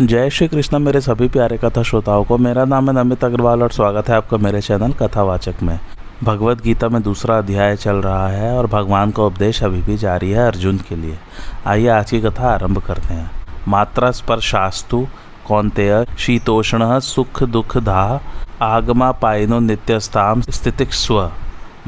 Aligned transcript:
जय 0.00 0.30
श्री 0.30 0.48
कृष्ण, 0.48 0.78
मेरे 0.78 1.00
सभी 1.00 1.28
प्यारे 1.28 1.58
कथा 1.58 1.82
श्रोताओं 1.82 2.24
को 2.24 2.38
मेरा 2.38 2.64
नाम 2.64 2.90
है 2.90 3.04
नमित 3.04 3.24
अग्रवाल 3.24 3.62
और 3.62 3.70
स्वागत 3.70 4.08
है 4.08 4.14
आपका 4.14 4.36
मेरे 4.36 4.60
चैनल 4.60 4.92
कथावाचक 4.92 5.54
में। 5.62 5.80
भगवत 6.24 6.62
गीता 6.62 6.88
में 6.88 7.02
दूसरा 7.02 7.38
अध्याय 7.38 7.76
चल 7.76 7.96
रहा 7.96 8.28
है 8.28 8.58
और 8.58 8.66
भगवान 8.66 9.10
का 9.10 9.22
उपदेश 9.22 9.62
अभी 9.62 9.82
भी 9.82 9.96
जारी 9.96 10.30
है 10.30 10.46
अर्जुन 10.46 10.76
के 10.76 10.96
लिए। 10.96 11.18
आइए 11.66 11.88
आज 11.88 12.10
की 12.10 12.20
कथा 12.20 12.50
आरंभ 12.50 12.78
करते 12.78 13.14
हैं। 13.14 13.30
मात्रा 13.68 14.10
स्पर्शास्तु, 14.10 15.06
कौनतेय, 15.48 16.06
शीतोष्ण, 16.18 17.00
सुख 17.00 17.42
दुख 17.42 17.76
दाह 17.76 18.28
आगमा 18.64 19.12
पायनो 19.12 19.60
नित्यस्ताम 19.60 20.40
स्थितिक 20.40 20.92
स्व 20.92 21.30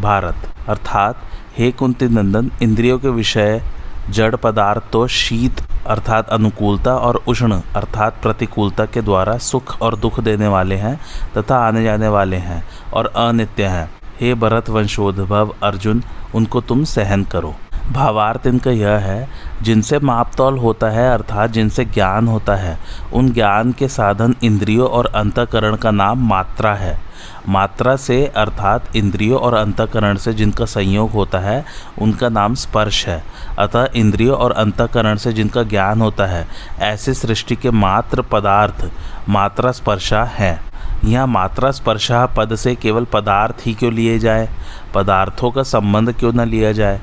भारत। 0.01 0.36
अर्थात, 0.69 1.19
हे 1.58 1.73
कुंती 1.73 2.08
नंदन, 2.08 2.51
इंद्रियों 2.62 2.98
के 2.98 3.08
विषय 3.08 3.62
जड़ 4.11 4.36
पदार्थ 4.36 4.83
तो 4.92 5.06
शीत 5.06 5.61
अर्थात 5.86 6.28
अनुकूलता 6.28 6.95
और 6.95 7.22
उष्ण 7.28 7.61
अर्थात 7.77 8.22
प्रतिकूलता 8.22 8.84
के 8.84 9.03
द्वारा 9.03 9.39
सुख 9.39 9.83
और 9.83 9.97
दुख 9.97 10.20
देने 10.20 10.48
वाले 10.48 10.75
हैं 10.75 11.00
तथा 11.39 11.56
आने 11.56 11.84
जाने 11.84 12.08
वाले 12.08 12.36
हैं 12.36 12.64
और 12.95 13.06
अनित्य 13.06 13.64
हैं। 13.64 13.91
हे 14.20 14.34
भरत 14.34 14.70
वंशोद्भव 14.70 15.55
अर्जुन, 15.62 16.03
उनको 16.34 16.61
तुम 16.61 16.84
सहन 16.84 17.25
करो। 17.25 17.55
भावार्थ 17.92 18.47
इनका 18.47 18.70
यह 18.70 18.91
है, 18.91 19.28
जिनसे 19.62 19.98
मापतौल 19.98 20.58
होता 20.58 20.86
है 20.86 21.12
अर्थात 21.14 21.50
जिनसे 21.50 21.84
ज्ञान 21.84 22.28
होता 22.28 22.55
है, 22.55 22.78
उन 23.12 23.33
ज्ञान 23.33 23.73
के 23.73 23.89
साधन 23.89 24.34
इंद्रियों 24.42 24.89
और 24.89 25.06
अंतकरण 25.06 25.77
का 25.77 25.91
नाम 25.91 26.28
मात्रा 26.28 26.75
है। 26.75 27.11
मात्रा 27.48 27.95
से, 27.97 28.25
अर्थात 28.27 28.97
इंद्रियों 28.97 29.41
और 29.41 29.55
अंतकरण 29.55 30.17
से 30.17 30.33
जिनका 30.33 30.65
संयोग 30.65 31.11
होता 31.11 31.39
है, 31.39 31.64
उनका 31.98 32.29
नाम 32.29 32.55
स्पर्श 32.55 33.06
है। 33.06 33.23
अतः 33.59 33.89
इंद्रियों 33.97 34.37
और 34.37 34.53
अंतकरण 34.53 35.17
से 35.17 35.33
जिनका 35.33 35.62
ज्ञान 35.62 36.01
होता 36.01 36.27
है, 36.27 36.47
ऐसे 36.81 37.14
सृष्टि 37.14 37.56
के 37.56 37.70
मात्र 37.70 38.23
पदार्थ, 38.23 38.91
मात्रा 39.29 39.73
स्पर्शा 39.73 40.25
है। 40.25 40.59
यहाँ 41.05 41.27
मात्रा 41.27 41.70
स्पर्शा 41.70 42.27
पद 42.27 42.55
से 42.55 42.75
केवल 42.75 43.05
पदार्थ 43.05 43.67
ही 43.67 43.75
क्यों 43.75 43.92
लिए 43.92 44.19
जाए? 44.19 44.48
पदार्थों 44.95 45.51
का 45.51 45.62
संबंध 45.62 46.12
क्यों 46.12 46.33
न 46.33 46.48
लिया 46.48 46.73
जाए? 46.73 47.01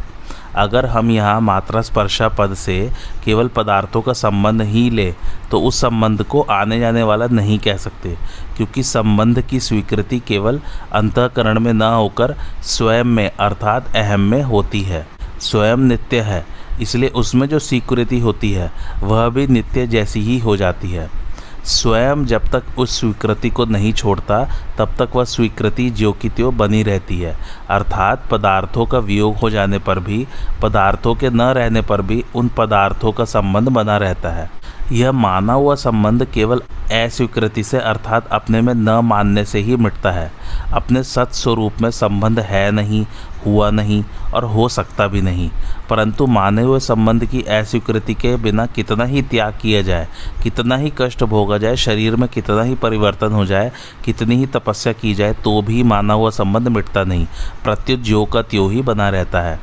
अगर 0.56 0.86
हम 0.86 1.09
यहाँ 1.11 1.39
मात्रा 1.42 1.81
स्पर्शा 1.81 2.27
पद 2.30 2.54
से 2.54 2.92
केवल 3.26 3.48
पदार्थों 3.48 4.02
का 4.02 4.14
संबंध 4.14 4.61
ही 4.61 4.89
ले 4.89 5.14
तो 5.52 5.60
उस 5.61 5.80
संबंध 5.82 6.23
को 6.23 6.42
आने 6.42 6.80
जाने 6.80 7.04
वाला 7.04 7.27
नहीं 7.27 7.58
कह 7.60 7.77
सकते। 7.77 8.16
क्योंकि 8.59 8.83
संबंध 8.83 9.42
की 9.42 9.59
स्वीकृति 9.59 10.20
केवल 10.20 10.59
अंतकरण 10.92 11.59
में 11.59 11.73
न 11.73 11.81
होकर 11.81 12.36
स्वयं 12.64 13.03
में, 13.03 13.31
अर्थात 13.39 13.95
अहम 13.95 14.20
में 14.20 14.42
होती 14.43 14.81
है। 14.81 15.08
स्वयं 15.42 15.77
नित्य 15.77 16.21
है, 16.21 16.45
इसलिए 16.81 17.09
उसमें 17.09 17.48
जो 17.48 17.59
स्वीकृति 17.59 18.19
होती 18.19 18.52
है, 18.52 18.71
वह 19.03 19.30
भी 19.30 19.48
नित्य 19.48 19.87
जैसी 19.87 20.21
ही 20.21 20.39
हो 20.39 20.58
जाती 20.58 20.92
है। 20.92 21.09
स्वयं 21.65 22.25
जब 22.25 22.43
तक 22.43 22.80
उस 22.80 22.99
स्वीकृति 22.99 23.49
को 23.49 23.65
नहीं 23.65 23.93
छोड़ता, 23.93 24.43
तब 24.77 24.95
तक 24.99 25.15
वह 25.15 25.23
स्वीकृति 25.23 25.89
ज्यो 25.89 26.11
की 26.11 26.30
त्यों 26.30 26.58
बनी 26.58 26.83
रहती 26.83 27.19
है। 27.19 27.37
अर्थात 27.69 28.27
पदार्थों 28.31 28.86
का 28.86 28.99
वियोग 28.99 29.36
हो 29.36 29.49
जाने 29.49 29.80
पर 29.80 29.99
भी, 29.99 30.27
पदार्थों 30.61 31.15
के 31.15 31.30
न 31.30 31.42
रहने 31.42 31.81
पर 31.81 32.02
भी 32.02 32.23
उन 32.36 32.49
पदार्थों 32.58 33.11
का 33.11 33.25
संबंध 33.25 33.69
बना 33.69 33.98
रहता 33.98 34.30
है। 34.30 34.58
यह 34.92 35.11
माना 35.11 35.54
हुआ 35.54 35.76
संबंध 35.76 36.26
केवल 36.26 36.60
अस्वीकृति 36.92 37.64
से 37.64 37.77
अर्थात 37.77 38.27
अपने 38.27 38.61
में 38.61 38.73
न 38.73 38.89
मानने 38.89 39.45
से 39.45 39.60
ही 39.60 39.76
मिटता 39.76 40.11
है। 40.11 40.32
अपने 40.73 41.04
सत 41.04 41.32
स्वरूप 41.32 41.73
में 41.82 41.92
संबंध 41.92 42.39
है 42.39 42.72
नहीं, 42.72 43.05
हुआ 43.45 43.70
नहीं 43.72 44.04
और 44.33 44.44
हो 44.44 44.70
सकता 44.70 45.08
भी 45.08 45.22
नहीं। 45.22 45.49
परंतु 45.89 46.28
माने 46.28 46.61
हुए 46.61 46.80
संबंध 46.80 47.26
की 47.26 47.42
अस्वीकृति 47.42 48.14
के 48.14 48.36
बिना 48.36 48.66
कितना 48.66 49.04
ही 49.04 49.22
त्याग 49.22 49.58
किया 49.61 49.82
जाए, 49.82 50.08
कितना 50.44 50.76
ही 50.76 50.94
कष्ट 50.98 51.23
भोगा 51.23 51.58
जाए, 51.58 51.76
शरीर 51.76 52.16
में 52.16 52.30
कितना 52.30 52.64
ही 52.64 52.76
परिवर्तन 52.76 53.32
हो 53.32 53.45
जाए, 53.45 53.72
कितनी 54.05 54.36
ही 54.36 54.45
तपस्या 54.45 54.94
की 54.94 55.14
जाए 55.14 55.33
तो 55.33 55.61
भी 55.61 55.83
माना 55.83 56.14
हुआ 56.14 56.30
संबंध 56.30 56.67
मिटता 56.67 57.04
नहीं। 57.04 57.28
प्रत्युत 57.64 58.02
ज्यो 58.02 58.26
का 58.26 58.42
त्यों 58.42 58.72
ही 58.72 58.82
बना 58.82 59.10
रहता 59.10 59.42
है। 59.42 59.60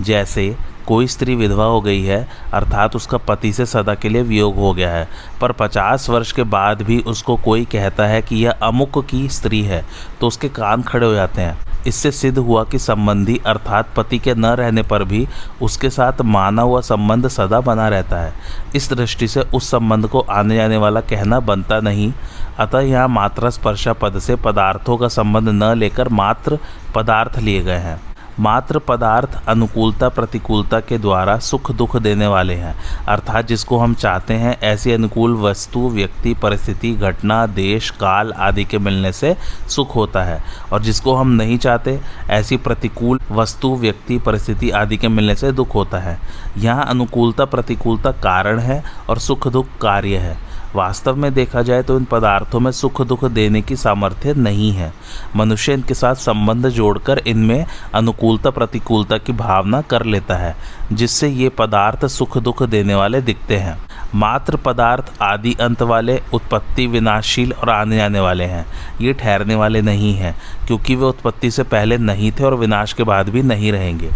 जैसे 0.00 0.56
कोई 0.86 1.06
स्त्री 1.06 1.34
विधवा 1.34 1.64
हो 1.64 1.80
गई 1.80 2.02
है, 2.02 2.26
अर्थात 2.54 2.96
उसका 2.96 3.18
पति 3.18 3.52
से 3.52 3.66
सदा 3.66 3.94
के 3.94 4.08
लिए 4.08 4.22
वियोग 4.22 4.56
हो 4.56 4.72
गया 4.74 4.90
है। 4.90 5.08
पर 5.40 5.52
पचास 5.52 6.08
वर्ष 6.10 6.32
के 6.32 6.42
बाद 6.44 6.82
भी 6.82 6.98
उसको 7.00 7.36
कोई 7.36 7.64
कहता 7.64 8.06
है 8.06 8.20
कि 8.22 8.44
यह 8.44 8.50
अमुक 8.62 9.04
की 9.06 9.28
स्त्री 9.28 9.62
है 9.62 9.84
तो 10.20 10.26
उसके 10.26 10.48
कान 10.48 10.82
खड़े 10.82 11.06
हो 11.06 11.12
जाते 11.14 11.42
हैं। 11.42 11.58
इससे 11.86 12.10
सिद्ध 12.10 12.38
हुआ 12.38 12.62
कि 12.64 12.78
संबंधी, 12.78 13.36
अर्थात 13.46 13.92
पति 13.96 14.18
के 14.18 14.34
न 14.34 14.46
रहने 14.46 14.82
पर 14.82 15.04
भी 15.04 15.26
उसके 15.62 15.90
साथ 15.90 16.22
माना 16.22 16.62
हुआ 16.62 16.80
संबंध 16.80 17.28
सदा 17.28 17.60
बना 17.60 17.88
रहता 17.88 18.20
है। 18.20 18.32
इस 18.74 18.92
दृष्टि 18.92 19.28
से 19.28 19.40
उस 19.54 19.70
संबंध 19.70 20.06
को 20.06 20.20
आने 20.20 20.56
जाने 20.56 20.76
वाला 20.76 21.00
कहना 21.02 21.40
बनता 21.40 21.80
नहीं। 21.80 22.12
अतः 22.58 22.80
यहाँ 22.80 23.08
मात्रा 23.08 23.50
स्पर्शा 23.50 23.92
पद 23.92 24.18
से 24.18 24.36
पदार्थों 24.36 24.96
का 24.96 25.08
संबंध 25.08 25.48
न 25.52 25.74
लेकर 25.78 26.08
मात्र 26.08 26.58
पदार्थ 26.94 27.38
लिए 27.38 27.62
गए 27.62 27.78
हैं। 27.78 28.00
मात्र 28.40 28.78
पदार्थ 28.78 29.46
अनुकूलता 29.48 30.08
प्रतिकूलता 30.08 30.80
के 30.80 30.98
द्वारा 30.98 31.38
सुख 31.38 31.72
दुख 31.72 31.96
देने 31.96 32.26
वाले 32.26 32.54
हैं। 32.54 32.76
अर्थात 33.08 33.46
जिसको 33.46 33.78
हम 33.78 33.94
चाहते 33.94 34.34
हैं, 34.34 34.60
ऐसी 34.60 34.92
अनुकूल 34.92 35.34
वस्तु, 35.34 35.88
व्यक्ति, 35.88 36.34
परिस्थिति, 36.34 36.92
घटना, 36.92 37.46
देश, 37.46 37.90
काल 37.90 38.32
आदि 38.32 38.64
के 38.64 38.78
मिलने 38.78 39.12
से 39.12 39.36
सुख 39.68 39.94
होता 39.94 40.22
है। 40.22 40.44
और 40.72 40.82
जिसको 40.82 41.14
हम 41.14 41.28
नहीं 41.28 41.58
चाहते, 41.58 42.00
ऐसी 42.30 42.56
प्रतिकूल 42.56 43.20
वस्तु, 43.30 43.76
व्यक्ति, 43.76 44.18
परिस्थिति 44.18 44.70
आदि 44.70 44.96
के 44.96 45.08
मिलने 45.08 45.34
से 45.34 45.52
दुख 45.52 45.74
होता 45.74 45.98
है। 45.98 46.18
यहाँ 46.58 46.86
अनुकूलता 46.86 47.44
प्रतिकूलता 47.44 48.12
कारण 48.12 48.58
है 48.58 48.84
और 49.10 49.18
सुख 49.18 49.48
दुख 49.48 49.66
कार्य 49.80 50.16
है। 50.16 50.45
वास्तव 50.76 51.16
में 51.16 51.32
देखा 51.34 51.62
जाए 51.62 51.82
तो 51.82 51.96
इन 51.98 52.04
पदार्थों 52.04 52.60
में 52.60 52.70
सुख 52.72 53.00
दुख 53.02 53.24
देने 53.24 53.62
की 53.62 53.76
सामर्थ्य 53.76 54.34
नहीं 54.34 54.70
है। 54.72 54.92
मनुष्य 55.36 55.72
इनके 55.72 55.94
साथ 55.94 56.14
संबंध 56.14 56.68
जोड़कर 56.68 57.18
इनमें 57.18 57.66
अनुकूलता, 57.94 58.50
प्रतिकूलता 58.50 59.18
की 59.18 59.32
भावना 59.32 59.80
कर 59.82 60.04
लेता 60.04 60.36
है, 60.36 60.54
जिससे 60.92 61.28
ये 61.28 61.48
पदार्थ 61.48 62.06
सुख 62.06 62.38
दुख 62.38 62.62
देने 62.62 62.94
वाले 62.94 63.20
दिखते 63.20 63.56
हैं। 63.56 63.78
मात्र 64.14 64.56
पदार्थ 64.56 65.12
आदि 65.22 65.54
अंत 65.60 65.82
वाले, 65.82 66.20
उत्पत्ति 66.34 66.86
विनाशशील 66.86 67.52
और 67.52 67.70
आने 67.70 67.96
जाने 67.96 68.20
वाले 68.20 68.44
हैं। 68.44 68.66
ये 69.00 69.12
ठहरने 69.12 69.54
वाले 69.54 69.82
नहीं 69.82 70.14
हैं, 70.14 70.36
क्योंकि 70.66 70.94
वे 70.94 71.04
उत्पत्ति 71.04 71.50
से 71.50 71.62
पहले 71.62 71.98
नहीं 71.98 72.32
थे 72.32 72.44
और 72.44 72.54
विनाश 72.54 72.92
के 72.92 73.02
बाद 73.02 73.28
भी 73.28 73.42
नहीं 73.42 73.72
रहेंगे। 73.72 74.10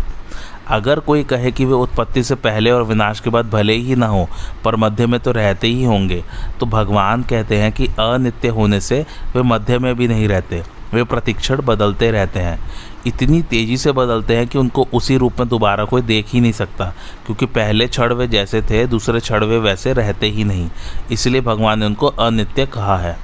अगर 0.68 1.00
कोई 1.00 1.24
कहे 1.24 1.50
कि 1.52 1.64
वे 1.64 1.72
उत्पत्ति 1.74 2.22
से 2.22 2.34
पहले 2.36 2.70
और 2.70 2.82
विनाश 2.82 3.20
के 3.20 3.30
बाद 3.30 3.50
भले 3.50 3.74
ही 3.74 3.94
ना 3.94 4.06
हो, 4.06 4.28
पर 4.64 4.76
मध्य 4.76 5.06
में 5.06 5.18
तो 5.20 5.32
रहते 5.32 5.68
ही 5.68 5.84
होंगे 5.84 6.22
तो 6.60 6.66
भगवान 6.66 7.22
कहते 7.22 7.56
हैं 7.56 7.72
कि 7.72 7.86
अनित्य 8.00 8.48
होने 8.48 8.80
से 8.80 9.04
वे 9.36 9.42
मध्य 9.42 9.78
में 9.78 9.94
भी 9.94 10.08
नहीं 10.08 10.28
रहते, 10.28 10.62
वे 10.94 11.04
प्रतिक्षण 11.04 11.62
बदलते 11.62 12.10
रहते 12.10 12.40
हैं। 12.40 12.58
इतनी 13.06 13.40
तेज़ी 13.42 13.76
से 13.76 13.92
बदलते 13.92 14.36
हैं 14.36 14.46
कि 14.46 14.58
उनको 14.58 14.86
उसी 14.94 15.16
रूप 15.16 15.40
में 15.40 15.48
दोबारा 15.48 15.84
कोई 15.84 16.02
देख 16.02 16.32
ही 16.32 16.40
नहीं 16.40 16.52
सकता, 16.52 16.92
क्योंकि 17.26 17.46
पहले 17.46 17.86
क्षण 17.86 18.12
वे 18.12 18.26
जैसे 18.28 18.62
थे, 18.62 18.86
दूसरे 18.86 19.20
क्षण 19.20 19.44
वे 19.44 19.58
वैसे 19.58 19.92
रहते 19.92 20.26
ही 20.26 20.44
नहीं, 20.44 20.68
इसलिए 21.12 21.40
भगवान 21.40 21.80
ने 21.80 21.86
उनको 21.86 22.06
अनित्य 22.06 22.66
कहा 22.66 22.96
है। 22.96 23.16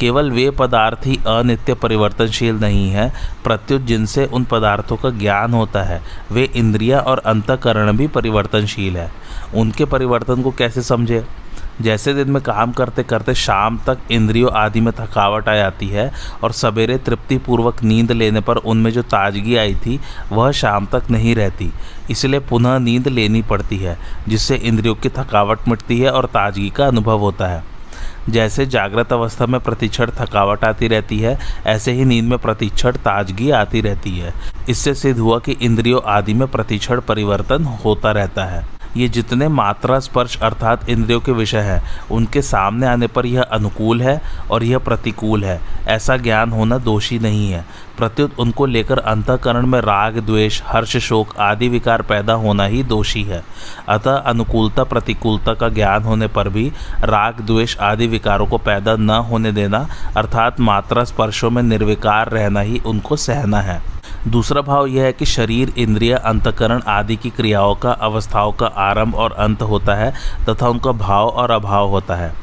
केवल 0.00 0.30
वे 0.30 0.50
पदार्थ 0.50 1.06
ही 1.06 1.16
अनित्य 1.16 1.74
परिवर्तनशील 1.74 2.54
नहीं 2.54 2.90
है, 2.90 3.12
प्रत्युत 3.44 3.82
जिनसे 3.82 4.26
उन 4.26 4.44
पदार्थों 4.44 4.96
का 4.96 5.10
ज्ञान 5.10 5.52
होता 5.52 5.82
है। 5.82 6.02
वे 6.32 6.44
इंद्रिया 6.44 7.00
और 7.00 7.18
अंतकरण 7.18 7.96
भी 7.96 8.06
परिवर्तनशील 8.06 8.96
है। 8.96 9.12
उनके 9.54 9.84
परिवर्तन 9.84 10.42
को 10.42 10.50
कैसे 10.50 10.82
समझे? 10.82 11.24
जैसे 11.80 12.14
दिन 12.14 12.30
में 12.30 12.42
काम 12.42 12.72
करते 12.72 13.02
करते 13.02 13.34
शाम 13.34 13.78
तक 13.86 13.98
इंद्रियों 14.10 14.50
आदि 14.52 14.80
में 14.80 14.92
थकावट 15.00 15.48
आ 15.48 15.54
जाती 15.54 15.88
है 15.88 16.12
और 16.44 16.52
सवेरे 16.52 16.98
तृप्तिपूर्वक 16.98 17.82
नींद 17.82 18.12
लेने 18.12 18.40
पर 18.40 18.56
उनमें 18.56 18.90
जो 18.90 19.02
ताजगी 19.02 19.56
आई 19.56 19.74
थी, 19.74 20.00
वह 20.32 20.50
शाम 20.50 20.86
तक 20.86 21.02
नहीं 21.10 21.34
रहती। 21.34 21.72
इसलिए 22.10 22.40
पुनः 22.40 22.78
नींद 22.78 23.08
लेनी 23.08 23.42
पड़ती 23.42 23.76
है, 23.76 23.98
जिससे 24.28 24.56
इंद्रियों 24.56 24.94
की 24.94 25.08
थकावट 25.08 25.58
मिटती 25.68 26.00
है 26.00 26.10
और 26.10 26.24
ताजगी 26.24 26.70
का 26.70 26.86
अनुभव 26.86 27.18
होता 27.18 27.46
है। 27.46 27.79
जैसे 28.28 28.66
जागृत 28.66 29.12
अवस्था 29.12 29.46
में 29.46 29.60
प्रतिक्षण 29.60 30.10
थकावट 30.10 30.64
आती 30.64 30.88
रहती 30.88 31.18
है, 31.18 31.38
ऐसे 31.66 31.92
ही 31.92 32.04
नींद 32.04 32.24
में 32.24 32.38
प्रतिक्षण 32.38 32.92
ताजगी 32.92 33.50
आती 33.50 33.80
रहती 33.80 34.18
है। 34.18 34.34
इससे 34.68 34.94
सिद्ध 34.94 35.20
हुआ 35.20 35.38
कि 35.38 35.52
इंद्रियों 35.52 36.00
आदि 36.06 36.34
में 36.34 36.48
प्रतिक्षण 36.48 37.00
परिवर्तन 37.00 37.64
होता 37.64 38.10
रहता 38.10 38.44
है। 38.44 38.79
ये 38.96 39.08
जितने 39.08 39.48
मात्रा 39.48 39.98
स्पर्श 39.98 40.40
अर्थात 40.40 40.88
इंद्रियों 40.88 41.20
के 41.20 41.32
विषय 41.32 41.58
हैं, 41.58 41.82
उनके 42.10 42.42
सामने 42.42 42.86
आने 42.86 43.06
पर 43.06 43.26
यह 43.26 43.42
अनुकूल 43.42 44.02
है 44.02 44.22
और 44.50 44.64
यह 44.64 44.78
प्रतिकूल 44.78 45.44
है। 45.44 45.60
ऐसा 45.88 46.16
ज्ञान 46.16 46.50
होना 46.50 46.78
दोषी 46.78 47.18
नहीं 47.18 47.52
है। 47.52 47.64
प्रत्युत 47.98 48.38
उनको 48.38 48.66
लेकर 48.66 48.98
अंतकरण 48.98 49.66
में 49.66 49.80
राग, 49.80 50.18
द्वेष, 50.18 50.62
हर्ष, 50.66 50.96
शोक 50.96 51.36
आदि 51.40 51.68
विकार 51.68 52.02
पैदा 52.02 52.32
होना 52.32 52.64
ही 52.64 52.82
दोषी 52.82 53.22
है। 53.22 53.44
अतः 53.88 54.14
अनुकूलता, 54.14 54.84
प्रतिकूलता 54.84 55.54
का 55.54 55.68
ज्ञान 55.68 56.02
होने 56.02 56.26
पर 56.26 56.48
भी 56.48 56.72
राग, 57.00 57.40
द्वेष 57.40 57.78
आदि 57.78 58.06
विकारों 58.06 58.46
को 58.46 58.58
पैदा 58.58 58.96
न 58.96 59.10
होने 59.10 59.52
देना, 59.52 59.88
अर्थात 60.16 60.60
मात्रा 60.60 61.04
स्पर्शों 61.04 61.50
में 61.50 61.62
निर्विकार 61.62 62.30
रहना 62.30 62.60
ही 62.60 62.78
उनको 62.78 63.16
सहना 63.16 63.60
है। 63.60 63.99
दूसरा 64.28 64.62
भाव 64.62 64.86
यह 64.86 65.02
है 65.02 65.12
कि 65.12 65.26
शरीर, 65.26 65.72
इंद्रिय, 65.78 66.14
अंतकरण 66.14 66.82
आदि 66.88 67.16
की 67.16 67.30
क्रियाओं 67.30 67.74
का, 67.74 67.90
अवस्थाओं 67.90 68.52
का 68.52 68.66
आरंभ 68.66 69.14
और 69.14 69.32
अंत 69.32 69.62
होता 69.62 69.94
है, 69.94 70.14
तथा 70.48 70.68
उनका 70.68 70.92
भाव 70.92 71.28
और 71.28 71.50
अभाव 71.50 71.88
होता 71.88 72.14
है। 72.14 72.34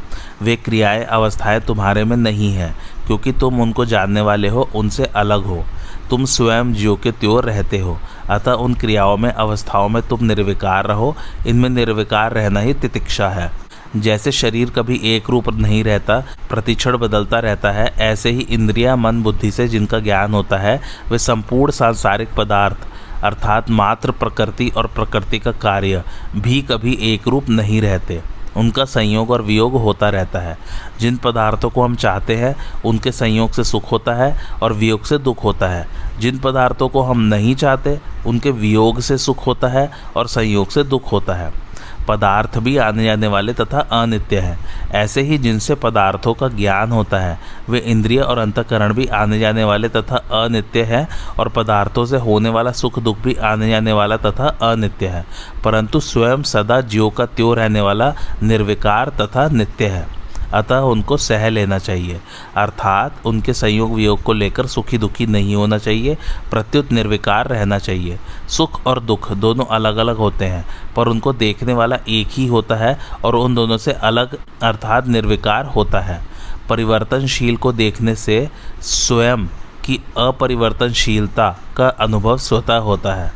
वे 0.41 0.56
क्रियाएँ, 0.56 1.03
अवस्थाएँ 1.03 1.59
तुम्हारे 1.59 2.03
में 2.03 2.18
नहीं 2.18 2.53
हैं, 2.53 2.75
क्योंकि 3.07 3.31
तुम 3.31 3.62
उनको 3.62 3.85
जानने 3.85 4.21
वाले 4.21 4.47
हो, 4.47 4.69
उनसे 4.75 5.06
अलग 5.06 5.45
हो। 5.45 5.65
तुम 6.09 6.25
स्वयं 6.25 6.74
ज्यो 6.74 6.95
के 6.95 7.12
त्यों 7.12 7.44
रहते 7.44 7.80
हो, 7.80 7.97
अतः 8.30 8.51
उन 8.51 8.73
क्रियाओं 8.73 9.18
में, 9.18 9.31
अवस्थाओं 9.31 9.89
में 9.89 10.07
तुम 10.07 10.23
निर्विकार 10.23 10.85
रहो। 10.85 11.15
इनमें 11.47 11.69
निर्विकार 11.69 12.31
रहना 12.31 12.59
ही 12.59 12.73
तितिक्षा 12.73 13.30
है। 13.30 13.67
जैसे 14.01 14.31
शरीर 14.31 14.69
कभी 14.69 15.01
एक 15.03 15.29
रूप 15.29 15.49
नहीं 15.49 15.83
रहता, 15.83 16.23
प्रतिक्षण 16.49 16.97
बदलता 16.97 17.39
रहता 17.39 17.71
है, 17.71 17.94
ऐसे 17.97 18.31
ही 18.31 18.41
इंद्रिया 18.41 18.95
मन 18.95 19.21
बुद्धि 19.21 19.51
से 19.51 19.67
जिनका 19.67 19.99
ज्ञान 19.99 20.33
होता 20.33 20.57
है, 20.57 20.81
वे 21.11 21.17
संपूर्ण 21.17 21.71
सांसारिक 21.71 22.29
पदार्थ, 22.38 22.77
अर्थात 23.23 23.69
मात्र 23.69 24.11
प्रकृति 24.11 24.71
और 24.77 24.88
प्रकृति 24.88 25.39
का 25.39 25.51
कार्य, 25.51 26.03
भी 26.35 26.61
कभी 26.61 26.97
एक 27.01 27.27
रूप 27.27 27.49
नहीं 27.49 27.81
रहते। 27.81 28.21
उनका 28.57 28.85
संयोग 28.85 29.31
और 29.31 29.41
वियोग 29.41 29.73
होता 29.73 30.09
रहता 30.09 30.39
है। 30.39 30.57
जिन 30.99 31.17
पदार्थों 31.17 31.69
को 31.69 31.83
हम 31.83 31.95
चाहते 31.95 32.35
हैं, 32.35 32.55
उनके 32.85 33.11
संयोग 33.11 33.51
से 33.51 33.63
सुख 33.63 33.91
होता 33.91 34.13
है 34.13 34.38
और 34.63 34.73
वियोग 34.73 35.03
से 35.03 35.17
दुख 35.17 35.44
होता 35.44 35.67
है। 35.67 35.88
जिन 36.19 36.38
पदार्थों 36.38 36.89
को 36.89 37.01
हम 37.01 37.19
नहीं 37.19 37.55
चाहते, 37.55 37.99
उनके 38.27 38.51
वियोग 38.51 38.99
से 38.99 39.17
सुख 39.17 39.47
होता 39.47 39.67
है 39.67 39.91
और 40.15 40.27
संयोग 40.27 40.69
से 40.69 40.83
दुख 40.83 41.11
होता 41.11 41.33
है। 41.33 41.67
पदार्थ 42.07 42.57
भी 42.57 42.77
आने 42.77 43.06
जाने 43.06 43.27
वाले 43.27 43.54
तथा 43.54 43.80
अनित्य 43.80 44.39
हैं। 44.39 44.59
ऐसे 44.92 45.21
ही 45.21 45.38
जिनसे 45.38 45.75
पदार्थों 45.75 46.33
का 46.33 46.48
ज्ञान 46.48 46.92
होता 46.92 47.19
है, 47.19 47.39
वे 47.69 47.80
इंद्रिय 47.80 48.19
और 48.19 48.38
अंतकरण 48.38 48.94
भी 48.94 49.06
आने 49.06 49.39
जाने 49.39 49.63
वाले 49.63 49.89
तथा 49.89 50.15
अनित्य 50.15 50.83
हैं 50.83 51.07
और 51.39 51.50
पदार्थों 51.50 52.06
से 52.06 52.18
होने 52.18 52.50
वाला 52.50 52.71
सुख 52.71 53.00
दुख 53.00 53.18
भी 53.18 53.36
आने 53.36 53.69
जाने 53.69 53.94
वाला 53.94 54.18
तथा 54.18 54.48
अनित्य 54.48 55.07
है। 55.07 55.25
परंतु 55.63 56.00
स्वयं 56.00 56.44
सदा 56.44 56.81
ज्यो 56.81 57.09
का 57.09 57.25
त्यों 57.25 57.56
रहने 57.56 57.81
वाला 57.81 58.13
निर्विकार 58.44 59.09
तथा 59.09 59.48
नित्य 59.48 59.88
है। 59.88 60.17
अतः 60.53 60.77
उनको 60.77 61.17
सह 61.17 61.49
लेना 61.49 61.79
चाहिए। 61.79 62.21
अर्थात 62.55 63.25
उनके 63.25 63.53
संयोग 63.53 63.94
वियोग 63.94 64.23
को 64.23 64.33
लेकर 64.33 64.67
सुखी 64.67 64.97
दुखी 64.97 65.25
नहीं 65.25 65.55
होना 65.55 65.77
चाहिए, 65.77 66.17
प्रत्युत 66.51 66.91
निर्विकार 66.91 67.47
रहना 67.47 67.79
चाहिए। 67.79 68.19
सुख 68.49 68.85
और 68.85 68.99
दुख 68.99 69.31
दोनों 69.31 69.65
अलग 69.65 69.97
अलग 69.97 70.17
होते 70.17 70.45
हैं, 70.45 70.65
पर 70.95 71.07
उनको 71.07 71.33
देखने 71.33 71.73
वाला 71.73 71.97
एक 72.09 72.27
ही 72.31 72.47
होता 72.47 72.75
है 72.75 72.99
और 73.23 73.35
उन 73.35 73.55
दोनों 73.55 73.77
से 73.77 73.91
अलग 73.91 74.38
अर्थात 74.63 75.07
निर्विकार 75.07 75.65
होता 75.65 75.99
है। 75.99 76.27
परिवर्तनशील 76.69 77.57
को 77.57 77.73
देखने 77.73 78.15
से 78.15 78.49
स्वयं 78.81 79.45
की 79.85 80.03
अपरिवर्तनशीलता 80.17 81.59
का 81.77 81.88
अनुभव 81.88 82.38
स्वतः 82.38 82.77
होता 82.77 83.13
है। 83.13 83.33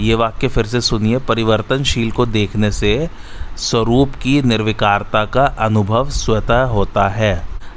ये 0.00 0.14
वाक्य 0.14 0.48
फिर 0.48 0.66
से 0.66 0.80
सुनिए। 0.80 1.18
परिवर्तनशील 1.18 2.10
को 2.10 2.26
देखने 2.26 2.72
से 2.72 3.10
स्वरूप 3.58 4.14
की 4.14 4.40
निर्विकारता 4.42 5.24
का 5.24 5.44
अनुभव 5.60 6.08
स्वतः 6.10 6.62
होता 6.66 7.08
है। 7.08 7.34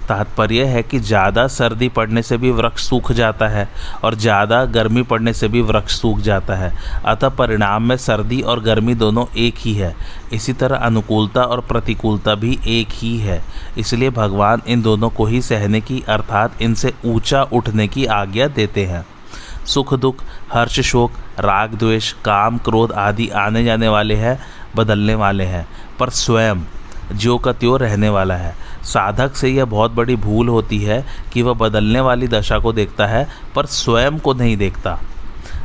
तात्पर्य 0.07 0.63
है 0.63 0.81
कि 0.83 0.99
ज़्यादा 0.99 1.45
सर्दी 1.47 1.87
पड़ने 1.89 2.21
से 2.21 2.37
भी 2.37 2.51
वृक्ष 2.51 2.83
सूख 2.83 3.11
जाता 3.11 3.47
है 3.47 3.67
और 4.03 4.15
ज़्यादा 4.15 4.63
गर्मी 4.65 5.01
पड़ने 5.03 5.33
से 5.33 5.47
भी 5.47 5.61
वृक्ष 5.61 5.99
सूख 6.01 6.19
जाता 6.19 6.55
है। 6.55 6.71
अतः 7.05 7.29
परिणाम 7.29 7.83
में 7.83 7.95
सर्दी 7.97 8.41
और 8.41 8.59
गर्मी 8.59 8.95
दोनों 8.95 9.25
एक 9.37 9.55
ही 9.57 9.73
है। 9.73 9.93
इसी 10.33 10.53
तरह 10.53 10.77
अनुकूलता 10.77 11.43
और 11.43 11.61
प्रतिकूलता 11.61 12.35
भी 12.35 12.57
एक 12.67 12.93
ही 12.93 13.17
है। 13.17 13.41
इसलिए 13.77 14.09
भगवान 14.09 14.61
इन 14.67 14.81
दोनों 14.81 15.09
को 15.09 15.25
ही 15.25 15.41
सहने 15.41 15.81
की 15.81 16.03
अर्थात 16.09 16.61
इनसे 16.61 16.93
ऊँचा 17.05 17.43
उठने 17.43 17.87
की 17.87 18.05
आज्ञा 18.05 18.47
देते 18.47 18.85
हैं। 18.85 19.05
सुख 19.65 19.93
दुख, 19.93 20.23
हर्ष 20.53 20.79
शोक, 20.81 21.11
राग 21.39 21.73
द्वेष, 21.75 22.11
काम, 22.25 22.57
क्रोध 22.57 22.91
आदि 22.91 23.27
आने 23.29 23.63
जाने 23.63 23.87
वाले 23.87 24.15
हैं। 24.15 24.39
बदलने 24.75 25.15
वाले 25.15 25.43
हैं, 25.43 25.67
पर 25.99 26.09
स्वयं 26.09 26.63
जो 27.13 27.37
का 27.37 27.51
त्यों 27.51 27.79
रहने 27.79 28.09
वाला 28.09 28.35
है। 28.35 28.55
साधक 28.83 29.35
से 29.35 29.49
यह 29.49 29.65
बहुत 29.65 29.91
बड़ी 29.91 30.15
भूल 30.15 30.49
होती 30.49 30.79
है 30.79 31.05
कि 31.33 31.41
वह 31.41 31.53
बदलने 31.53 31.99
वाली 31.99 32.27
दशा 32.27 32.59
को 32.59 32.73
देखता 32.73 33.05
है, 33.07 33.27
पर 33.55 33.65
स्वयं 33.65 34.17
को 34.19 34.33
नहीं 34.33 34.57
देखता। 34.57 34.99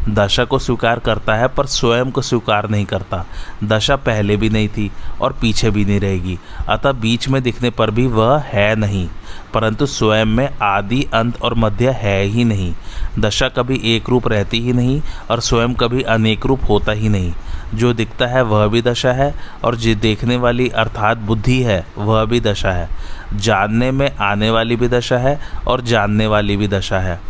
दशा 0.09 0.45
को 0.45 0.59
स्वीकार 0.59 0.99
करता 0.99 1.35
है, 1.35 1.49
पर 1.49 1.67
स्वयं 1.67 2.11
को 2.11 2.23
स्वीकार 2.23 2.69
नहीं 2.71 2.85
करता। 2.85 3.25
दशा 3.65 3.97
पहले 3.97 4.37
भी 4.37 4.49
नहीं 4.51 4.69
थी 4.69 4.91
और 5.21 5.33
पीछे 5.33 5.71
भी 5.71 5.85
नहीं 5.85 6.01
रहेगी, 6.01 6.39
अतः 6.69 6.93
बीच 6.93 7.29
में 7.29 7.43
दिखने 7.43 7.71
पर 7.71 7.91
भी 7.91 8.07
वह 8.07 8.39
है 8.39 8.75
नहीं, 8.77 9.09
परंतु 9.55 9.87
स्वयं 9.87 10.25
में 10.25 10.49
आदि, 10.63 11.03
अंत 11.15 11.41
और 11.43 11.55
मध्य 11.55 11.91
है 11.91 12.23
ही 12.23 12.45
नहीं। 12.45 12.75
दशा 13.19 13.49
कभी 13.49 13.81
एक 13.85 14.09
रूप 14.09 14.29
रहती 14.29 14.61
ही 14.61 14.73
नहीं 14.73 15.01
और 15.31 15.41
स्वयं 15.41 15.75
कभी 15.75 16.03
अनेक 16.03 16.47
रूप 16.47 16.61
होता 16.69 16.93
ही 16.93 17.09
नहीं। 17.09 17.33
जो 17.75 17.93
दिखता 17.93 18.27
है 18.27 18.43
वह 18.43 18.67
भी 18.67 18.83
दशा 18.83 19.13
है 19.13 19.35
और 19.65 19.77
जो 19.77 19.95
देखने 19.95 20.37
वाली 20.37 20.69
अर्थात 20.69 21.19
बुद्धि 21.19 21.63
है, 21.63 21.87
वह 21.99 22.25
भी 22.25 22.41
दशा 22.41 22.71
है। 22.71 22.89
जानने 23.35 23.91
में 23.91 24.17
आने 24.17 24.51
वाली 24.51 24.77
भी 24.77 24.89
दशा 24.89 25.19
है 25.19 25.41
और 25.69 25.81
जानने 25.81 26.27
वाली 26.27 26.57
भी 26.57 26.69
दशा 26.69 26.99
है। 26.99 27.21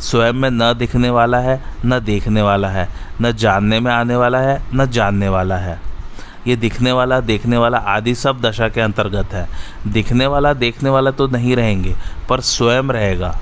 स्वयं 0.00 0.32
में 0.32 0.50
न 0.50 0.74
दिखने 0.74 1.10
वाला 1.10 1.38
है, 1.38 1.62
न 1.86 2.00
देखने 2.00 2.42
वाला 2.42 2.68
है। 2.68 2.88
न 3.22 3.32
जानने 3.32 3.80
में 3.80 3.92
आने 3.92 4.16
वाला 4.16 4.38
है, 4.38 4.62
न 4.74 4.86
जानने 4.86 5.28
वाला 5.28 5.56
है। 5.56 5.80
ये 6.46 6.56
दिखने 6.56 6.92
वाला, 6.92 7.20
देखने 7.20 7.56
वाला 7.56 7.78
आदि 7.78 8.14
सब 8.14 8.40
दशा 8.40 8.68
के 8.68 8.80
अंतर्गत 8.80 9.34
है। 9.34 9.48
दिखने 9.86 10.26
वाला, 10.26 10.52
देखने 10.52 10.90
वाला 10.90 11.10
तो 11.10 11.26
नहीं 11.26 11.56
रहेंगे, 11.56 11.94
पर 12.28 12.40
स्वयं 12.40 12.82
रहेगा। 12.82 13.40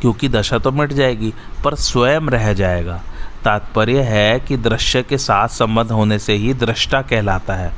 क्योंकि 0.00 0.28
दशा 0.28 0.58
तो 0.58 0.70
मिट 0.70 0.92
जाएगी, 0.92 1.34
पर 1.64 1.74
स्वयं 1.74 2.20
रह 2.20 2.52
जाएगा। 2.52 3.00
तात्पर्य 3.44 4.00
है 4.00 4.40
कि 4.40 4.56
दृश्य 4.56 5.02
के 5.02 5.18
साथ 5.18 5.48
संबंध 5.48 5.90
होने 5.90 6.18
से 6.18 6.34
ही 6.34 6.54
दृष्टा 6.54 7.02
कहलाता 7.02 7.54
है। 7.54 7.72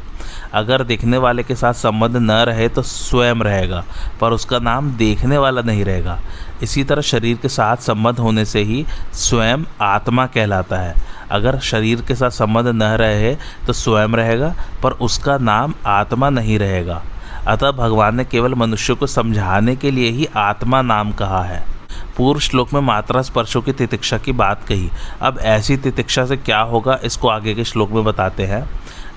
अगर 0.54 0.82
देखने 0.84 1.18
वाले 1.18 1.42
के 1.42 1.54
साथ 1.54 1.72
संबंध 1.72 2.16
न 2.16 2.30
रहे 2.30 2.68
तो 2.68 2.82
स्वयं 2.82 3.34
रहेगा, 3.34 3.84
पर 4.20 4.32
उसका 4.32 4.58
नाम 4.58 4.90
देखने 4.90 5.38
वाला 5.38 5.62
नहीं 5.62 5.84
रहेगा। 5.84 6.18
इसी 6.62 6.84
तरह 6.84 7.02
शरीर 7.02 7.36
के 7.36 7.48
साथ 7.48 7.76
संबंध 7.76 8.18
होने 8.18 8.44
से 8.44 8.62
ही 8.62 8.84
स्वयं 9.14 9.64
आत्मा 9.82 10.26
कहलाता 10.26 10.76
है। 10.76 10.94
अगर 11.30 11.58
शरीर 11.58 12.02
के 12.02 12.14
साथ 12.14 12.30
संबंध 12.30 12.68
न 12.68 12.82
रहे 12.82 13.34
तो 13.66 13.72
स्वयं 13.72 14.08
रहेगा, 14.08 14.54
पर 14.82 14.92
उसका 14.92 15.38
नाम 15.38 15.74
आत्मा 15.86 16.30
नहीं 16.30 16.58
रहेगा। 16.58 17.02
अतः 17.46 17.70
भगवान 17.70 18.16
ने 18.16 18.24
केवल 18.24 18.54
मनुष्य 18.54 18.94
को 18.94 19.06
समझाने 19.06 19.76
के 19.76 19.90
लिए 19.90 20.10
ही 20.10 20.28
आत्मा 20.36 20.82
नाम 20.82 21.12
कहा 21.12 21.42
है। 21.44 21.64
पूर्व 22.16 22.40
श्लोक 22.40 22.72
में 22.74 22.80
मात्रा 22.80 23.22
स्पर्शों 23.22 23.62
की 23.62 23.72
तितिक्षा 23.72 24.18
की 24.18 24.32
बात 24.32 24.64
कही। 24.68 24.90
अब 25.22 25.38
ऐसी 25.38 25.76
तितिक्षा 25.76 26.26
से 26.26 26.36
क्या 26.36 26.60
होगा, 26.60 26.98
इसको 27.04 27.28
आगे 27.28 27.54
के 27.54 27.64
श्लोक 27.64 27.90
में 27.90 28.04
बताते 28.04 28.46
हैं। 28.46 28.70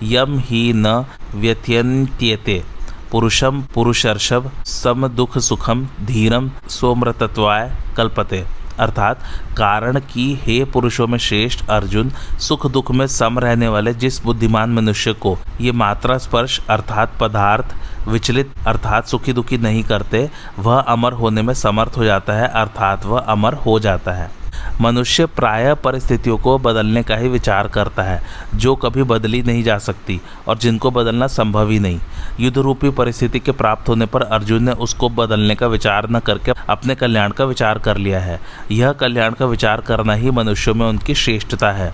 यम 0.03 0.39
ही 0.39 0.73
न 0.75 1.05
व्यत्यंत्यते 1.35 2.63
पुरुषम 3.11 3.63
पुरुषर्षभ, 3.73 4.51
सम 4.65 5.07
दुख 5.07 5.37
सुखम 5.37 5.87
धीरम 6.05 6.51
सोमृतत्वाय 6.69 7.75
कल्पते। 7.97 8.45
अर्थात, 8.79 9.19
कारण 9.57 9.99
की 9.99 10.39
हे 10.43 10.65
पुरुषों 10.65 11.07
में 11.07 11.17
श्रेष्ठ 11.17 11.67
अर्जुन, 11.69 12.09
सुख 12.39 12.67
दुख 12.67 12.91
में 12.91 13.07
सम 13.07 13.39
रहने 13.39 13.67
वाले 13.67 13.93
जिस 13.93 14.23
बुद्धिमान 14.23 14.69
मनुष्य 14.69 15.13
को 15.13 15.37
ये 15.61 15.71
मात्रा 15.71 16.17
स्पर्श, 16.17 16.61
अर्थात 16.69 17.13
पदार्थ 17.21 17.75
विचलित 18.07 18.51
अर्थात 18.67 19.07
सुखी 19.07 19.33
दुखी 19.33 19.57
नहीं 19.57 19.83
करते, 19.83 20.29
वह 20.59 20.79
अमर 20.79 21.13
होने 21.13 21.41
में 21.41 21.53
समर्थ 21.53 21.97
हो 21.97 22.03
जाता 22.03 22.33
है, 22.33 22.47
अर्थात 22.47 23.05
वह 23.05 23.19
अमर 23.19 23.53
हो 23.53 23.79
जाता 23.79 24.11
है। 24.11 24.38
मनुष्य 24.81 25.25
प्रायः 25.25 25.73
परिस्थितियों 25.73 26.37
को 26.37 26.57
बदलने 26.57 27.03
का 27.03 27.15
ही 27.15 27.29
विचार 27.29 27.67
करता 27.67 28.03
है, 28.03 28.21
जो 28.55 28.75
कभी 28.75 29.03
बदली 29.03 29.41
नहीं 29.41 29.63
जा 29.63 29.77
सकती 29.77 30.21
और 30.47 30.57
जिनको 30.57 30.91
बदलना 30.91 31.27
संभव 31.27 31.69
ही 31.69 31.79
नहीं। 31.79 31.99
युद्ध 32.39 32.57
रूपी 32.57 32.89
परिस्थिति 32.89 33.39
के 33.39 33.51
प्राप्त 33.51 33.89
होने 33.89 34.05
पर 34.05 34.21
अर्जुन 34.21 34.63
ने 34.63 34.71
उसको 34.71 35.09
बदलने 35.09 35.55
का 35.55 35.67
विचार 35.67 36.09
न 36.09 36.19
करके 36.19 36.53
अपने 36.69 36.95
कल्याण 36.95 37.31
का 37.31 37.45
विचार 37.45 37.79
कर 37.79 37.97
लिया 37.97 38.19
है। 38.19 38.39
यह 38.71 38.91
कल्याण 38.91 39.33
का 39.33 39.45
विचार 39.45 39.81
करना 39.81 40.13
ही 40.13 40.31
मनुष्यों 40.31 40.75
में 40.75 40.85
उनकी 40.85 41.15
श्रेष्ठता 41.15 41.71
है। 41.71 41.93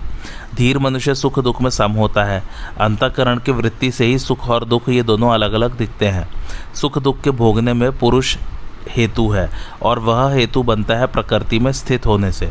धीर 0.54 0.78
मनुष्य 0.78 1.14
सुख 1.14 1.38
दुख 1.38 1.62
में 1.62 1.70
सम 1.70 1.92
होता 1.92 2.24
है। 2.24 2.42
अंतकरण 2.80 3.38
की 3.38 3.52
वृत्ति 3.52 3.90
से 3.90 4.04
ही 4.04 4.18
सुख 4.18 4.48
और 4.48 4.64
दुख 4.64 4.88
ये 4.88 5.02
दोनों 5.02 5.30
अलग 5.30 5.52
अलग 5.52 5.76
दिखते 5.76 6.06
हैं। 6.06 6.28
सुख 6.74 6.98
दुख 6.98 7.20
के 7.20 7.30
भोगने 7.30 7.72
में 7.72 7.98
पुरुष 7.98 8.36
हेतु 8.88 9.28
है 9.28 9.50
और 9.82 9.98
वह 9.98 10.32
हेतु 10.32 10.62
बनता 10.62 10.94
है 10.94 11.06
प्रकृति 11.06 11.58
में 11.58 11.72
स्थित 11.72 12.06
होने 12.06 12.32
से। 12.32 12.50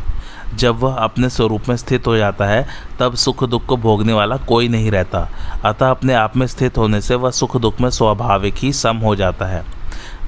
जब 0.54 0.78
वह 0.78 0.94
अपने 0.94 1.28
स्वरूप 1.28 1.62
में 1.68 1.76
स्थित 1.76 2.06
हो 2.06 2.16
जाता 2.16 2.44
है, 2.44 2.66
तब 2.98 3.14
सुख 3.14 3.44
दुख 3.44 3.66
को 3.66 3.76
भोगने 3.76 4.12
वाला 4.12 4.36
कोई 4.36 4.68
नहीं 4.68 4.90
रहता। 4.90 5.28
अतः 5.64 5.90
अपने 5.90 6.14
आप 6.14 6.36
में 6.36 6.46
स्थित 6.46 6.78
होने 6.78 7.00
से 7.00 7.14
वह 7.14 7.30
सुख 7.30 7.56
दुख 7.56 7.80
में 7.80 7.90
स्वाभाविक 7.90 8.54
ही 8.56 8.72
सम 8.72 8.96
हो 8.96 9.16
जाता 9.16 9.46
है। 9.46 9.75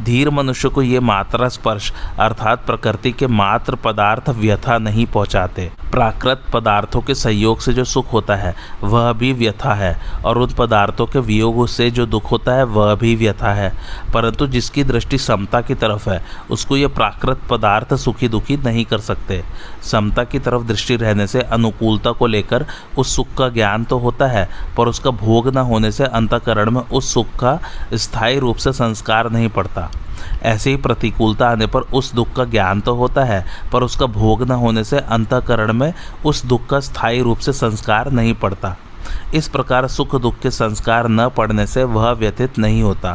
धीर 0.03 0.31
मनुष्य 0.31 0.69
को 0.69 0.83
ये 0.83 1.01
मात्रा 1.01 1.49
स्पर्श, 1.49 1.93
अर्थात 2.19 2.67
प्रकृति 2.67 3.13
के 3.13 3.27
मात्र 3.27 3.75
पदार्थ 3.75 4.31
व्यथा 4.31 4.79
नहीं 4.79 5.07
पहुंचाते। 5.07 5.73
प्राकृत 5.91 6.43
पदार्थों 6.53 7.01
के 7.01 7.15
सहयोग 7.15 7.61
से 7.61 7.73
जो 7.73 7.85
सुख 7.85 8.13
होता 8.13 8.37
है, 8.37 8.55
वह 8.83 9.13
भी 9.13 9.33
व्यथा 9.33 9.75
है, 9.75 10.01
और 10.25 10.39
उन 10.39 10.53
पदार्थों 10.59 11.07
के 11.07 11.19
वियोग 11.19 11.67
से 11.67 11.91
जो 11.91 12.07
दुख 12.07 12.31
होता 12.31 12.53
है, 12.53 12.65
वह 12.65 12.95
भी 12.95 13.17
व्यथा 13.17 13.53
है। 13.53 13.73
परंतु 14.15 14.47
जिसकी 14.47 14.85
दृष्टि 14.85 15.19
समता 15.19 15.61
की 15.61 15.75
तरफ़ 15.75 16.11
है, 16.11 16.25
उसको 16.51 16.77
ये 16.77 16.87
प्राकृत 16.87 17.41
पदार्थ 17.51 17.95
सुखी 17.95 18.29
दुखी 18.29 18.57
नहीं 18.57 18.85
कर 18.85 18.99
सकते। 18.99 19.45
समता 19.83 20.25
की 20.25 20.39
तरफ़ 20.39 20.63
दृष्टि 20.63 20.97
रहने 20.97 21.27
से 21.27 21.41
अनुकूलता 21.41 22.13
को 22.13 22.27
लेकर 22.27 22.67
उस 22.99 23.17
सुख 23.17 23.27
का 23.39 23.49
ज्ञान 23.49 23.85
तो 23.85 23.99
होता 23.99 24.27
है, 24.27 24.49
पर 24.77 24.89
उसका 24.89 25.11
भोग 25.11 25.55
न 25.55 25.59
होने 25.59 25.93
से 25.93 26.05
अंतकरण 26.05 26.71
में 26.71 26.81
उस 26.81 27.15
सुख 27.15 27.27
का 27.27 27.59
स्थायी 27.95 28.39
रूप 28.39 28.57
से 28.57 28.73
संस्कार 28.73 29.31
नहीं 29.31 29.49
पड़ता। 29.49 29.88
ऐसे 30.43 30.71
ही 30.71 30.77
प्रतिकूलता 30.77 31.49
आने 31.49 31.67
पर 31.67 31.81
उस 31.81 32.15
दुख 32.15 32.33
का 32.33 32.45
ज्ञान 32.45 32.81
तो 32.81 32.95
होता 32.95 33.25
है, 33.25 33.45
पर 33.73 33.83
उसका 33.83 34.07
भोग 34.07 34.43
न 34.43 34.51
होने 34.51 34.85
से 34.85 34.99
अंतकरण 34.99 35.73
में 35.73 35.93
उस 36.27 36.45
दुख 36.47 36.67
का 36.67 36.81
स्थायी 36.81 37.23
रूप 37.23 37.39
से 37.39 37.53
संस्कार 37.53 38.13
नहीं 38.13 38.35
पड़ता। 38.35 38.77
इस 39.35 39.49
प्रकार 39.49 39.87
सुख 39.89 40.15
दुख 40.17 40.39
के 40.39 40.51
संस्कार 40.51 41.09
न 41.09 41.29
पड़ने 41.29 41.67
से 41.67 41.85
वह 41.85 42.11
व्यथित 42.11 42.59
नहीं 42.59 42.83
होता। 42.83 43.13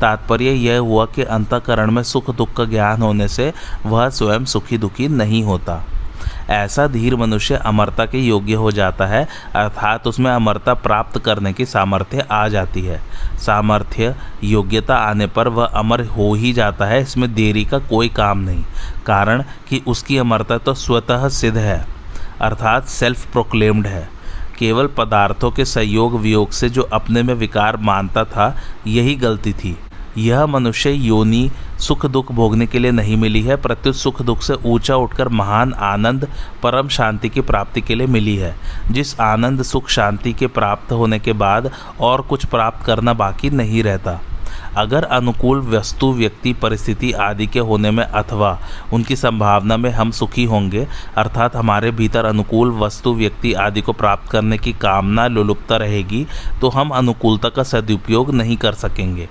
तात्पर्य 0.00 0.50
यह 0.50 0.78
हुआ 0.78 1.06
कि 1.06 1.22
अंतकरण 1.22 1.90
में 1.90 2.02
सुख 2.02 2.30
दुख 2.30 2.52
का 2.52 2.64
ज्ञान 2.64 3.02
होने 3.02 3.28
से 3.28 3.52
वह 3.86 4.08
स्वयं 4.08 4.44
सुखी 4.44 4.78
दुखी 4.78 5.08
नहीं 5.08 5.42
होता। 5.42 5.82
ऐसा 6.50 6.86
धीर 6.86 7.16
मनुष्य 7.16 7.56
अमरता 7.56 8.04
के 8.06 8.18
योग्य 8.18 8.54
हो 8.54 8.70
जाता 8.72 9.06
है, 9.06 9.26
अर्थात 9.54 10.06
उसमें 10.06 10.30
अमरता 10.30 10.74
प्राप्त 10.74 11.18
करने 11.18 11.52
की 11.52 11.66
सामर्थ्य 11.66 12.26
आ 12.30 12.46
जाती 12.48 12.82
है। 12.82 13.00
सामर्थ्य 13.36 14.14
योग्यता 14.44 14.96
आने 14.96 15.26
पर 15.26 15.48
वह 15.48 15.64
अमर 15.66 16.04
हो 16.06 16.32
ही 16.34 16.52
जाता 16.52 16.86
है, 16.86 17.00
इसमें 17.02 17.32
देरी 17.34 17.64
का 17.64 17.78
कोई 17.78 18.08
काम 18.08 18.38
नहीं, 18.40 18.64
कारण 19.06 19.44
कि 19.68 19.82
उसकी 19.86 20.18
अमरता 20.18 20.58
तो 20.58 20.74
स्वतः 20.74 21.28
सिद्ध 21.28 21.56
है, 21.58 21.84
अर्थात 22.40 22.86
सेल्फ 22.88 23.30
प्रोक्लेम्ड 23.32 23.86
है। 23.86 24.08
केवल 24.58 24.86
पदार्थों 24.88 25.50
के 25.50 25.64
संयोग 25.64 26.14
वियोग 26.20 26.50
से 26.50 26.68
जो 26.70 26.82
अपने 26.92 27.22
में 27.22 27.34
विकार 27.34 27.76
मानता 27.76 28.24
था, 28.24 28.54
यही 28.86 29.14
गलती 29.14 29.52
थी। 29.52 29.76
यह 30.18 30.46
मनुष्य 30.46 30.90
योनि 30.90 31.50
सुख 31.78 32.06
दुख 32.06 32.32
भोगने 32.32 32.66
के 32.66 32.78
लिए 32.78 32.90
नहीं 32.90 33.16
मिली 33.16 33.42
है, 33.42 33.56
प्रत्युत 33.56 33.94
सुख 33.94 34.22
दुख 34.22 34.42
से 34.42 34.54
ऊँचा 34.54 34.96
उठकर 34.96 35.28
महान 35.28 35.72
आनंद, 35.72 36.28
परम 36.62 36.88
शांति 36.88 37.28
की 37.28 37.40
प्राप्ति 37.40 37.80
के 37.80 37.94
लिए 37.94 38.06
मिली 38.06 38.36
है। 38.36 38.56
जिस 38.90 39.20
आनंद 39.20 39.62
सुख 39.62 39.88
शांति 39.88 40.32
के 40.32 40.46
प्राप्त 40.46 40.92
होने 40.92 41.18
के 41.18 41.32
बाद 41.32 41.70
और 42.00 42.22
कुछ 42.22 42.44
प्राप्त 42.44 42.86
करना 42.86 43.12
बाकी 43.12 43.50
नहीं 43.50 43.82
रहता। 43.82 44.20
अगर 44.76 45.04
अनुकूल 45.04 45.60
वस्तु, 45.68 46.12
व्यक्ति, 46.12 46.52
परिस्थिति 46.52 47.12
आदि 47.12 47.46
के 47.46 47.58
होने 47.60 47.90
में 47.90 48.02
अथवा 48.04 48.58
उनकी 48.92 49.16
संभावना 49.16 49.76
में 49.76 49.90
हम 49.90 50.10
सुखी 50.10 50.44
होंगे, 50.44 50.86
अर्थात 51.16 51.56
हमारे 51.56 51.90
भीतर 51.92 52.24
अनुकूल 52.24 52.72
वस्तु, 52.74 53.14
व्यक्ति 53.14 53.52
आदि 53.54 53.80
को 53.80 53.92
प्राप्त 53.94 54.30
करने 54.30 54.58
की 54.58 54.72
कामना 54.74 55.26
लुलुपता 55.28 55.76
रहेगी 55.76 56.26
तो 56.60 56.68
हम 56.68 56.90
अनुकूलता 56.90 57.48
का 57.48 57.62
सदुपयोग 57.64 58.34
नहीं 58.34 58.56
कर 58.56 58.74
सकेंगे। 58.74 59.28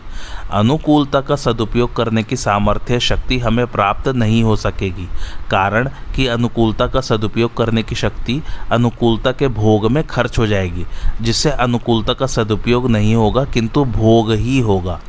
अनुकूलता 0.51 1.21
का 1.21 1.35
सदुपयोग 1.35 1.95
करने 1.95 2.23
की 2.23 2.35
सामर्थ्य, 2.37 2.99
शक्ति 2.99 3.39
हमें 3.39 3.65
प्राप्त 3.67 4.07
नहीं 4.07 4.43
हो 4.43 4.55
सकेगी। 4.55 5.07
कारण 5.51 5.89
कि 6.15 6.27
अनुकूलता 6.27 6.87
का 6.87 7.01
सदुपयोग 7.01 7.55
करने 7.57 7.83
की 7.83 7.95
शक्ति 7.95 8.41
अनुकूलता 8.71 9.31
के 9.31 9.47
भोग 9.49 9.91
में 9.91 10.03
खर्च 10.07 10.37
हो 10.39 10.47
जाएगी, 10.47 10.85
जिससे 11.21 11.51
अनुकूलता 11.51 12.13
का 12.13 12.27
सदुपयोग 12.27 12.89
नहीं 12.89 13.15
होगा, 13.15 13.43
किंतु 13.43 13.83
भोग 13.85 14.31
ही 14.31 14.59
होगा। 14.59 14.99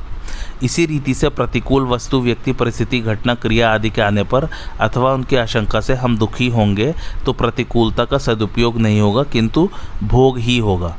इसी 0.62 0.86
रीति 0.86 1.14
से 1.14 1.28
प्रतिकूल 1.28 1.86
वस्तु, 1.86 2.20
व्यक्ति, 2.20 2.52
परिस्थिति, 2.52 3.00
घटना, 3.00 3.34
क्रिया 3.34 3.72
आदि 3.74 3.90
के 3.90 4.02
आने 4.02 4.22
पर 4.24 4.48
अथवा 4.80 5.12
उनकी 5.12 5.36
आशंका 5.36 5.80
से 5.80 5.94
हम 5.94 6.16
दुखी 6.18 6.48
होंगे 6.48 6.94
तो 7.26 7.32
प्रतिकूलता 7.32 8.04
का 8.04 8.18
सदुपयोग 8.18 8.78
नहीं 8.78 9.00
होगा, 9.00 9.22
किंतु 9.22 9.68
भोग 10.02 10.38
ही 10.38 10.58
होगा। 10.58 10.96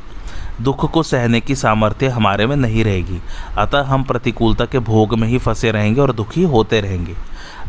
दुख 0.60 0.90
को 0.92 1.02
सहने 1.02 1.40
की 1.40 1.54
सामर्थ्य 1.54 2.08
हमारे 2.08 2.46
में 2.46 2.56
नहीं 2.56 2.84
रहेगी। 2.84 3.20
अतः 3.58 3.82
हम 3.82 4.02
प्रतिकूलता 4.02 4.64
के 4.64 4.78
भोग 4.78 5.14
में 5.14 5.26
ही 5.28 5.38
फंसे 5.38 5.70
रहेंगे 5.70 6.00
और 6.00 6.12
दुखी 6.12 6.42
होते 6.44 6.80
रहेंगे। 6.80 7.14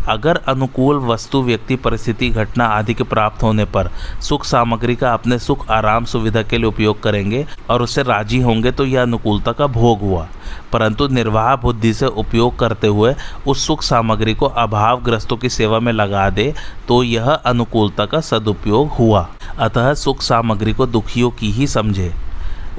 अगर 0.07 0.39
अनुकूल 0.47 0.97
वस्तु, 0.97 1.41
व्यक्ति, 1.41 1.75
परिस्थिति, 1.75 2.29
घटना 2.29 2.65
आदि 2.65 2.93
के 2.93 3.03
प्राप्त 3.03 3.43
होने 3.43 3.65
पर 3.65 3.89
सुख 4.21 4.45
सामग्री 4.45 4.95
का 4.95 5.13
अपने 5.13 5.39
सुख, 5.39 5.69
आराम, 5.71 6.05
सुविधा 6.05 6.41
के 6.41 6.57
लिए 6.57 6.65
उपयोग 6.65 7.01
करेंगे 7.03 7.45
और 7.69 7.81
उससे 7.81 8.03
राज़ी 8.03 8.39
होंगे 8.41 8.71
तो 8.71 8.85
यह 8.85 9.01
अनुकूलता 9.01 9.51
का 9.51 9.67
भोग 9.67 10.01
हुआ। 10.01 10.27
परंतु 10.73 11.07
निर्वाह 11.07 11.55
बुद्धि 11.55 11.93
से 11.93 12.05
उपयोग 12.05 12.57
करते 12.59 12.87
हुए 12.87 13.13
उस 13.47 13.65
सुख 13.67 13.81
सामग्री 13.83 14.33
को 14.33 14.45
अभावग्रस्तों 14.45 15.37
की 15.37 15.49
सेवा 15.49 15.79
में 15.79 15.91
लगा 15.93 16.29
दे 16.29 16.53
तो 16.87 17.03
यह 17.03 17.31
अनुकूलता 17.31 18.05
का 18.05 18.21
सदुपयोग 18.21 18.89
हुआ। 18.89 19.27
अतः 19.59 19.93
सुख 19.93 20.21
सामग्री 20.21 20.73
को 20.73 20.85
दुखियों 20.85 21.29
की 21.29 21.51
ही 21.51 21.67
समझे। 21.67 22.13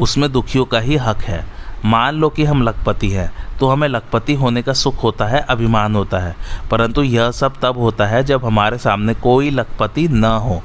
उसमें 0.01 0.33
दुखियों 0.33 0.65
का 0.65 0.79
ही 0.79 0.97
हक 0.97 1.23
है। 1.23 1.58
मान 1.85 2.15
लो 2.15 2.29
कि 2.29 2.45
हम 2.45 2.63
लखपति 2.63 3.11
हैं 3.11 3.31
तो 3.59 3.69
हमें 3.69 3.87
लखपति 3.89 4.35
होने 4.35 4.63
का 4.63 4.73
सुख 4.73 5.03
होता 5.03 5.27
है, 5.27 5.41
अभिमान 5.41 5.95
होता 5.95 6.19
है। 6.19 6.35
परंतु 6.71 7.03
यह 7.03 7.31
सब 7.31 7.55
तब 7.63 7.79
होता 7.79 8.07
है 8.07 8.23
जब 8.25 8.45
हमारे 8.45 8.79
सामने 8.79 9.15
कोई 9.15 9.51
लखपति 9.51 10.07
न 10.09 10.25
हो। 10.25 10.61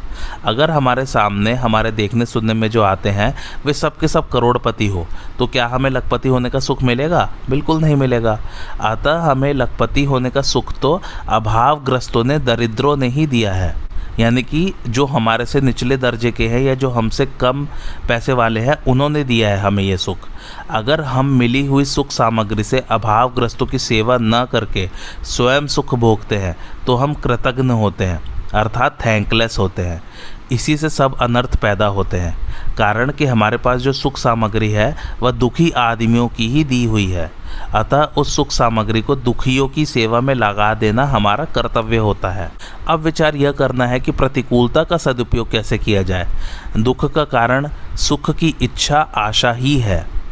अगर 0.45 0.71
हमारे 0.71 1.05
सामने, 1.05 1.53
हमारे 1.53 1.91
देखने 1.91 2.25
सुनने 2.25 2.53
में 2.53 2.69
जो 2.69 2.81
आते 2.81 3.09
हैं, 3.09 3.33
वे 3.65 3.73
सब 3.73 3.97
के 3.97 4.07
सब 4.07 4.29
करोड़पति 4.29 4.87
हो 4.87 5.05
तो 5.39 5.47
क्या 5.47 5.67
हमें 5.67 5.89
लखपति 5.89 6.29
होने 6.29 6.49
का 6.49 6.59
सुख 6.59 6.83
मिलेगा? 6.83 7.29
बिल्कुल 7.49 7.81
नहीं 7.81 7.95
मिलेगा। 7.95 8.39
अतः 8.81 9.19
हमें 9.21 9.53
लखपति 9.53 10.03
होने 10.03 10.29
का 10.29 10.41
सुख 10.41 10.73
तो 10.79 11.01
अभावग्रस्तों 11.29 12.23
ने, 12.23 12.39
दरिद्रों 12.39 12.95
ने 12.97 13.07
ही 13.07 13.27
दिया 13.27 13.53
है। 13.53 13.75
यानी 14.19 14.43
कि 14.43 14.73
जो 14.87 15.05
हमारे 15.05 15.45
से 15.45 15.61
निचले 15.61 15.97
दर्जे 15.97 16.31
के 16.31 16.47
हैं 16.47 16.61
या 16.61 16.73
जो 16.75 16.89
हमसे 16.89 17.25
कम 17.39 17.65
पैसे 18.07 18.33
वाले 18.33 18.59
हैं, 18.59 18.75
उन्होंने 18.83 19.23
दिया 19.23 19.49
है 19.49 19.59
हमें 19.59 19.83
ये 19.83 19.97
सुख। 19.97 20.27
अगर 20.69 21.01
हम 21.01 21.33
मिली 21.33 21.65
हुई 21.65 21.85
सुख 21.85 22.11
सामग्री 22.11 22.63
से 22.63 22.83
अभावग्रस्तों 22.91 23.65
की 23.65 23.79
सेवा 23.79 24.17
न 24.21 24.45
करके 24.51 24.89
स्वयं 25.25 25.67
सुख 25.67 25.95
भोगते 25.95 26.37
हैं 26.37 26.55
तो 26.85 26.95
हम 26.95 27.13
कृतज्ञ 27.13 27.71
होते 27.73 28.05
हैं, 28.05 28.21
अर्थात 28.51 28.97
थैंकलेस 29.05 29.59
होते 29.59 29.81
हैं। 29.81 30.01
इसी 30.51 30.75
से 30.77 30.89
सब 30.89 31.17
अनर्थ 31.21 31.55
पैदा 31.61 31.85
होते 31.87 32.17
हैं। 32.17 32.35
कारण 32.77 33.11
कि 33.11 33.25
हमारे 33.25 33.57
पास 33.57 33.81
जो 33.81 33.93
सुख 33.93 34.17
सामग्री 34.17 34.71
है, 34.71 34.95
वह 35.21 35.31
दुखी 35.31 35.69
आदमियों 35.69 36.27
की 36.27 36.49
ही 36.49 36.63
दी 36.63 36.85
हुई 36.85 37.11
है। 37.11 37.31
अतः 37.75 38.03
उस 38.03 38.35
सुख 38.35 38.51
सामग्री 38.51 39.01
को 39.01 39.15
दुखियों 39.15 39.67
की 39.67 39.85
सेवा 39.85 40.21
में 40.21 40.33
लगा 40.35 40.73
देना 40.73 41.03
हमारा 41.03 41.45
कर्तव्य 41.45 41.97
होता 41.97 42.29
है। 42.29 42.51
अब 42.87 42.99
विचार 42.99 43.35
यह 43.35 43.51
करना 43.51 43.85
है 43.85 43.99
कि 43.99 44.11
प्रतिकूलता 44.11 44.83
का 44.83 44.97
सदुपयोग 44.97 45.51
कैसे 45.51 45.77
किया 45.77 46.03
जाए? 46.03 46.27
दुख 46.77 47.13
का 47.13 47.23
कारण 47.23 47.69
सुख 47.95 48.31
की 48.35 48.55
इच्छा, 48.61 48.99
आशा 49.15 49.51
ही 49.51 49.77
है। 49.79 50.22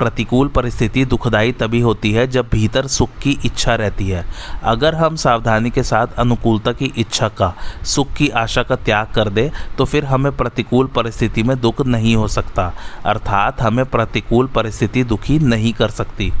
प्रतिकूल 0.00 0.48
परिस्थिति 0.48 1.04
दुखदायी 1.04 1.52
तभी 1.52 1.80
होती 1.80 2.12
है 2.12 2.26
जब 2.28 2.48
भीतर 2.50 2.86
सुख 2.88 3.10
की 3.22 3.36
इच्छा 3.44 3.74
रहती 3.74 4.08
है। 4.08 4.24
अगर 4.64 4.94
हम 4.94 5.16
सावधानी 5.16 5.70
के 5.70 5.82
साथ 5.82 6.14
अनुकूलता 6.18 6.72
की 6.72 6.92
इच्छा 6.98 7.28
का, 7.30 7.52
सुख 7.84 8.12
की 8.12 8.28
आशा 8.30 8.62
का 8.62 8.76
त्याग 8.76 9.12
कर 9.14 9.28
दे 9.28 9.50
तो 9.78 9.84
फिर 9.84 10.04
हमें 10.04 10.30
प्रतिकूल 10.36 10.86
परिस्थिति 10.86 11.42
में 11.42 11.60
दुख 11.60 11.86
नहीं 11.86 12.14
हो 12.16 12.28
सकता। 12.28 12.72
अर्थात 13.04 13.60
हमें 13.62 13.84
प्रतिकूल 13.86 14.46
परिस्थिति 14.46 15.04
दुखी 15.04 15.38
नहीं 15.40 15.72
कर 15.72 15.90
सकती। 15.90 16.32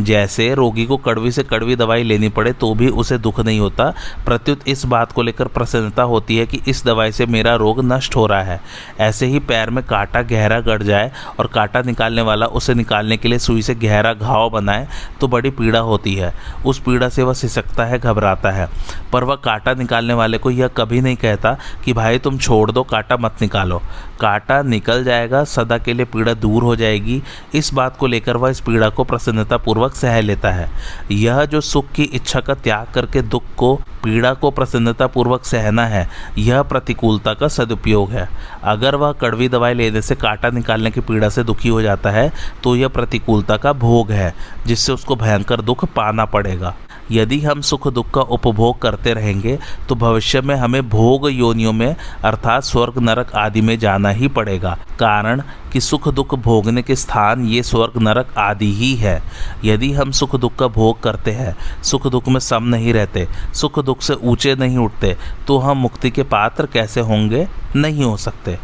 जैसे 0.00 0.52
रोगी 0.54 0.84
को 0.86 0.96
कड़वी 0.98 1.30
से 1.32 1.42
कड़वी 1.44 1.76
दवाई 1.76 2.02
लेनी 2.02 2.28
पड़े 2.30 2.52
तो 2.52 2.74
भी 2.74 2.88
उसे 2.90 3.18
दुख 3.18 3.40
नहीं 3.40 3.60
होता। 3.60 3.84
प्रत्युत 4.26 4.68
इस 4.68 4.84
बात 4.86 5.12
को 5.12 5.22
लेकर 5.22 5.48
प्रसन्नता 5.48 6.02
होती 6.04 6.36
है 6.36 6.46
कि 6.46 6.60
इस 6.68 6.84
दवाई 6.84 7.12
से 7.12 7.26
मेरा 7.28 7.54
रोग 7.56 7.80
नष्ट 7.84 8.16
हो 8.16 8.26
रहा 8.26 8.42
है। 8.42 8.60
ऐसे 9.00 9.26
ही 9.26 9.38
पैर 9.40 9.70
में 9.70 9.84
कांटा 9.84 10.22
गहरा 10.24 10.60
गड़ 10.62 10.82
जाए 10.82 11.10
और 11.38 11.46
कांटा 11.46 11.82
निकालने 11.82 12.22
वाला 12.22 12.46
उसे 12.48 12.74
निकाल 12.74 13.05
निकालने 13.06 13.16
के 13.16 13.28
लिए 13.28 13.38
सुई 13.38 13.62
से 13.62 13.74
गहरा 13.74 14.12
घाव 14.14 14.50
बनाए 14.50 14.88
तो 15.20 15.28
बड़ी 15.28 15.50
पीड़ा 15.50 15.78
होती 15.78 16.14
है। 16.14 16.34
उस 16.66 16.78
पीड़ा 16.78 17.08
से 17.08 17.22
वह 17.22 17.34
सिसकता 17.34 17.84
है, 17.84 17.98
घबराता 17.98 18.50
है। 18.50 18.68
पर 19.12 19.24
वह 19.24 19.34
कांटा 19.34 19.74
निकालने 19.74 20.14
वाले 20.14 20.38
को 20.38 20.50
यह 20.50 20.68
कभी 20.68 21.00
नहीं 21.00 21.16
कहता 21.16 21.56
कि, 21.84 21.92
भाई, 21.92 22.18
तुम 22.18 22.38
छोड़ 22.38 22.70
दो, 22.70 22.82
कांटा 22.82 23.16
मत 23.16 23.34
निकालो। 23.42 23.82
कांटा 24.20 24.60
निकल 24.62 25.04
जाएगा, 25.04 25.42
सदा 25.44 25.78
के 25.78 25.92
लिए 25.92 26.04
पीड़ा 26.06 26.34
दूर 26.34 26.62
हो 26.62 26.76
जाएगी। 26.76 27.22
इस 27.54 27.72
बात 27.74 27.96
को 27.96 28.06
लेकर 28.06 28.36
वह 28.36 28.50
इस 28.50 28.60
पीड़ा 28.60 28.88
को 28.88 29.04
प्रसन्नता 29.04 29.56
पूर्वक 29.56 29.94
सह 29.94 30.20
लेता 30.20 30.50
है। 30.50 30.68
यह 31.12 31.44
जो 31.44 31.60
सुख 31.62 31.90
की 31.94 32.02
इच्छा 32.04 32.40
का 32.40 32.54
त्याग 32.54 32.92
करके 32.94 33.22
दुख 33.22 33.42
को, 33.56 33.74
पीड़ा 34.04 34.32
को 34.34 34.50
प्रसन्नता 34.50 35.06
पूर्वक 35.06 35.44
सहना 35.44 35.86
है, 35.86 36.08
यह 36.38 36.62
प्रतिकूलता 36.62 37.34
का 37.34 37.48
सदुपयोग 37.48 38.10
है। 38.10 38.28
अगर 38.64 38.94
वह 38.94 39.12
कड़वी 39.12 39.48
दवाई 39.48 39.74
लेने 39.74 40.02
से 40.02 40.14
कांटा 40.16 40.50
निकालने 40.50 40.90
की 40.90 41.00
पीड़ा 41.02 41.28
से 41.28 41.44
दुखी 41.44 41.68
हो 41.68 41.82
जाता 41.82 42.10
है 42.10 42.30
तो 42.62 42.74
यह 42.76 42.88
प्रतिकूलता 42.88 43.56
का 43.56 43.72
भोग 43.74 44.10
है, 44.12 44.34
जिससे 44.66 44.92
उसको 44.92 45.16
भयंकर 45.16 45.60
दुख 45.62 45.84
पाना 45.86 46.24
पड़ेगा। 46.26 46.74
यदि 47.10 47.40
हम 47.40 47.60
सुख 47.60 47.88
दुख 47.88 48.10
का 48.10 48.20
उपभोग 48.20 48.78
करते 48.78 49.12
रहेंगे 49.14 49.58
तो 49.88 49.94
भविष्य 49.94 50.40
में 50.40 50.54
हमें 50.56 50.88
भोग 50.88 51.28
योनियों 51.30 51.72
में, 51.72 51.94
अर्थात 52.24 52.64
स्वर्ग, 52.64 52.98
नरक 52.98 53.34
आदि 53.36 53.60
में 53.60 53.78
जाना 53.78 54.10
ही 54.10 54.28
पड़ेगा। 54.28 54.76
कारण 54.98 55.42
कि 55.72 55.80
सुख 55.80 56.08
दुख 56.08 56.34
भोगने 56.34 56.82
के 56.82 56.96
स्थान 56.96 57.44
ये 57.46 57.62
स्वर्ग, 57.62 57.92
नरक 57.98 58.34
आदि 58.38 58.72
ही 58.74 58.94
है। 58.94 59.22
यदि 59.64 59.92
हम 59.92 60.10
सुख 60.10 60.36
दुख 60.36 60.56
का 60.56 60.68
भोग 60.68 61.00
करते 61.02 61.30
हैं, 61.30 61.56
सुख 61.82 62.06
दुख 62.06 62.28
में 62.28 62.40
सम 62.40 62.64
नहीं 62.64 62.92
रहते, 62.92 63.26
सुख 63.54 63.78
दुख 63.80 64.02
से 64.02 64.14
ऊँचे 64.14 64.54
नहीं 64.54 64.78
उठते 64.78 65.16
तो 65.46 65.58
हम 65.58 65.76
मुक्ति 65.78 66.10
के 66.10 66.22
पात्र 66.24 66.66
कैसे 66.66 67.00
होंगे? 67.00 67.46
नहीं 67.76 68.04
हो 68.04 68.16
सकते। 68.16 68.58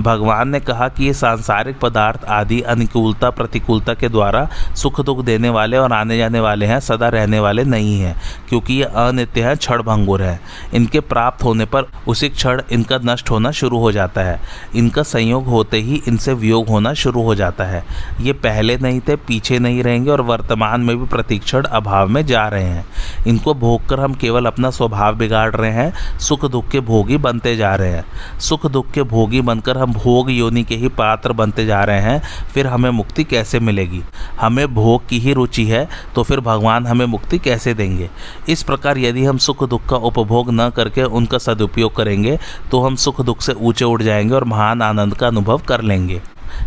भगवान 0.00 0.48
ने 0.48 0.60
कहा 0.60 0.88
कि 0.88 1.04
ये 1.04 1.12
सांसारिक 1.14 1.78
पदार्थ 1.80 2.24
आदि 2.24 2.60
अनुकूलता, 2.60 3.30
प्रतिकूलता 3.30 3.94
के 3.94 4.08
द्वारा 4.08 4.48
सुख 4.76 5.00
दुख 5.00 5.24
देने 5.24 5.48
वाले 5.48 5.76
और 5.76 5.92
आने 5.92 6.18
जाने 6.18 6.40
वाले 6.40 6.66
हैं, 6.66 6.80
सदा 6.80 7.08
रहने 7.08 7.40
वाले 7.40 7.64
नहीं 7.64 8.00
हैं, 8.00 8.16
क्योंकि 8.48 8.74
ये 8.74 8.82
अनित्य 8.82 9.42
हैं 9.42 9.56
क्षण 9.56 9.82
भंगुर 9.82 10.22
है। 10.22 10.40
इनके 10.74 11.00
प्राप्त 11.00 11.44
होने 11.44 11.64
पर 11.64 11.86
उसी 12.08 12.28
क्षण 12.28 12.62
इनका 12.72 12.98
नष्ट 13.04 13.30
होना 13.30 13.50
शुरू 13.50 13.78
हो 13.78 13.92
जाता 13.92 14.20
है। 14.20 14.40
इनका 14.76 15.02
संयोग 15.02 15.46
होते 15.46 15.76
ही 15.76 16.02
इनसे 16.08 16.32
वियोग 16.32 16.68
होना 16.68 16.92
शुरू 16.94 17.22
हो 17.22 17.34
जाता 17.34 17.64
है। 17.64 17.84
ये 18.20 18.32
पहले 18.32 18.76
नहीं 18.76 19.00
थे, 19.00 19.16
पीछे 19.16 19.58
नहीं 19.58 19.82
रहेंगे 19.82 20.10
और 20.10 20.20
वर्तमान 20.20 20.80
में 20.80 20.96
भी 20.98 21.06
प्रतिक्षण 21.06 21.62
अभाव 21.62 22.08
में 22.08 22.26
जा 22.26 22.48
रहे 22.48 22.64
हैं। 22.64 22.86
इनको 23.26 23.54
भोग 23.54 23.86
कर 23.86 24.00
हम 24.00 24.14
केवल 24.14 24.46
अपना 24.46 24.70
स्वभाव 24.70 25.16
बिगाड़ 25.16 25.54
रहे 25.56 25.70
हैं, 25.70 26.18
सुख 26.18 26.44
दुख 26.44 26.68
के 26.68 26.80
भोगी 26.80 27.16
बनते 27.16 27.56
जा 27.56 27.74
रहे 27.74 27.92
हैं। 27.92 28.38
सुख 28.40 28.66
दुख 28.66 28.90
के 28.90 29.02
भोगी 29.02 29.40
बनकर 29.40 29.78
हम 29.78 29.85
हम 29.86 29.92
भोग 29.92 30.30
योनि 30.30 30.62
के 30.64 30.76
ही 30.76 30.88
पात्र 30.88 31.32
बनते 31.32 31.64
जा 31.66 31.82
रहे 31.84 32.00
हैं, 32.00 32.20
फिर 32.54 32.66
हमें 32.66 32.90
मुक्ति 32.90 33.24
कैसे 33.24 33.60
मिलेगी? 33.60 34.02
हमें 34.40 34.66
भोग 34.74 35.06
की 35.08 35.18
ही 35.18 35.32
रुचि 35.32 35.64
है 35.64 35.88
तो 36.14 36.22
फिर 36.22 36.40
भगवान 36.40 36.86
हमें 36.86 37.06
मुक्ति 37.06 37.38
कैसे 37.38 37.74
देंगे? 37.74 38.10
इस 38.48 38.62
प्रकार 38.62 38.98
यदि 38.98 39.24
हम 39.24 39.38
सुख 39.38 39.64
दुख 39.64 39.88
का 39.88 39.96
उपभोग 39.96 40.50
न 40.50 40.68
करके 40.70 41.02
उनका 41.02 41.38
सदुपयोग 41.38 41.96
करेंगे 41.96 42.38
तो 42.70 42.80
हम 42.80 42.96
सुख 42.96 43.20
दुख 43.20 43.40
से 43.40 43.52
ऊँचे 43.52 43.84
उठ 43.84 44.02
जाएँगे 44.02 44.34
और 44.34 44.44
महान 44.44 44.82
आनंद 44.82 45.14
का 45.14 45.26
अनुभव 45.26 45.62
कर 45.68 45.82
लेंगे। 45.82 46.20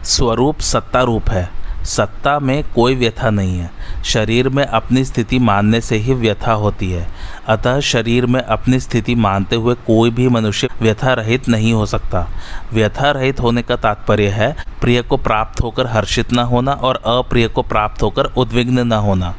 स्वरूप 0.03 0.59
सत्ता 0.61 1.01
रूप 1.01 1.29
है। 1.29 1.49
सत्ता 1.89 2.39
में 2.39 2.63
कोई 2.75 2.95
व्यथा 2.95 3.29
नहीं 3.29 3.59
है। 3.59 3.71
शरीर 4.05 4.49
में 4.49 4.65
अपनी 4.65 5.05
स्थिति 5.05 5.39
मानने 5.39 5.81
से 5.81 5.95
ही 5.95 6.13
व्यथा 6.13 6.53
होती 6.53 6.91
है। 6.91 7.07
अतः 7.47 7.79
शरीर 7.79 8.25
में 8.25 8.41
अपनी 8.41 8.79
स्थिति 8.79 9.15
मानते 9.15 9.55
हुए 9.55 9.75
कोई 9.75 10.09
भी 10.09 10.27
मनुष्य 10.27 10.67
व्यथा 10.81 11.13
रहित 11.13 11.49
नहीं 11.49 11.73
हो 11.73 11.85
सकता। 11.85 12.27
व्यथा 12.73 13.11
रहित 13.11 13.39
होने 13.39 13.61
का 13.61 13.75
तात्पर्य 13.75 14.27
है, 14.27 14.55
प्रिय 14.81 15.01
को 15.01 15.17
प्राप्त 15.17 15.61
होकर 15.61 15.87
हर्षित 15.87 16.33
न 16.33 16.39
होना 16.39 16.71
और 16.71 16.95
अप्रिय 16.95 17.47
को 17.47 17.61
प्राप्त 17.61 18.01
होकर 18.01 18.25
उद्विग्न 18.25 18.79
न 18.79 18.91
होना। 18.91 19.35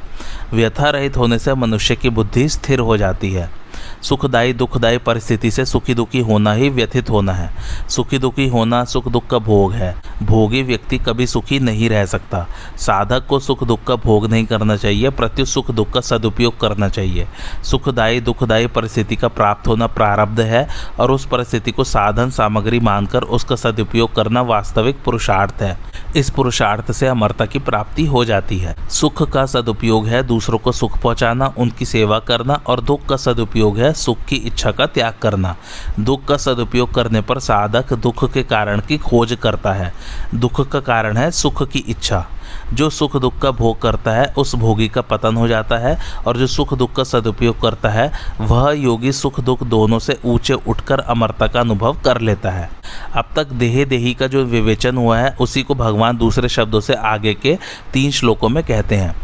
व्यथा 0.52 0.90
रहित 0.90 1.16
होने 1.16 1.38
से 1.38 1.54
मनुष्य 1.54 1.97
की 1.97 2.11
बुद्धि 2.11 2.49
स्थिर 2.49 2.78
हो 2.78 2.97
जाती 2.97 3.33
है। 3.33 3.60
सुखदायी 4.02 4.52
दुखदायी 4.52 4.99
परिस्थिति 4.99 5.50
से 5.50 5.64
सुखी 5.64 5.95
दुखी 5.95 6.21
होना 6.21 6.52
ही 6.52 6.69
व्यथित 6.69 7.11
होना 7.11 7.33
है। 7.33 7.50
सुखी 7.88 8.19
दुखी 8.19 8.49
होना 8.49 8.85
सुख 8.85 9.09
दुख 9.09 9.26
का 9.26 9.38
भोग 9.38 9.73
है। 9.73 9.95
भोगी 10.23 10.62
व्यक्ति 10.62 10.99
कभी 10.99 11.26
सुखी 11.26 11.59
नहीं 11.59 11.90
रह 11.90 12.07
सकता। 12.07 12.47
साधक 12.76 13.26
को 13.26 13.38
सुख 13.38 13.64
दुख 13.64 13.85
का 13.85 13.97
भोग 13.97 14.26
नहीं 14.26 14.47
करना 14.47 14.76
चाहिए 14.76 15.11
प्रत्यु 15.11 15.45
सुख 15.45 15.71
दुख 15.71 15.90
का 15.90 16.00
सदुपयोग 16.00 16.61
करना 16.61 16.88
चाहिए। 16.88 17.26
सुखदायी 17.64 18.21
दुखदायी 18.21 18.66
परिस्थिति 18.66 19.16
का 19.16 19.28
प्राप्त 19.28 19.69
होना 19.69 19.87
प्रारब्ध 19.87 20.40
है 20.40 20.69
और 21.00 21.11
उस 21.11 21.26
परिस्थिति 21.26 21.71
को 21.71 21.85
साधन 21.85 22.30
सामग्री 22.30 22.80
मानकर 22.80 23.23
उसका 23.23 23.57
सदुपयोग 23.57 24.14
करना 24.14 24.42
वास्तविक 24.42 25.03
पुरुषार्थ 25.05 25.62
है। 25.62 25.79
इस 26.16 26.31
पुरुषार्थ 26.31 26.92
से 26.92 27.07
अमरता 27.07 27.46
की 27.46 27.59
प्राप्ति 27.59 28.07
हो 28.07 28.25
जाती 28.25 28.59
है। 28.59 28.75
सुख 28.88 29.31
का 29.31 29.46
सदुपयोग 29.46 30.07
है 30.07 30.22
दूसरों 30.22 30.59
को 30.59 30.72
सुख 30.72 31.01
पहुंचाना, 31.01 31.55
उनकी 31.59 31.85
सेवा 31.85 32.18
करना 32.18 32.61
और 32.66 32.81
दुख 32.81 33.07
का 33.07 33.16
सदुपयोग 33.16 33.79
है 33.90 33.94
सुख 33.94 34.18
की 34.29 34.37
इच्छा 34.37 34.70
का 34.70 34.87
त्याग 34.87 35.14
करना। 35.22 35.57
दुख 36.00 36.24
का 36.24 36.37
सदुपयोग 36.37 36.94
करने 36.94 37.20
पर 37.20 37.38
साधक 37.38 37.92
दुख 37.92 38.33
के 38.33 38.42
कारण 38.42 38.81
की 38.81 38.98
खोज 38.98 39.38
करता 39.42 39.72
है। 39.72 39.92
दुख 40.35 40.68
का 40.68 40.81
कारण 40.81 41.16
है 41.16 41.31
सुख 41.31 41.68
की 41.70 41.79
इच्छा। 41.79 42.26
जो 42.74 42.90
सुख 42.90 43.16
दुख 43.16 43.38
का 43.38 43.50
भोग 43.50 43.83
करता 43.83 44.11
है, 44.11 44.35
उस 44.38 44.55
भोगी 44.55 44.88
का 44.88 45.00
पतन 45.00 45.37
हो 45.37 45.48
जाता 45.48 45.76
है 45.76 45.98
और 46.26 46.37
जो 46.37 46.46
सुख 46.46 46.74
दुख 46.74 46.92
का 46.92 47.05
सदुपयोग 47.05 47.61
करता 47.61 47.88
है, 47.88 48.12
वह 48.40 48.72
योगी 48.72 49.12
सुख 49.12 49.40
दुख 49.40 49.62
दोनों 49.62 49.98
से 49.98 50.18
ऊँचे 50.24 50.55
उठकर 50.55 50.98
अमरता 50.98 51.46
का 51.46 51.61
अनुभव 51.61 52.00
कर 52.05 52.20
लेता 52.20 52.50
है। 52.50 52.70
अब 53.14 53.24
तक 53.37 53.46
देहे 53.46 53.85
देही 53.85 54.14
का 54.14 54.26
जो 54.26 54.44
विवेचन 54.44 54.96
हुआ 54.96 55.18
है, 55.18 55.37
उसी 55.40 55.62
को 55.62 55.74
भगवान 55.74 56.16
दूसरे 56.16 56.48
शब्दों 56.48 56.81
से 56.81 56.94
आगे 56.94 57.35
के 57.35 57.59
तीन 57.92 58.11
श्लोकों 58.11 58.48
में 58.48 58.64
कहते 58.64 58.96
हैं। 58.96 59.14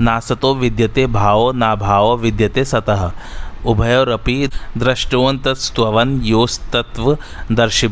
ना 0.00 0.20
सतो 0.20 0.54
विद्यते 0.54 1.06
भावो 1.06 1.52
ना 1.52 1.74
भाव 1.74 2.16
विद्यते 2.16 2.64
सतह 2.64 3.12
उभयोरपि 3.66 4.48
दृष्टवंतस्त्वन 4.78 6.20
योस्तत्व 6.24 7.16
दर्शि 7.52 7.88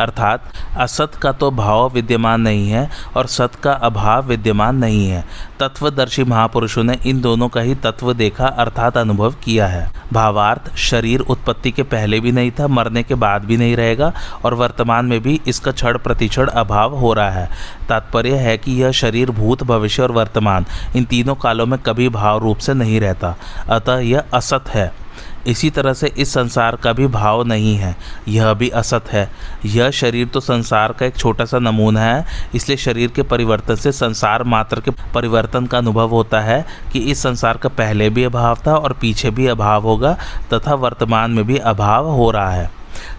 अर्थात 0.00 0.52
असत 0.76 1.14
का 1.14 1.32
तो 1.32 1.50
भाव 1.50 1.90
विद्यमान 1.90 2.40
नहीं 2.40 2.70
है 2.70 2.90
और 3.16 3.26
सत 3.26 3.54
का 3.54 3.72
अभाव 3.72 4.26
विद्यमान 4.26 4.76
नहीं 4.76 5.08
है। 5.08 5.24
तत्वदर्शी 5.60 6.24
महापुरुषों 6.24 6.84
ने 6.84 6.98
इन 7.06 7.20
दोनों 7.20 7.48
का 7.48 7.60
ही 7.60 7.74
तत्व 7.74 8.12
देखा, 8.12 8.46
अर्थात 8.46 8.96
अनुभव 8.96 9.34
किया 9.44 9.66
है। 9.66 9.92
भावार्थ 10.12 10.76
शरीर 10.76 11.20
उत्पत्ति 11.20 11.70
के 11.70 11.82
पहले 11.82 12.20
भी 12.20 12.32
नहीं 12.32 12.50
था, 12.50 12.66
मरने 12.66 13.02
के 13.02 13.14
बाद 13.14 13.44
भी 13.44 13.56
नहीं 13.56 13.76
रहेगा 13.76 14.12
और 14.44 14.54
वर्तमान 14.54 15.04
में 15.04 15.20
भी 15.20 15.40
इसका 15.46 15.72
क्षण 15.72 15.98
प्रतिक्षण 15.98 16.46
अभाव 16.46 16.94
हो 16.94 17.12
रहा 17.12 17.30
है। 17.30 17.48
तात्पर्य 17.88 18.36
है 18.36 18.58
कि 18.58 18.82
यह 18.82 18.90
शरीर 18.90 19.30
भूत, 19.30 19.62
भविष्य 19.62 20.02
और 20.02 20.12
वर्तमान, 20.12 20.66
इन 20.96 21.04
तीनों 21.04 21.34
कालों 21.34 21.66
में 21.66 21.78
कभी 21.78 22.08
भाव 22.08 22.38
रूप 22.38 22.58
से 22.58 22.74
नहीं 22.74 23.00
रहता। 23.00 23.36
अतः 23.70 23.98
यह 23.98 24.22
असत 24.34 24.64
है। 24.68 25.03
इसी 25.46 25.70
तरह 25.70 25.92
से 25.92 26.06
इस 26.08 26.32
संसार 26.34 26.76
का 26.76 26.92
भी 26.92 27.06
भाव 27.06 27.42
नहीं 27.42 27.74
है। 27.76 27.94
यह 28.28 28.52
भी 28.54 28.68
असत 28.70 29.08
है। 29.12 29.28
यह 29.66 29.90
शरीर 29.90 30.26
तो 30.26 30.40
संसार 30.40 30.92
का 30.92 31.06
एक 31.06 31.16
छोटा 31.16 31.44
सा 31.44 31.58
नमूना 31.58 32.00
है, 32.00 32.24
इसलिए 32.54 32.76
शरीर 32.76 33.10
के 33.10 33.22
परिवर्तन 33.24 33.74
से 33.74 33.92
संसार 33.92 34.42
मात्र 34.44 34.80
के 34.80 34.90
परिवर्तन 35.14 35.66
का 35.66 35.78
अनुभव 35.78 36.10
होता 36.10 36.40
है 36.40 36.64
कि 36.92 36.98
इस 37.00 37.22
संसार 37.22 37.56
का 37.56 37.68
पहले 37.68 38.10
भी 38.10 38.24
अभाव 38.24 38.58
था 38.66 38.76
और 38.76 38.92
पीछे 38.92 39.30
भी 39.30 39.46
अभाव 39.46 39.82
होगा, 39.82 40.16
तथा 40.52 40.74
वर्तमान 40.74 41.30
में 41.30 41.44
भी 41.46 41.58
अभाव 41.58 42.08
हो 42.08 42.30
रहा 42.30 42.50
है। 42.50 42.70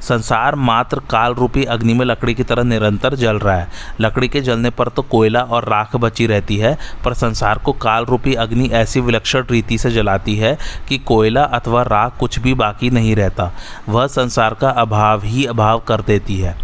संसार 0.01 0.55
मात्र 0.55 1.01
काल 1.09 1.33
रूपी 1.33 1.63
अग्नि 1.63 1.93
में 1.93 2.05
लकड़ी 2.05 2.33
की 2.33 2.43
तरह 2.43 2.63
निरंतर 2.63 3.15
जल 3.15 3.39
रहा 3.39 3.55
है। 3.55 3.67
लकड़ी 4.01 4.27
के 4.27 4.41
जलने 4.41 4.69
पर 4.69 4.87
तो 4.87 5.01
कोयला 5.01 5.41
और 5.41 5.63
राख 5.63 5.95
बची 5.95 6.27
रहती 6.27 6.57
है, 6.57 6.77
पर 7.05 7.13
संसार 7.13 7.57
को 7.57 7.73
काल 7.73 8.05
रूपी 8.05 8.33
अग्नि 8.33 8.67
ऐसी 8.67 8.99
विलक्षण 8.99 9.43
रीति 9.51 9.77
से 9.77 9.91
जलाती 9.91 10.35
है 10.35 10.57
कि 10.89 10.97
कोयला 10.97 11.43
अथवा 11.43 11.81
राख 11.81 12.17
कुछ 12.19 12.39
भी 12.39 12.53
बाकी 12.53 12.89
नहीं 12.89 13.15
रहता। 13.15 13.51
वह 13.89 14.07
संसार 14.07 14.53
का 14.53 14.69
अभाव 14.69 15.23
ही 15.23 15.45
अभाव 15.45 15.79
कर 15.79 16.01
देती 16.01 16.39
है। 16.39 16.55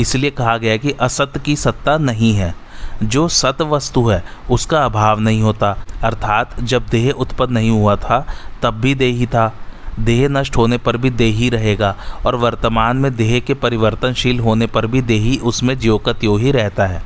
इसलिए 0.00 0.30
कहा 0.30 0.56
गया 0.56 0.76
कि 0.76 0.90
असत्य 0.90 1.40
की 1.40 1.56
सत्ता 1.56 1.98
नहीं 1.98 2.34
है। 2.34 2.54
जो 3.02 3.28
सत 3.28 3.62
वस्तु 3.62 4.08
है, 4.08 4.24
उसका 4.50 4.84
अभाव 4.84 5.20
नहीं 5.20 5.42
होता। 5.42 5.76
अर्थात 6.02 6.60
जब 6.60 6.86
देह 6.86 7.10
उत्पन्न 7.10 7.52
नहीं 7.52 7.70
हुआ 7.70 7.96
था, 7.96 8.26
तब 8.62 8.74
भी 8.74 8.94
देह 8.94 9.26
था। 9.26 9.52
देह 10.00 10.28
नष्ट 10.28 10.56
होने 10.56 10.78
पर 10.78 10.96
भी 10.96 11.10
देही 11.10 11.48
रहेगा, 11.48 11.96
और 12.26 12.36
वर्तमान 12.36 12.96
में 12.96 13.16
देह 13.16 13.40
के 13.40 13.54
परिवर्तनशील 13.54 14.40
होने 14.40 14.66
पर 14.66 14.86
भी 14.86 15.02
देही 15.02 15.38
उसमें 15.38 15.78
ज्यो 15.78 15.98
का 15.98 16.12
त्यों 16.12 16.40
ही 16.40 16.50
रहता 16.50 16.86
है। 16.86 17.02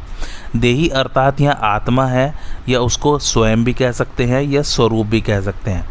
देही 0.57 0.89
अर्थात 0.89 1.41
यह 1.41 1.53
आत्मा 1.53 2.07
है, 2.07 2.35
या 2.69 2.81
उसको 2.81 3.19
स्वयं 3.19 3.65
भी 3.65 3.73
कह 3.73 3.93
सकते 3.93 4.25
हैं, 4.25 4.43
या 4.43 4.63
स्वरूप 4.63 5.07
भी 5.07 5.21
कह 5.21 5.41
सकते 5.41 5.71
हैं। 5.71 5.89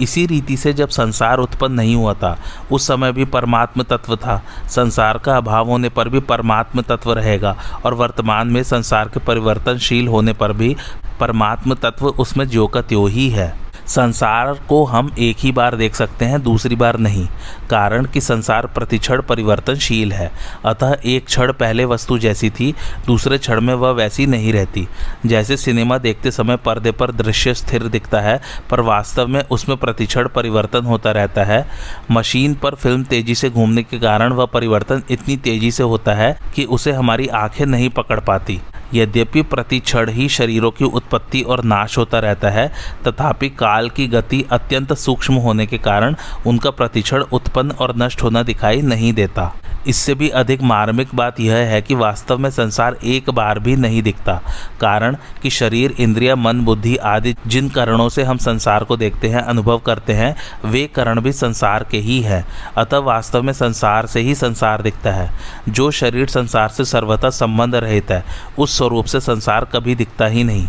इसी 0.00 0.26
रीति 0.26 0.56
से 0.56 0.72
जब 0.72 0.88
संसार 0.88 1.38
उत्पन्न 1.38 1.72
नहीं 1.72 1.96
हुआ 1.96 2.14
था, 2.14 2.38
उस 2.72 2.86
समय 2.86 3.12
भी 3.12 3.24
परमात्म 3.24 3.82
तत्व 3.82 4.16
था। 4.16 4.42
संसार 4.68 5.18
का 5.18 5.36
अभाव 5.36 5.68
होने 5.68 5.88
पर 5.88 6.08
भी 6.08 6.20
परमात्म 6.20 6.82
तत्व 6.82 7.12
रहेगा, 7.12 7.56
और 7.84 7.94
वर्तमान 7.94 8.48
में 8.48 8.62
संसार 8.62 9.08
के 9.08 9.20
परिवर्तनशील 9.20 10.08
होने 10.08 10.32
पर 10.32 10.52
भी 10.52 10.76
परमात्म 11.20 11.74
तत्व 11.74 12.06
उसमें 12.06 12.48
ज्यो 12.48 12.66
का 12.66 12.82
ही 13.06 13.30
है। 13.30 13.69
संसार 13.90 14.54
को 14.68 14.84
हम 14.84 15.14
एक 15.18 15.36
ही 15.40 15.52
बार 15.52 15.76
देख 15.76 15.94
सकते 15.94 16.24
हैं, 16.24 16.42
दूसरी 16.42 16.76
बार 16.76 16.98
नहीं। 16.98 17.28
कारण 17.70 18.04
कि 18.04 18.20
संसार 18.20 18.66
प्रतिक्षण 18.66 19.22
परिवर्तनशील 19.22 20.12
है। 20.12 20.32
अतः 20.64 20.96
एक 21.04 21.26
क्षण 21.26 21.52
पहले 21.52 21.84
वस्तु 21.84 22.18
जैसी 22.18 22.50
थी, 22.50 22.74
दूसरे 23.06 23.38
क्षण 23.38 23.60
में 23.60 23.74
वह 23.74 23.90
वैसी 23.90 24.26
नहीं 24.26 24.52
रहती। 24.52 24.88
जैसे 25.26 25.56
सिनेमा 25.56 25.98
देखते 25.98 26.30
समय 26.30 26.56
पर्दे 26.56 26.90
पर 26.90 27.10
दृश्य 27.10 27.54
स्थिर 27.54 27.82
दिखता 27.82 28.20
है, 28.20 28.40
पर 28.70 28.80
वास्तव 28.80 29.26
में 29.26 29.44
उसमें 29.44 29.78
प्रतिक्षण 29.78 30.28
परिवर्तन 30.28 30.84
होता 30.84 31.10
रहता 31.10 31.44
है। 31.44 31.68
मशीन 32.10 32.54
पर 32.54 32.74
फ़िल्म 32.74 33.04
तेज़ी 33.04 33.34
से 33.34 33.50
घूमने 33.50 33.82
के 33.82 33.98
कारण 33.98 34.32
वह 34.32 34.46
परिवर्तन 34.46 35.02
इतनी 35.10 35.36
तेज़ी 35.36 35.70
से 35.70 35.82
होता 35.82 36.14
है 36.14 36.38
कि 36.54 36.64
उसे 36.64 36.92
हमारी 36.92 37.26
आँखें 37.26 37.66
नहीं 37.66 37.90
पकड़ 37.90 38.20
पाती। 38.20 38.60
यद्यपि 38.94 39.42
प्रति 39.42 39.78
क्षण 39.80 40.10
ही 40.10 40.28
शरीरों 40.28 40.70
की 40.70 40.84
उत्पत्ति 40.84 41.40
और 41.40 41.64
नाश 41.64 41.98
होता 41.98 42.18
रहता 42.18 42.50
है, 42.50 42.70
तथापि 43.08 43.48
काल 43.48 43.90
की 43.90 44.06
गति 44.06 44.44
अत्यंत 44.52 44.92
सूक्ष्म 44.92 45.34
होने 45.34 45.66
के 45.66 45.78
कारण 45.78 46.16
उनका 46.46 46.70
प्रतिक्षण 46.70 47.22
उत्पन्न 47.22 47.70
और 47.70 47.96
नष्ट 47.96 48.22
होना 48.22 48.42
दिखाई 48.42 48.82
नहीं 48.82 49.12
देता। 49.12 49.52
इससे 49.88 50.14
भी 50.14 50.28
अधिक 50.28 50.62
मार्मिक 50.62 51.08
बात 51.14 51.40
यह 51.40 51.54
है 51.54 51.80
कि 51.82 51.94
वास्तव 51.94 52.38
में 52.38 52.50
संसार 52.50 52.96
एक 53.04 53.30
बार 53.30 53.58
भी 53.58 53.76
नहीं 53.76 54.02
दिखता, 54.02 54.34
कारण 54.80 55.16
कि 55.42 55.50
शरीर, 55.50 55.94
इंद्रिया, 56.00 56.36
मन, 56.36 56.60
बुद्धि 56.60 56.96
आदि 56.96 57.34
जिन 57.46 57.68
कारणों 57.68 58.08
से 58.08 58.22
हम 58.22 58.36
संसार 58.36 58.84
को 58.84 58.96
देखते 58.96 59.28
हैं, 59.28 59.42
अनुभव 59.42 59.78
करते 59.78 60.12
हैं, 60.12 60.34
वे 60.64 60.86
करण 60.86 61.20
भी 61.20 61.32
संसार 61.32 61.86
के 61.90 61.98
ही 61.98 62.20
हैं। 62.20 62.44
अतः 62.76 62.98
वास्तव 62.98 63.42
में 63.42 63.52
संसार 63.52 64.06
से 64.06 64.20
ही 64.20 64.34
संसार 64.34 64.82
दिखता 64.82 65.12
है। 65.12 65.30
जो 65.68 65.90
शरीर 65.90 66.26
संसार 66.26 66.68
से 66.68 66.84
सर्वथा 66.84 67.30
संबंध 67.30 67.74
रहित 67.74 68.10
है, 68.10 68.24
उस 68.58 68.78
स्वरूप 68.80 69.04
से 69.04 69.20
संसार 69.20 69.64
कभी 69.64 69.94
दिखता 69.94 70.26
ही 70.26 70.44
नहीं। 70.44 70.68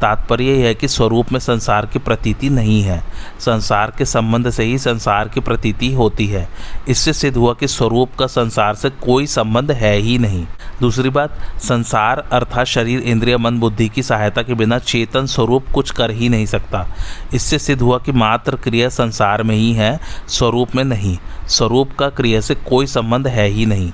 तात्पर्य 0.00 0.44
यह 0.44 0.66
है 0.66 0.74
कि 0.74 0.88
स्वरूप 0.88 1.32
में 1.32 1.40
संसार 1.40 1.86
की 1.86 1.98
प्रतीति 1.98 2.50
नहीं 2.50 2.82
है। 2.82 3.04
संसार 3.40 3.92
के 3.98 4.04
संबंध 4.04 4.50
से 4.50 4.64
ही 4.64 4.78
संसार 4.78 5.28
की 5.28 5.40
प्रतीति 5.40 5.92
होती 5.92 6.26
है। 6.26 6.48
इससे 6.88 7.12
सिद्ध 7.12 7.36
हुआ 7.36 7.54
कि 7.54 7.68
स्वरूप 7.68 8.14
का 8.18 8.26
संसार 8.26 8.74
से 8.74 8.90
कोई 8.90 9.26
संबंध 9.26 9.72
है 9.72 9.96
ही 9.96 10.18
नहीं। 10.18 10.46
दूसरी 10.80 11.10
बात, 11.10 11.38
संसार 11.58 12.28
अर्थात 12.32 12.66
शरीर, 12.66 13.00
इंद्रिय, 13.00 13.36
मन, 13.36 13.58
बुद्धि 13.58 13.88
की 13.88 14.02
सहायता 14.02 14.42
के 14.42 14.54
बिना 14.54 14.78
चेतन 14.78 15.26
स्वरूप 15.26 15.64
कुछ 15.74 15.90
कर 15.90 16.10
ही 16.10 16.28
नहीं 16.28 16.46
सकता। 16.46 16.86
इससे 17.34 17.58
सिद्ध 17.58 17.82
हुआ 17.82 17.98
कि 17.98 18.12
मात्र 18.12 18.56
क्रिया 18.56 18.88
संसार 18.88 19.42
में 19.42 19.56
ही 19.56 19.72
है, 19.72 20.00
स्वरूप 20.28 20.76
में 20.76 20.84
नहीं। 20.84 21.18
स्वरूप 21.48 21.90
का 21.98 22.08
क्रिया 22.08 22.40
से 22.40 22.54
कोई 22.54 22.86
संबंध 22.86 23.26
है 23.26 23.48
ही 23.48 23.66
नहीं। 23.66 23.92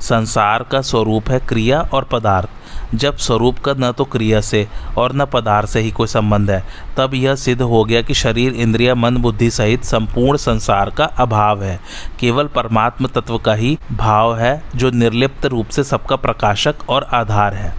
संसार 0.00 0.62
का 0.62 0.80
स्वरूप 0.80 1.30
है 1.30 1.40
क्रिया 1.40 1.80
और 1.80 2.04
पदार्थ। 2.04 2.48
जब 2.94 3.16
स्वरूप 3.16 3.58
का 3.58 3.74
न 3.78 3.92
तो 3.92 4.04
क्रिया 4.04 4.40
से 4.40 4.68
और 4.98 5.14
न 5.14 5.24
पदार्थ 5.24 5.68
से 5.68 5.80
ही 5.80 5.90
कोई 5.90 6.06
संबंध 6.06 6.50
है, 6.50 6.64
तब 6.96 7.14
यह 7.14 7.34
सिद्ध 7.34 7.62
हो 7.62 7.84
गया 7.84 8.02
कि 8.02 8.14
शरीर, 8.14 8.52
इंद्रिया, 8.52 8.94
मन, 8.94 9.16
बुद्धि 9.16 9.50
सहित 9.50 9.84
संपूर्ण 9.84 10.38
संसार 10.38 10.90
का 10.90 11.04
अभाव 11.04 11.62
है। 11.62 11.80
केवल 12.20 12.46
परमात्म 12.46 13.06
तत्व 13.06 13.38
का 13.38 13.54
ही 13.54 13.78
भाव 13.92 14.38
है, 14.38 14.62
जो 14.76 14.90
निर्लिप्त 14.90 15.46
रूप 15.46 15.68
से 15.68 15.84
सबका 15.84 16.16
प्रकाशक 16.16 16.74
और 16.88 17.02
आधार 17.12 17.54
है। 17.54 17.74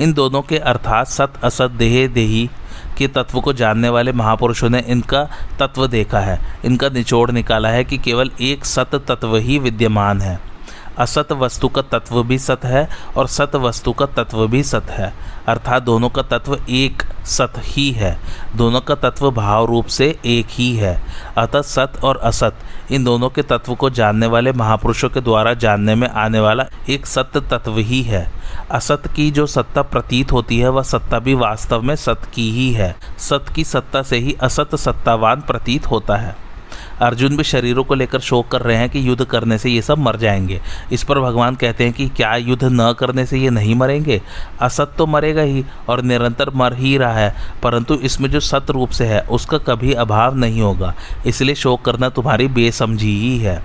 इन 0.00 0.12
दोनों 0.12 0.42
के 0.42 0.58
अर्थात 0.58 1.06
सत, 1.06 1.32
असत, 1.42 1.70
देह, 1.70 2.08
देही 2.08 2.50
के 2.98 3.08
तत्व 3.08 3.40
को 3.40 3.52
जानने 3.52 3.88
वाले 3.88 4.12
महापुरुषों 4.12 4.70
ने 4.70 4.84
इनका 4.88 5.24
तत्व 5.58 5.86
देखा 5.86 6.20
है। 6.20 6.40
इनका 6.64 6.88
निचोड़ 6.88 7.30
निकाला 7.30 7.68
है 7.68 7.84
कि 7.84 7.98
केवल 7.98 8.30
एक 8.40 8.64
सत 8.64 8.94
तत्व 8.94 9.36
ही 9.36 9.58
विद्यमान 9.58 10.20
है। 10.20 10.47
असत 10.98 11.32
वस्तु 11.32 11.68
का 11.68 11.82
तत्व 11.82 12.22
भी 12.22 12.38
सत 12.38 12.64
है 12.64 12.88
और 13.16 13.26
सत 13.26 13.56
वस्तु 13.56 13.92
का 13.92 14.06
तत्व 14.06 14.46
भी 14.46 14.62
सत 14.62 14.86
है। 14.90 15.14
अर्थात 15.48 15.82
दोनों 15.82 16.08
का 16.08 16.22
तत्व 16.22 16.58
एक 16.70 17.02
सत 17.26 17.52
ही 17.58 17.90
है। 17.90 18.18
दोनों 18.56 18.80
का 18.80 18.94
तत्व 18.94 19.30
भाव 19.30 19.64
रूप 19.64 19.86
से 19.86 20.18
एक 20.26 20.46
ही 20.50 20.76
है। 20.76 21.02
अतः 21.38 21.62
सत 21.62 21.92
और 22.04 22.16
असत, 22.16 22.54
इन 22.90 23.04
दोनों 23.04 23.28
के 23.28 23.42
तत्व 23.42 23.74
को 23.74 23.90
जानने 23.90 24.26
वाले 24.26 24.52
महापुरुषों 24.52 25.08
के 25.08 25.20
द्वारा 25.20 25.54
जानने 25.54 25.94
में 25.94 26.08
आने 26.08 26.40
वाला 26.40 26.64
एक 26.88 27.06
सत्य 27.06 27.40
तत्व 27.40 27.78
ही 27.78 28.02
है। 28.02 28.32
असत 28.70 29.02
की 29.16 29.30
जो 29.30 29.46
सत्ता 29.46 29.82
प्रतीत 29.82 30.32
होती 30.32 30.58
है, 30.58 30.68
वह 30.68 30.82
सत्ता 30.82 31.18
भी 31.18 31.34
वास्तव 31.34 31.82
में 31.82 31.96
सत 31.96 32.20
की 32.34 32.50
ही 32.50 32.72
है। 32.72 32.96
सत 33.18 33.44
की 33.54 33.64
सत्ता 33.64 34.02
से 34.02 34.16
ही 34.16 34.36
असत 34.42 34.74
सत्तावान 34.74 35.40
प्रतीत 35.40 35.86
होता 35.86 36.16
है। 36.16 36.47
अर्जुन 37.00 37.36
भी 37.36 37.44
शरीरों 37.44 37.84
को 37.84 37.94
लेकर 37.94 38.20
शोक 38.20 38.48
कर 38.48 38.60
रहे 38.60 38.76
हैं 38.76 38.90
कि 38.90 39.08
युद्ध 39.08 39.24
करने 39.24 39.58
से 39.58 39.70
ये 39.70 39.82
सब 39.82 39.98
मर 39.98 40.16
जाएँगे। 40.16 40.60
इस 40.92 41.04
पर 41.04 41.20
भगवान 41.20 41.54
कहते 41.54 41.84
हैं 41.84 41.92
कि 41.92 42.08
क्या 42.08 42.36
युद्ध 42.36 42.64
न 42.64 42.94
करने 42.98 43.26
से 43.26 43.38
ये 43.38 43.50
नहीं 43.50 43.74
मरेंगे? 43.74 44.22
असत 44.60 44.92
तो 44.98 45.06
मरेगा 45.06 45.42
ही 45.42 45.64
और 45.88 46.02
निरंतर 46.02 46.50
मर 46.50 46.74
ही 46.74 46.96
रहा 46.98 47.12
है, 47.12 47.34
परंतु 47.62 47.94
इसमें 47.94 48.30
जो 48.30 48.40
सत 48.40 48.66
रूप 48.70 48.90
से 48.90 49.04
है, 49.04 49.20
उसका 49.20 49.58
कभी 49.58 49.92
अभाव 49.92 50.36
नहीं 50.36 50.60
होगा। 50.60 50.94
इसलिए 51.26 51.54
शोक 51.54 51.82
करना 51.82 52.08
तुम्हारी 52.08 52.48
बेसमझी 52.48 53.20
ही 53.20 53.38
है। 53.38 53.62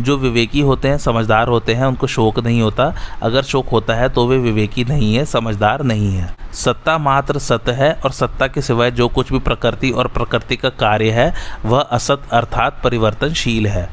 जो 0.00 0.16
विवेकी 0.16 0.60
होते 0.60 0.88
हैं, 0.88 0.98
समझदार 0.98 1.48
होते 1.48 1.74
हैं, 1.74 1.84
उनको 1.84 2.06
शोक 2.06 2.38
नहीं 2.38 2.60
होता। 2.62 2.94
अगर 3.22 3.42
शोक 3.42 3.68
होता 3.68 3.94
है 3.94 4.08
तो 4.08 4.26
वे 4.26 4.38
विवेकी 4.38 4.84
नहीं 4.84 5.14
है, 5.14 5.24
समझदार 5.24 5.82
नहीं 5.82 6.12
है। 6.12 6.37
सत्ता 6.54 6.98
मात्र 6.98 7.38
सत्य 7.38 7.72
है 7.72 7.92
और 8.04 8.10
सत्ता 8.10 8.46
के 8.46 8.62
सिवाय 8.62 8.90
जो 8.90 9.08
कुछ 9.08 9.32
भी 9.32 9.38
प्रकृति 9.38 9.90
और 9.90 10.08
प्रकृति 10.08 10.56
का 10.56 10.68
कार्य 10.68 11.10
है, 11.10 11.34
वह 11.64 11.80
असत 11.80 12.22
अर्थात 12.32 12.80
परिवर्तनशील 12.84 13.66
है। 13.66 13.88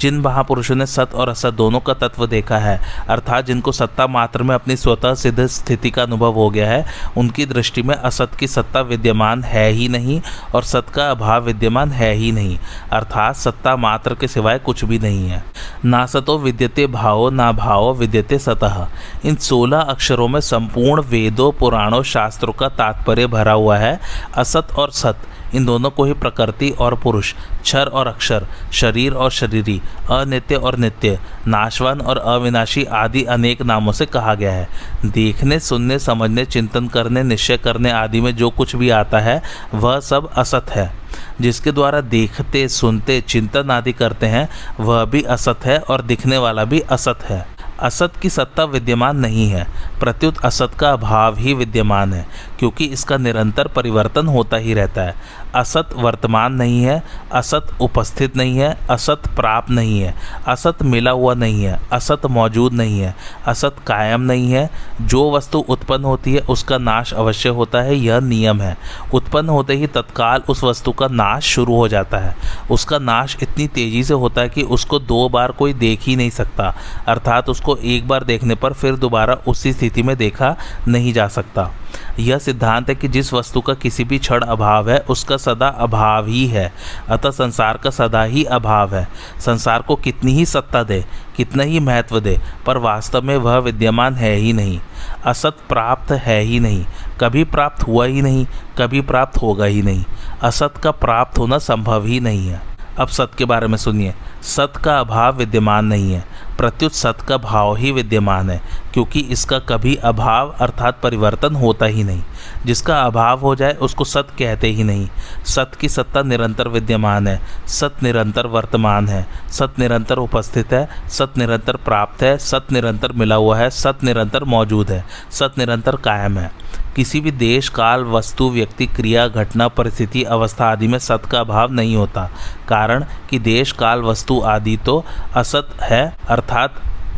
जिन 0.00 0.18
महापुरुषों 0.18 0.74
ने 0.74 0.86
सत 0.86 1.14
और 1.14 1.28
असत 1.28 1.54
दोनों 1.54 1.80
का 1.80 1.94
तत्व 1.96 2.26
देखा 2.26 2.58
है, 2.58 2.80
अर्थात 3.08 3.46
जिनको 3.46 3.72
सत्ता 3.72 4.06
मात्र 4.06 4.42
में 4.42 4.54
अपनी 4.54 4.76
स्वतः 4.76 5.14
सिद्ध 5.14 5.46
स्थिति 5.46 5.90
का 5.90 6.02
अनुभव 6.02 6.34
हो 6.34 6.48
गया 6.50 6.68
है, 6.70 6.84
उनकी 7.16 7.46
दृष्टि 7.46 7.82
में 7.82 7.94
असत 7.94 8.34
की 8.34 8.46
सत्ता 8.46 8.80
विद्यमान 8.80 9.42
है 9.44 9.68
ही 9.68 9.88
नहीं 9.88 10.20
और 10.54 10.62
सत 10.64 10.88
का 10.88 11.10
अभाव 11.10 11.44
विद्यमान 11.44 11.92
है 11.92 12.12
ही 12.12 12.32
नहीं, 12.32 12.58
अर्थात 12.92 13.36
सत्ता 13.36 13.76
मात्र 13.76 14.14
के 14.14 14.28
सिवाय 14.28 14.58
कुछ 14.58 14.84
भी 14.84 14.98
नहीं 14.98 15.28
है। 15.28 15.42
ना 15.84 16.04
सतो 16.06 16.38
विद्यते 16.38 16.86
भावो, 16.88 17.28
ना 17.30 17.50
भावो 17.52 17.92
विद्यते 17.94 18.38
सतह 18.38 18.86
इन 19.24 19.36
सोलह 19.36 19.80
अक्षरों 19.80 20.28
में 20.28 20.40
संपूर्ण 20.40 21.02
वेदों, 21.02 21.50
पुराणों, 21.52 22.02
शास्त्रों 22.04 22.52
का 22.52 22.68
तात्पर्य 22.68 23.26
भरा 23.26 23.52
हुआ 23.52 23.76
है, 23.78 23.98
असत 24.34 24.72
और 24.78 24.90
सत, 24.92 25.18
इन 25.54 25.64
दोनों 25.64 25.90
को 25.90 26.04
ही 26.04 26.12
प्रकृति 26.14 26.70
और 26.70 26.94
पुरुष 26.94 27.32
क्षर 27.62 27.86
और 27.88 28.06
अक्षर, 28.06 28.46
शरीर 28.72 29.12
और 29.12 29.30
शरीरी 29.30 29.80
अनित्य 30.10 30.54
और 30.54 30.76
नित्य, 30.76 31.20
नाशवान 31.46 32.00
और 32.00 32.18
अविनाशी 32.18 32.84
आदि 32.84 33.24
अनेक 33.24 33.62
नामों 33.62 33.92
से 33.92 34.06
कहा 34.06 34.34
गया 34.34 34.52
है। 34.52 34.68
देखने, 35.06 35.60
सुनने, 35.60 35.98
समझने, 35.98 36.44
चिंतन 36.44 36.88
करने, 36.88 37.22
निश्चय 37.22 37.56
करने 37.56 37.90
आदि 37.90 38.20
में 38.20 38.36
जो 38.36 38.50
कुछ 38.50 38.76
भी 38.76 38.90
आता 38.90 39.18
है, 39.18 39.42
वह 39.74 40.00
सब 40.00 40.30
असत 40.36 40.66
है। 40.70 40.92
जिसके 41.40 41.72
द्वारा 41.72 42.00
देखते, 42.00 42.68
सुनते, 42.68 43.20
चिंतन 43.20 43.70
आदि 43.70 43.92
करते 43.92 44.26
हैं, 44.26 44.48
वह 44.80 45.04
भी 45.04 45.22
असत 45.22 45.58
है 45.64 45.78
और 45.78 46.02
दिखने 46.02 46.38
वाला 46.38 46.64
भी 46.64 46.80
असत 46.80 47.18
है। 47.22 47.58
असत 47.80 48.12
की 48.22 48.30
सत्ता 48.30 48.64
विद्यमान 48.64 49.16
नहीं 49.16 49.48
है। 49.48 49.66
प्रत्युत 50.00 50.38
असत 50.38 50.70
का 50.78 50.92
अभाव 50.92 51.36
ही 51.36 51.54
विद्यमान 51.54 52.12
है, 52.12 52.26
क्योंकि 52.58 52.84
इसका 52.84 53.16
निरंतर 53.16 53.66
परिवर्तन 53.68 54.26
होता 54.26 54.56
ही 54.56 54.74
रहता 54.74 55.02
है। 55.02 55.14
असत 55.54 55.88
वर्तमान 55.96 56.52
नहीं 56.52 56.82
है, 56.82 57.02
असत 57.32 57.66
उपस्थित 57.80 58.36
नहीं 58.36 58.58
है, 58.58 58.78
असत 58.90 59.22
प्राप्त 59.36 59.70
नहीं 59.70 60.00
है, 60.00 60.14
असत 60.46 60.82
मिला 60.82 61.10
हुआ 61.10 61.34
नहीं 61.34 61.64
है, 61.64 61.80
असत 61.92 62.26
मौजूद 62.26 62.72
नहीं 62.72 63.00
है, 63.00 63.14
असत 63.46 63.76
कायम 63.86 64.20
नहीं 64.20 64.52
है। 64.52 64.70
जो 65.02 65.30
वस्तु 65.30 65.58
उत्पन्न 65.58 66.04
होती 66.04 66.34
है, 66.34 66.40
उसका 66.40 66.78
नाश 66.78 67.14
अवश्य 67.14 67.48
होता 67.48 67.78
है, 67.78 67.96
यह 67.96 68.20
नियम 68.20 68.60
है। 68.60 68.76
उत्पन्न 69.14 69.48
होते 69.48 69.74
ही 69.74 69.86
तत्काल 69.86 70.42
उस 70.48 70.64
वस्तु 70.64 70.92
का 70.92 71.06
नाश 71.06 71.44
शुरू 71.44 71.76
हो 71.76 71.88
जाता 71.88 72.18
है। 72.18 72.36
उसका 72.70 72.98
नाश 72.98 73.36
इतनी 73.42 73.66
तेज़ी 73.66 74.04
से 74.04 74.14
होता 74.14 74.40
है 74.40 74.48
कि 74.48 74.62
उसको 74.62 74.98
दो 74.98 75.28
बार 75.28 75.52
कोई 75.52 75.72
देख 75.72 76.00
ही 76.02 76.16
नहीं 76.16 76.30
सकता। 76.30 76.74
अर्थात 77.06 77.48
उसको 77.48 77.76
एक 77.76 78.08
बार 78.08 78.24
देखने 78.24 78.54
पर 78.54 78.72
फिर 78.72 78.96
दोबारा 78.96 79.34
उसी 79.34 79.72
स्थिति 79.72 80.02
में 80.02 80.16
देखा 80.16 80.56
नहीं 80.88 81.12
जा 81.12 81.28
सकता। 81.28 81.70
यह 82.18 82.38
सिद्धांत 82.38 82.88
है 82.88 82.94
कि 82.94 83.08
जिस 83.08 83.32
वस्तु 83.32 83.60
का 83.60 83.74
किसी 83.74 84.04
भी 84.04 84.18
क्षण 84.18 84.40
अभाव 84.40 84.90
है, 84.90 84.98
उसका 84.98 85.36
सदा 85.36 85.68
अभाव 85.68 86.26
ही 86.26 86.46
है। 86.46 86.72
अतः 87.08 87.30
संसार 87.30 87.76
का 87.76 87.90
सदा 87.90 88.22
ही 88.22 88.44
अभाव 88.44 88.94
है। 88.94 89.08
संसार 89.40 89.82
को 89.82 89.96
कितनी 89.96 90.32
ही 90.32 90.46
सत्ता 90.46 90.82
दे, 90.82 91.04
कितना 91.36 91.62
ही 91.62 91.80
महत्व 91.80 92.20
दे, 92.20 92.40
पर 92.66 92.78
वास्तव 92.78 93.22
में 93.22 93.36
वह 93.36 93.58
विद्यमान 93.58 94.14
है 94.14 94.34
ही 94.34 94.52
नहीं। 94.52 94.80
असत 95.26 95.56
प्राप्त 95.68 96.12
है 96.12 96.40
ही 96.40 96.60
नहीं। 96.60 96.84
कभी 97.20 97.44
प्राप्त 97.44 97.82
हुआ 97.82 98.06
ही 98.06 98.22
नहीं, 98.22 98.46
कभी 98.78 99.00
प्राप्त 99.00 99.42
होगा 99.42 99.64
ही 99.64 99.82
नहीं। 99.82 100.04
असत 100.42 100.74
का 100.84 100.90
प्राप्त 100.90 101.38
होना 101.38 101.58
संभव 101.58 102.06
ही 102.06 102.20
नहीं 102.20 102.48
है। 102.48 102.60
अब 102.98 103.08
सत 103.08 103.30
के 103.38 103.44
बारे 103.44 103.66
में 103.66 103.78
सुनिए। 103.78 104.14
सत 104.42 104.72
का 104.84 105.00
अभाव 105.00 105.36
विद्यमान 105.36 105.84
नहीं 105.84 106.12
है। 106.12 106.24
प्रत्युत 106.58 106.92
सत 106.92 107.16
का 107.28 107.36
भाव 107.36 107.76
ही 107.76 107.92
विद्यमान 107.92 108.50
है, 108.50 108.62
क्योंकि 108.92 109.20
इसका 109.20 109.58
कभी 109.58 109.96
अभाव 109.96 110.54
अर्थात 110.60 110.98
परिवर्तन 111.02 111.54
होता 111.54 111.86
ही 111.86 112.04
नहीं। 112.04 112.22
जिसका 112.66 113.02
अभाव 113.02 113.40
हो 113.40 113.54
जाए, 113.54 113.72
उसको 113.72 114.04
सत 114.04 114.28
कहते 114.38 114.68
ही 114.68 114.84
नहीं। 114.84 115.08
सत 115.46 115.70
की 115.80 115.88
सत्ता 115.88 116.22
निरंतर 116.22 116.68
विद्यमान 116.68 117.28
है। 117.28 117.40
सत 117.66 117.94
निरंतर 118.02 118.46
वर्तमान 118.46 119.08
है। 119.08 119.26
सत 119.48 119.74
निरंतर 119.78 120.16
उपस्थित 120.16 120.72
है। 120.72 120.88
सत 121.08 121.32
निरंतर 121.38 121.76
प्राप्त 121.76 122.22
है। 122.22 122.38
सत 122.38 122.66
निरंतर 122.72 123.12
मिला 123.12 123.34
हुआ 123.34 123.58
है। 123.58 123.70
सत 123.70 123.98
निरंतर 124.04 124.44
मौजूद 124.44 124.90
है। 124.90 125.06
सत 125.30 125.54
निरंतर 125.58 125.96
कायम 125.96 126.38
है। 126.38 126.52
किसी 126.96 127.20
भी 127.20 127.30
देश, 127.30 127.68
काल, 127.68 128.04
वस्तु, 128.04 128.50
व्यक्ति, 128.50 128.86
क्रिया, 128.86 129.28
घटना, 129.28 129.68
परिस्थिति, 129.68 130.22
अवस्था 130.22 130.68
आदि 130.68 130.88
में 130.88 130.98
सत 130.98 131.22
का 131.30 131.40
अभाव 131.40 131.72
नहीं 131.72 131.96
होता। 131.96 132.30
कारण 132.68 133.04
कि 133.30 133.38
देश, 133.38 133.72
काल, 133.72 134.02
वस्तु 134.02 134.42
आदि 134.44 134.76
तो 134.76 135.04
असत 135.34 135.68
है 135.82 136.16
अर्थात 136.48 136.74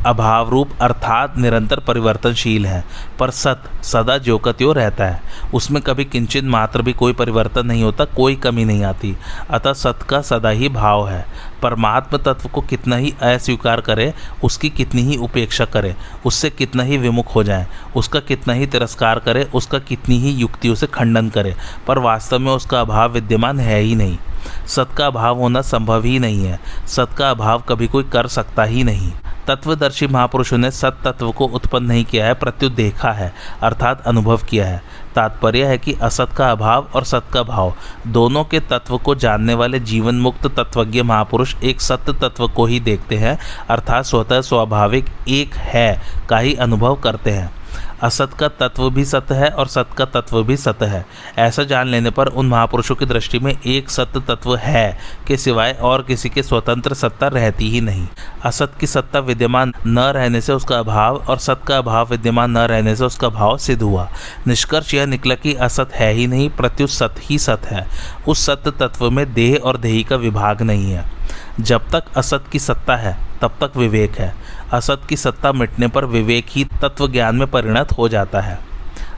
अभाव 0.07 0.49
रूप 0.49 0.71
अर्थात 0.81 1.39
निरंतर 1.39 1.81
परिवर्तनशील 1.81 2.67
है। 2.67 2.85
पर 3.19 3.31
सत, 3.31 3.63
सदा 3.83 4.19
ज्योकत्यो 4.19 4.73
रहता 4.73 5.05
है। 5.05 5.23
उसमें 5.55 5.83
कभी 5.83 6.05
किंचित 6.05 6.45
मात्र 6.45 6.83
भी 6.83 6.93
कोई 6.93 7.13
परिवर्तन 7.13 7.67
नहीं 7.67 7.83
होता, 7.83 8.05
कोई 8.05 8.37
कमी 8.37 8.65
नहीं 8.65 8.85
आती। 8.85 9.17
अतः 9.51 9.73
सत 9.73 9.99
का 10.09 10.21
सदा 10.21 10.49
ही 10.49 10.69
भाव 10.69 11.09
है। 11.09 11.27
परमात्म 11.63 12.17
तत्व 12.17 12.49
को 12.49 12.61
कितना 12.61 12.97
ही 12.97 13.15
अस्वीकार 13.23 13.81
करे, 13.81 14.15
उसकी 14.45 14.69
कितनी 14.71 15.03
ही 15.03 15.17
उपेक्षा 15.17 15.65
करें, 15.65 15.95
उससे 16.27 16.51
कितना 16.51 16.83
ही 16.83 16.99
विमुख 16.99 17.35
हो 17.35 17.45
जाए, 17.45 17.67
उसका 17.97 18.21
कितना 18.21 18.55
ही 18.55 18.67
तिरस्कार 18.67 19.19
करें, 19.19 19.45
उसका 19.51 19.79
कितनी 19.79 20.19
ही 20.19 20.31
युक्तियों 20.31 20.75
से 20.75 20.87
खंडन 20.87 21.29
करे, 21.29 21.55
पर 21.87 21.99
वास्तव 21.99 22.39
में 22.39 22.53
उसका 22.53 22.81
अभाव 22.81 23.13
विद्यमान 23.13 23.61
है 23.61 23.81
ही 23.81 23.95
नहीं। 23.95 24.19
सत 24.67 24.89
का 24.99 25.07
अभाव 25.07 25.39
होना 25.39 25.61
संभव 25.61 26.05
ही 26.05 26.19
नहीं 26.19 26.45
है, 26.45 26.61
सत 26.87 27.11
का 27.19 27.31
अभाव 27.31 27.63
कभी 27.69 27.87
कोई 27.87 28.05
कर 28.05 28.27
सकता 28.27 28.65
ही 28.65 28.85
नहीं। 28.85 29.13
तत्वदर्शी 29.47 30.07
महापुरुषों 30.07 30.59
ने 30.59 30.71
सत 30.71 30.99
तत्व 31.05 31.31
को 31.31 31.47
उत्पन्न 31.47 31.87
नहीं 31.87 32.05
किया 32.05 32.27
है, 32.27 32.35
प्रत्युत 32.35 32.73
देखा 32.73 33.13
है, 33.13 33.33
अर्थात 33.63 34.03
अनुभव 34.07 34.37
किया 34.37 34.67
है। 34.67 34.83
तात्पर्य 35.15 35.65
है 35.65 35.79
कि 35.79 35.93
असत 36.03 36.29
का 36.37 36.51
अभाव 36.51 36.87
और 36.95 37.05
सत 37.05 37.25
का 37.33 37.43
भाव, 37.43 37.75
दोनों 38.07 38.45
के 38.45 38.61
तत्व 38.61 38.99
को 38.99 39.15
जानने 39.15 39.55
वाले 39.55 39.81
जीवन 39.81 40.15
मुक्त 40.15 40.47
तत्वज्ञ 40.47 41.03
महापुरुष 41.03 41.55
एक 41.65 41.81
सत्य 41.81 42.13
तत्व 42.13 42.49
को 42.49 42.67
ही 42.67 42.81
देखते 42.81 43.17
हैं, 43.17 43.39
अर्थात 43.71 44.05
स्वतः 44.05 44.41
स्वाभाविक 44.41 45.07
एक 45.29 45.55
है, 45.55 46.01
का 46.29 46.39
ही 46.39 46.55
अनुभव 46.55 46.97
करते 46.97 47.31
हैं। 47.31 47.60
असत 48.03 48.31
का 48.35 48.49
तत्व 48.49 48.91
भी 48.91 49.05
सत्य 49.05 49.35
है 49.35 49.49
और 49.49 49.67
सत 49.67 49.89
का 49.99 50.05
तत्व 50.05 50.43
भी 50.43 50.57
सत्य 50.57 50.87
है। 50.87 51.07
ऐसा 51.39 51.65
जान 51.65 51.89
लेने 51.89 52.11
पर 52.11 52.27
उन 52.27 52.47
महापुरुषों 52.47 52.95
की 52.95 53.07
दृष्टि 53.07 53.39
में 53.39 53.59
एक 53.67 53.91
सत्य 53.91 54.21
तत्व 54.21 54.57
है 54.57 54.99
के 55.27 55.37
सिवाय 55.37 55.73
और 55.81 56.03
किसी 56.03 56.29
के 56.29 56.43
स्वतंत्र 56.43 56.95
सत्ता 56.95 57.29
रहती 57.29 57.71
ही 57.71 57.81
नहीं। 57.81 58.09
असत 58.45 58.73
की 58.81 58.87
सत्ता 58.87 59.19
विद्यमान 59.19 59.73
न 59.87 59.99
रहने 59.99 60.41
से 60.41 60.53
उसका 60.53 60.79
अभाव 60.79 61.17
और 61.17 61.39
सत 61.39 61.61
का 61.67 61.79
अभाव 61.79 62.09
विद्यमान 62.09 62.51
न 62.51 62.59
रहने 62.59 62.97
से 62.97 63.05
उसका 63.05 63.29
भाव 63.29 63.59
सिद्ध 63.59 63.83
हुआ। 63.83 64.09
निष्कर्ष 64.47 64.95
यह 64.95 65.07
निकला 65.07 65.35
कि 65.35 65.55
असत 65.55 65.91
है 65.93 66.13
ही 66.13 66.27
नहीं, 66.27 66.51
प्रत्युत 66.51 66.91
सत 66.91 67.15
ही 67.19 67.39
सत 67.39 67.67
है। 67.67 67.87
उस 68.29 68.47
सत्य 68.47 68.71
तत्व 68.71 69.11
में 69.11 69.35
देह 69.35 69.57
और 69.57 69.77
देही 69.77 70.05
का 70.05 70.17
विभाग 70.17 70.63
नहीं 70.63 70.93
है। 70.93 71.21
जब 71.61 71.91
तक 71.91 72.05
असत 72.17 72.45
की 72.53 72.59
सत्ता 72.59 72.97
है, 72.97 73.17
तब 73.43 73.53
तक 73.61 73.77
विवेक 73.77 74.19
है। 74.19 74.35
असत 74.73 75.01
की 75.09 75.17
सत्ता 75.17 75.53
मिटने 75.53 75.89
पर 75.89 76.05
विवेक 76.05 76.47
ही 76.49 76.65
तत्व 76.65 77.09
ज्ञान 77.09 77.37
में 77.37 77.51
परिणत 77.51 77.93
हो 77.93 78.09
जाता 78.09 78.41
है। 78.41 78.59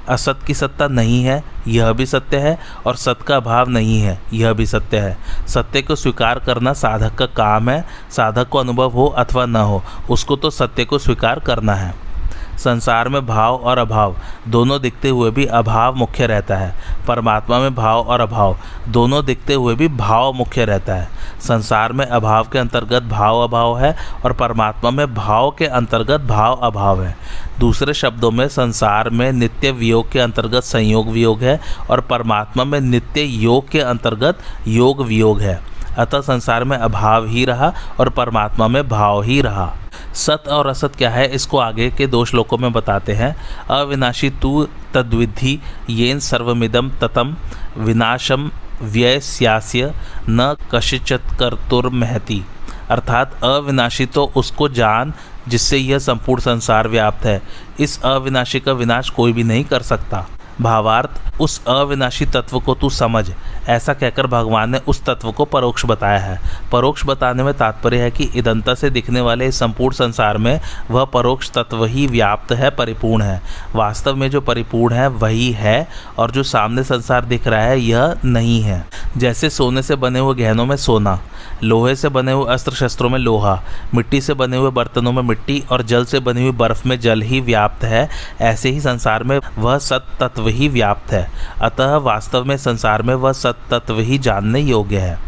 असत 0.09 0.39
की 0.47 0.55
सत्ता 0.55 0.89
नहीं 0.89 1.25
है, 1.25 1.45
यह 1.69 1.93
भी 1.93 2.07
सत्य 2.07 2.37
है, 2.37 2.59
और 2.87 2.97
सत 2.97 3.19
का 3.23 3.37
अभाव 3.37 3.69
नहीं 3.69 4.01
है, 4.01 4.21
यह 4.33 4.53
भी 4.53 4.67
सत्य 4.67 4.99
है। 4.99 5.19
सत्य 5.49 5.83
को 5.83 5.95
स्वीकार 5.95 6.39
करना 6.39 6.73
साधक 6.73 7.15
का 7.15 7.27
काम 7.27 7.71
है, 7.71 7.85
साधक 8.11 8.49
को 8.49 8.59
अनुभव 8.59 8.91
हो 8.91 9.07
अथवा 9.07 9.47
न 9.47 9.57
हो, 9.57 9.83
उसको 10.11 10.37
तो 10.37 10.51
सत्य 10.51 10.85
को 10.85 10.99
स्वीकार 10.99 11.39
करना 11.39 11.75
है। 11.75 12.12
संसार 12.59 13.09
में 13.09 13.27
भाव 13.27 13.55
और 13.55 13.79
अभाव, 13.79 14.17
दोनों 14.49 14.81
दिखते 14.81 15.09
हुए 15.09 15.31
भी 15.31 15.47
अभाव 15.47 15.95
मुख्य 15.95 16.27
रहता 16.27 16.57
है। 16.57 16.75
परमात्मा 17.09 17.59
में 17.59 17.75
भाव 17.75 18.01
और 18.01 18.21
अभाव, 18.21 18.57
दोनों 18.89 19.25
दिखते 19.25 19.55
हुए 19.55 19.75
भी 19.75 19.89
भाव 19.89 20.33
मुख्य 20.33 20.65
रहता 20.65 20.95
है। 20.95 21.09
संसार 21.41 21.93
में 21.93 22.07
अभाव 22.07 22.49
के 22.53 22.59
अंतर्गत 22.59 23.03
भाव 23.03 23.39
अभाव 23.39 23.79
है 23.79 23.97
और 24.25 24.33
परमात्मा 24.33 24.91
में 24.91 25.15
भाव 25.15 25.51
के 25.51 25.67
अंतर्गत 25.67 26.21
भाव 26.21 26.55
अभाव 26.55 27.03
है। 27.03 27.17
दूसरे 27.61 27.95
शब्दों 27.95 28.31
में, 28.31 28.49
संसार 28.49 29.11
में 29.11 29.33
नित्य 29.33 29.71
वियोग 29.71 30.11
के 30.11 30.21
अंतर्गत 30.21 30.63
संयोग 30.63 31.09
वियोग 31.09 31.41
है 31.41 31.61
और 31.91 32.01
परमात्मा 32.01 32.65
में 32.65 32.81
नित्य 32.81 33.21
योग 33.21 33.69
के 33.69 33.81
अंतर्गत 33.81 34.39
योग 34.69 35.03
वियोग 35.03 35.41
है। 35.41 35.61
अतः 35.99 36.21
संसार 36.21 36.65
में 36.65 36.79
अभाव 36.79 37.27
ही 37.27 37.45
रहा 37.45 37.73
और 38.01 38.09
परमात्मा 38.09 38.69
में 38.69 38.89
भाव 38.89 39.23
ही 39.23 39.41
रहा। 39.41 39.75
सत 40.15 40.49
और 40.49 40.67
असत 40.67 40.97
क्या 40.97 41.11
है, 41.11 41.27
इसको 41.35 41.59
आगे 41.59 41.91
के 41.91 42.07
दो 42.07 42.25
श्लोकों 42.25 42.59
में 42.59 42.73
बताते 42.73 43.13
हैं। 43.13 43.35
अविनाशी 43.71 44.31
तू 44.31 44.67
तद्विधि 44.95 45.59
येन 45.91 46.19
सर्वमिदम 46.21 46.91
ततम 47.01 47.37
विनाशम 47.79 48.51
व्ययस्यास्य, 48.83 49.93
न 50.29 50.55
कशिचत 50.73 51.37
कर्तुर्महति। 51.41 52.43
अर्थात 52.91 53.45
अविनाशी 53.45 54.07
तो 54.07 54.25
उसको 54.37 54.69
जान, 54.69 55.13
जिससे 55.49 55.77
यह 55.77 55.99
संपूर्ण 55.99 56.43
संसार 56.43 56.89
व्याप्त 56.89 57.25
है। 57.25 57.41
इस 57.81 58.01
अविनाशी 58.03 58.61
का 58.61 58.73
विनाश 58.73 59.11
कोई 59.11 59.33
भी 59.33 59.45
नहीं 59.45 59.65
कर 59.65 59.83
सकता। 59.83 60.27
भावार्थ, 60.61 61.41
उस 61.41 61.65
अविनाशी 61.65 62.27
तत्व 62.27 62.59
को 62.61 62.75
तू 62.75 62.91
समझ। 62.91 63.31
ऐसा 63.69 63.93
कहकर 63.95 64.27
भगवान 64.27 64.71
ने 64.71 64.79
उस 64.79 65.05
तत्व 65.05 65.31
को 65.33 65.45
परोक्ष 65.45 65.85
बताया 65.87 66.19
है। 66.19 66.39
परोक्ष 66.73 67.05
बताने 67.07 67.43
में 67.43 67.53
तात्पर्य 67.55 67.99
है 67.99 68.11
कि 68.11 68.25
इदंता 68.25 68.75
से 68.75 68.91
दिखने 68.91 69.21
वाले 69.21 69.47
इस 69.47 69.59
संपूर्ण 69.59 69.95
संसार 69.95 70.39
में 70.39 70.61
वह 70.91 71.05
परोक्ष 71.05 71.51
तत्व 71.51 71.85
ही 71.85 72.07
व्याप्त 72.07 72.53
है, 72.53 72.71
परिपूर्ण 72.71 73.23
है। 73.23 73.43
वास्तव 73.75 74.17
में 74.17 74.31
जो 74.31 74.41
परिपूर्ण 74.41 74.95
है, 74.95 75.09
वही 75.09 75.51
है 75.53 75.89
और 76.19 76.31
जो 76.31 76.43
सामने 76.43 76.85
संसार 76.85 77.25
दिख 77.25 77.47
रहा 77.47 77.61
है, 77.61 77.81
यह 77.81 78.17
नहीं 78.25 78.61
है। 78.63 78.85
जैसे 79.17 79.51
सोने 79.51 79.83
से 79.83 79.97
बने 79.97 80.19
हुए 80.19 80.35
गहनों 80.35 80.67
में 80.67 80.77
सोना, 80.77 81.19
लोहे 81.63 81.95
से 81.97 82.09
बने 82.09 82.33
हुए 82.33 82.53
अस्त्र 82.53 82.73
शस्त्रों 82.73 83.11
में 83.11 83.19
लोहा, 83.19 83.63
मिट्टी 83.95 84.21
से 84.21 84.35
बने 84.35 84.57
हुए 84.57 84.71
बर्तनों 84.71 85.13
में 85.13 85.23
मिट्टी 85.23 85.63
और 85.71 85.83
जल 85.83 86.05
से 86.05 86.21
बनी 86.21 86.43
हुई 86.43 86.53
बर्फ़ 86.53 86.89
में 86.89 86.99
जल 87.01 87.23
ही 87.23 87.41
व्याप्त 87.41 87.85
है, 87.85 88.09
ऐसे 88.41 88.71
ही 88.71 88.81
संसार 88.81 89.23
में 89.23 89.39
वह 89.59 89.79
सत 89.79 90.07
तत्व 90.21 90.42
ही 90.47 90.69
व्याप्त 90.69 91.13
है। 91.13 91.31
अतः 91.63 91.97
वास्तव 91.97 92.45
में 92.45 92.57
संसार 92.57 93.03
में 93.03 93.15
वह 93.15 93.33
सत 93.33 93.59
तत्व 93.71 94.01
ही 94.01 94.19
जानने 94.19 94.61
योग्य 94.61 94.99
है। 94.99 95.19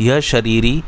यह 0.00 0.20
शरीरी 0.20 0.82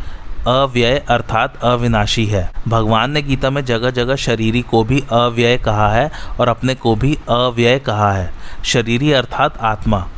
अव्यय 0.46 0.98
अर्थात 1.08 1.64
अविनाशी 1.64 2.26
है। 2.26 2.52
भगवान 2.68 3.10
ने 3.10 3.22
गीता 3.22 3.50
में 3.50 3.64
जगह 3.64 3.90
जगह 3.90 4.16
शरीरी 4.16 4.62
को 4.62 4.84
भी 4.84 5.04
अव्यय 5.12 5.56
कहा 5.56 5.88
है 5.88 6.10
और 6.40 6.48
अपने 6.48 6.74
को 6.74 6.94
भी 6.94 7.18
अव्यय 7.28 7.78
कहा 7.78 8.12
है। 8.12 8.32
शरीरी 8.64 9.12
अर्थात 9.12 9.58
आत्मा। 9.58 10.08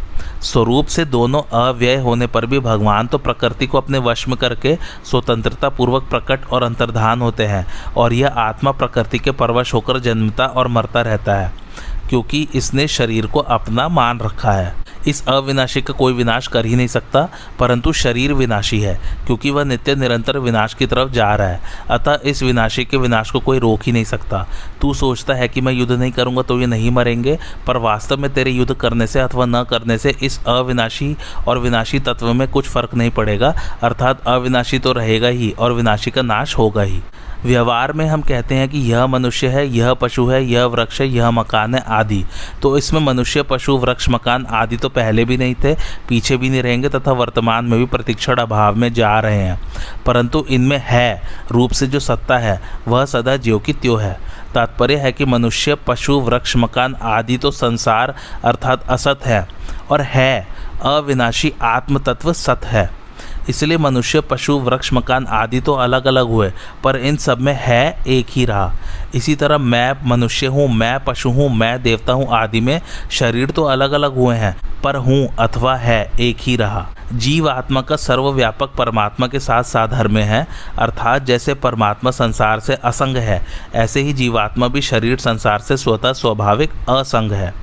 स्वरूप 0.43 0.87
से 0.87 1.05
दोनों 1.05 1.43
अव्यय 1.43 1.97
होने 1.97 2.27
पर 2.27 2.47
भी 2.47 2.59
भगवान 2.59 3.07
तो 3.07 3.19
प्रकृति 3.19 3.67
को 3.67 3.79
अपने 3.79 3.99
वश 3.99 4.29
में 4.29 4.37
करके 4.37 4.79
स्वतंत्रता 5.05 5.69
पूर्वक 5.69 6.03
प्रकट 6.03 6.47
और 6.47 6.63
अंतर्धान 6.63 7.21
होते 7.21 7.47
हैं 7.47 7.67
और 7.97 8.13
यह 8.13 8.29
आत्मा 8.29 8.71
प्रकृति 8.71 9.19
के 9.19 9.31
परवश 9.31 9.75
होकर 9.75 9.99
जन्मता 9.99 10.47
और 10.47 10.69
मरता 10.69 11.01
रहता 11.01 11.35
है। 11.35 11.66
क्योंकि 12.11 12.47
इसने 12.55 12.89
शरीर 12.89 13.27
को 13.27 13.41
अपना 13.41 13.89
मान 13.89 14.21
रखा 14.21 14.53
है। 14.53 14.75
इस 15.07 15.23
अविनाशी 15.29 15.81
का 15.83 15.93
कोई 15.95 16.13
विनाश 16.13 16.47
कर 16.47 16.67
ही 16.67 16.77
नहीं 16.77 16.87
सकता, 16.87 17.29
परंतु 17.59 17.93
शरीर 17.93 18.33
विनाशी 18.33 18.81
है, 18.81 18.95
क्योंकि 19.27 19.51
वह 19.51 19.65
नित्य 19.65 19.95
निरंतर 19.95 20.39
विनाश 20.39 20.75
की 20.75 20.87
तरफ़ 20.87 21.11
जा 21.11 21.35
रहा 21.35 21.49
है। 21.49 21.61
अतः 21.91 22.19
इस 22.25 22.43
विनाशी 22.43 22.85
के 22.85 22.97
विनाश 22.97 23.31
को 23.31 23.41
कोई 23.41 23.59
रोक 23.59 23.83
ही 23.83 23.93
नहीं 23.93 24.05
सकता। 24.05 24.47
तू 24.81 24.95
सोचता 24.95 25.35
है 25.35 25.49
कि 25.49 25.61
मैं 25.61 25.73
युद्ध 25.73 25.93
नहीं 25.93 26.13
करूँगा 26.13 26.43
तो 26.43 26.59
ये 26.61 26.67
नहीं 26.67 26.91
मरेंगे, 26.91 27.39
पर 27.67 27.77
वास्तव 27.77 28.17
में 28.17 28.33
तेरे 28.33 28.51
युद्ध 28.51 28.75
करने 28.75 29.07
से 29.07 29.21
अथवा 29.21 29.47
न 29.47 29.63
करने 29.65 29.99
से 29.99 30.15
इस 30.23 30.45
अविनाशी 30.47 31.17
और 31.49 31.59
विनाशी 31.59 32.01
तत्व 32.01 32.33
में 32.33 32.49
कुछ 32.49 32.69
फ़र्क 32.69 32.95
नहीं 32.95 33.11
पड़ेगा, 33.11 33.55
अर्थात 33.83 34.27
अविनाशी 34.27 34.79
तो 34.79 34.93
रहेगा 34.93 35.29
ही 35.29 35.51
और 35.51 35.73
विनाशी 35.73 36.11
का 36.11 36.23
नाश 36.23 36.57
होगा 36.59 36.83
ही। 36.83 37.01
व्यवहार 37.47 37.93
में 37.93 38.07
हम 38.07 38.21
कहते 38.21 38.55
हैं 38.55 38.69
कि 38.69 38.79
यह 38.79 39.07
मनुष्य 39.07 39.49
है, 39.49 39.67
यह 39.69 39.95
पशु 39.95 40.27
है, 40.27 40.45
यह 40.45 40.65
वृक्ष 40.65 41.01
है, 41.01 41.09
यह 41.09 41.31
मकान 41.31 41.75
है, 41.75 41.85
आदि। 41.89 42.25
तो 42.63 42.79
इसमें 42.79 43.01
मनुष्य, 43.01 43.43
पशु, 43.43 43.77
वृक्ष, 43.77 44.09
मकान 44.09 44.47
आदि 44.47 44.77
तो 44.77 44.89
पहले 44.89 45.25
भी 45.25 45.37
नहीं 45.37 45.55
थे, 45.55 45.75
पीछे 46.09 46.37
भी 46.37 46.51
नहीं 46.51 46.63
रहेंगे 46.63 46.89
तथा 46.89 47.13
वर्तमान 47.13 47.65
में 47.65 47.79
भी 47.79 47.87
प्रतिक्षण 47.87 48.37
अभाव 48.37 48.77
में 48.77 48.93
जा 48.93 49.21
रहे 49.21 49.43
हैं। 49.43 49.61
परंतु 50.07 50.47
इनमें 50.51 50.83
है, 50.85 51.23
रूप 51.51 51.73
से 51.73 51.87
जो 51.87 52.01
सत्ता 52.01 52.39
है, 52.39 52.61
वह 52.89 53.05
सदा 53.05 53.37
ज्यो 53.37 53.59
की 53.59 53.73
त्यो 53.73 53.97
है। 53.97 54.19
तात्पर्य 54.55 54.97
है 54.97 55.13
कि 55.13 55.25
मनुष्य, 55.25 55.75
पशु, 55.75 56.21
वृक्ष, 56.21 56.57
मकान 56.57 56.97
आदि 57.03 57.37
तो 57.37 57.51
संसार 57.51 58.15
अर्थात 58.45 58.89
असत 58.89 59.21
है 59.27 59.49
और 59.91 60.01
है, 60.01 60.49
अविनाशी 60.83 61.53
आत्म 61.63 61.99
तत्व 61.99 62.33
सत 62.33 62.61
है। 62.65 63.06
इसलिए 63.49 63.79
मनुष्य, 63.79 64.21
पशु, 64.21 64.59
वृक्ष, 64.59 64.93
मकान 64.93 65.27
आदि 65.27 65.61
तो 65.61 65.75
अलग 65.75 66.07
अलग 66.07 66.29
हुए, 66.29 66.51
पर 66.85 66.97
इन 66.97 67.17
सब 67.17 67.41
में 67.41 67.55
है 67.55 67.99
एक 68.09 68.27
ही 68.31 68.45
रहा। 68.45 68.73
इसी 69.15 69.35
तरह 69.35 69.59
मैं 69.59 69.93
मनुष्य 70.07 70.47
हूँ, 70.47 70.69
मैं 70.69 70.99
पशु 71.05 71.31
हूँ, 71.31 71.49
मैं 71.51 71.83
देवता 71.83 72.13
हूँ 72.13 72.29
आदि 72.33 72.61
में 72.61 72.81
शरीर 73.11 73.51
तो 73.51 73.65
अलग 73.65 73.93
अलग 73.93 74.17
हुए 74.17 74.37
हैं, 74.37 74.57
पर 74.85 74.97
हूँ 74.97 75.27
अथवा 75.39 75.77
है 75.77 76.05
एक 76.21 76.37
ही 76.41 76.57
रहा। 76.57 76.87
जीव 77.13 77.49
आत्मा 77.49 77.81
का 77.81 77.97
सर्वव्यापक 77.97 78.71
परमात्मा 78.71 79.27
के 79.27 79.41
साथ 79.41 79.63
साधर्म्य 79.63 80.21
है, 80.21 80.47
अर्थात 80.79 81.25
जैसे 81.25 81.55
परमात्मा 81.55 82.11
संसार 82.11 82.61
से 82.61 82.75
असंग 82.75 83.17
है, 83.17 83.47
ऐसे 83.75 84.01
ही 84.01 84.13
जीवात्मा 84.13 84.69
भी 84.69 84.81
शरीर 84.81 85.19
संसार 85.19 85.59
से 85.59 85.77
स्वतः 85.77 86.13
स्वाभाविक 86.13 86.71
असंग 86.89 87.33
है। 87.33 87.55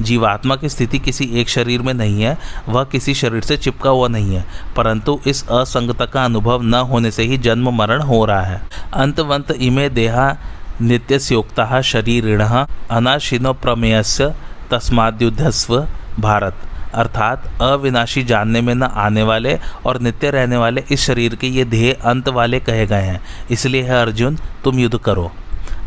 जीवात्मा 0.00 0.56
की 0.56 0.68
स्थिति 0.68 0.98
किसी 0.98 1.24
एक 1.24 1.48
शरीर 1.48 1.82
में 1.82 1.94
नहीं 1.94 2.22
है, 2.22 2.38
वह 2.68 2.84
किसी 2.84 3.14
शरीर 3.14 3.42
से 3.42 3.56
चिपका 3.56 3.90
हुआ 3.90 4.08
नहीं 4.08 4.34
है, 4.34 4.44
परंतु 4.76 5.20
इस 5.26 5.48
असंगता 5.48 6.06
का 6.06 6.24
अनुभव 6.24 6.62
न 6.62 6.74
होने 6.74 7.10
से 7.10 7.22
ही 7.22 7.38
जन्म 7.38 7.70
मरण 7.70 8.02
हो 8.02 8.24
रहा 8.24 8.42
है। 8.42 8.62
अंतवंत 8.94 9.50
इमे 9.50 9.88
देहा 9.88 10.36
नित्य 10.80 10.94
नित्यस्योक्ता 10.94 11.82
शरीरिण 11.82 12.42
अनाशिनो 12.90 13.52
प्रमेयस्य 13.52 14.34
तस्माद्युद्धस्व 14.70 15.86
भारत। 16.20 16.54
अर्थात 16.94 17.62
अविनाशी 17.62 18.22
जानने 18.22 18.60
में 18.60 18.74
न 18.74 18.82
आने 18.82 19.22
वाले 19.22 19.58
और 19.86 20.00
नित्य 20.00 20.30
रहने 20.30 20.56
वाले 20.56 20.84
इस 20.90 21.00
शरीर 21.00 21.34
के 21.34 21.46
ये 21.46 21.64
ध्येय 21.64 21.92
अंत 21.92 22.28
वाले 22.28 22.60
कहे 22.60 22.86
गए 22.86 23.02
हैं। 23.02 23.20
इसलिए 23.50 23.82
है 23.82 24.02
अर्जुन, 24.02 24.38
तुम 24.64 24.78
युद्ध 24.78 24.98
करो। 24.98 25.32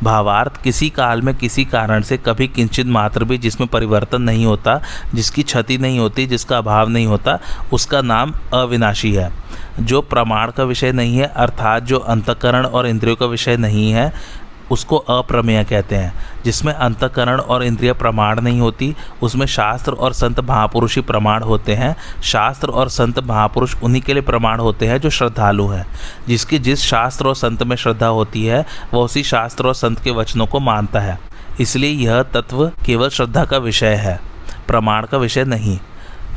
भावार्थ 0.04 0.62
किसी 0.62 0.90
काल 0.90 1.22
में 1.22 1.36
किसी 1.36 1.66
कारण 1.66 2.02
से 2.02 2.18
कभी 2.18 2.48
किंचित 2.48 2.88
मात्र 2.88 3.24
भी 3.24 3.38
जिसमें 3.38 3.70
परिवर्तन 3.70 4.22
नहीं 4.22 4.46
होता, 4.46 4.82
जिसकी 5.16 5.44
क्षति 5.44 5.78
नहीं 5.78 6.00
होती, 6.00 6.28
जिसका 6.28 6.58
अभाव 6.58 6.90
नहीं 6.90 7.06
होता, 7.06 7.40
उसका 7.74 8.02
नाम 8.02 8.34
अविनाशी 8.54 9.14
है। 9.14 9.32
जो 9.80 10.02
प्रमाण 10.02 10.52
का 10.52 10.64
विषय 10.64 10.92
नहीं 10.92 11.18
है, 11.18 11.26
अर्थात 11.26 11.84
जो 11.84 11.98
अंतकरण 11.98 12.66
और 12.66 12.88
इंद्रियों 12.88 13.16
का 13.16 13.26
विषय 13.26 13.58
नहीं 13.58 13.92
है 13.92 14.14
उसको 14.72 14.98
अप्रमेय 14.98 15.64
कहते 15.64 15.96
हैं, 15.96 16.14
जिसमें 16.46 16.74
अंतकरण 16.74 17.40
और 17.40 17.64
इंद्रिय 17.64 17.94
प्रमाण 17.94 18.42
नहीं 18.42 18.62
होती, 18.62 18.96
उसमें 19.22 19.46
शास्त्र 19.46 19.92
और 19.92 20.14
संत 20.14 20.40
महापुरुष 20.40 20.96
ही 20.96 21.02
प्रमाण 21.02 21.44
होते 21.44 21.74
हैं। 21.74 21.96
शास्त्र 22.24 22.68
और 22.68 22.90
संत 22.90 23.20
महापुरुष 23.20 23.76
उन्हीं 23.84 24.02
के 24.02 24.14
लिए 24.14 24.22
प्रमाण 24.22 24.60
होते 24.60 24.88
हैं 24.88 24.98
जो 24.98 25.10
श्रद्धालु 25.10 25.68
हैं। 25.68 25.86
जिसकी 26.28 26.60
जिस 26.60 26.82
शास्त्र 26.82 27.28
और 27.28 27.36
संत 27.36 27.64
में 27.64 27.76
श्रद्धा 27.76 28.08
होती 28.08 28.46
है, 28.46 28.66
वह 28.94 29.02
उसी 29.02 29.24
शास्त्र 29.24 29.68
और 29.68 29.74
संत 29.74 30.00
के 30.00 30.12
वचनों 30.12 30.46
को 30.46 30.60
मानता 30.60 31.00
है। 31.00 31.20
इसलिए 31.60 31.92
यह 31.92 32.24
तत्व 32.24 32.72
केवल 32.86 33.10
श्रद्धा 33.10 33.46
का 33.46 33.58
विषय 33.58 33.96
है, 33.96 34.22
प्रमाण 34.68 35.06
का 35.06 35.18
विषय 35.18 35.44
नहीं। 35.44 35.80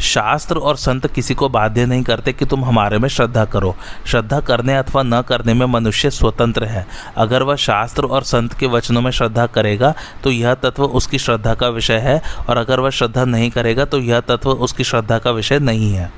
शास्त्र 0.03 0.59
और 0.59 0.77
संत 0.77 1.07
किसी 1.07 1.35
को 1.35 1.49
बाध्य 1.49 1.85
नहीं 1.87 2.03
करते 2.03 2.33
कि 2.33 2.45
तुम 2.45 2.65
हमारे 2.65 2.99
में 2.99 3.09
श्रद्धा 3.09 3.45
करो। 3.45 3.75
श्रद्धा 4.07 4.41
करने 4.41 4.77
अथवा 4.77 5.03
न 5.03 5.21
करने 5.23 5.55
में 5.55 5.67
मनुष्य 5.67 6.11
स्वतंत्र 6.11 6.65
है। 6.65 6.87
अगर 7.17 7.43
वह 7.43 7.57
शास्त्र 7.57 8.05
और 8.05 8.23
संत 8.23 8.55
के 8.55 8.67
वचनों 8.67 9.01
में 9.01 9.11
श्रद्धा 9.11 9.47
करेगा 9.47 9.95
तो 10.25 10.31
यह 10.31 10.55
तत्व 10.55 10.85
उसकी 10.85 11.19
श्रद्धा 11.19 11.55
का 11.55 11.69
विषय 11.69 11.99
है, 11.99 12.21
और 12.49 12.57
अगर 12.57 12.81
वह 12.81 12.91
श्रद्धा 12.91 13.25
नहीं 13.25 13.51
करेगा 13.51 13.85
तो 13.85 13.99
यह 13.99 14.21
तत्व 14.21 14.51
उसकी 14.51 14.85
श्रद्धा 14.85 15.19
का 15.19 15.31
विषय 15.31 15.59
नहीं 15.59 15.93
है। 15.95 16.13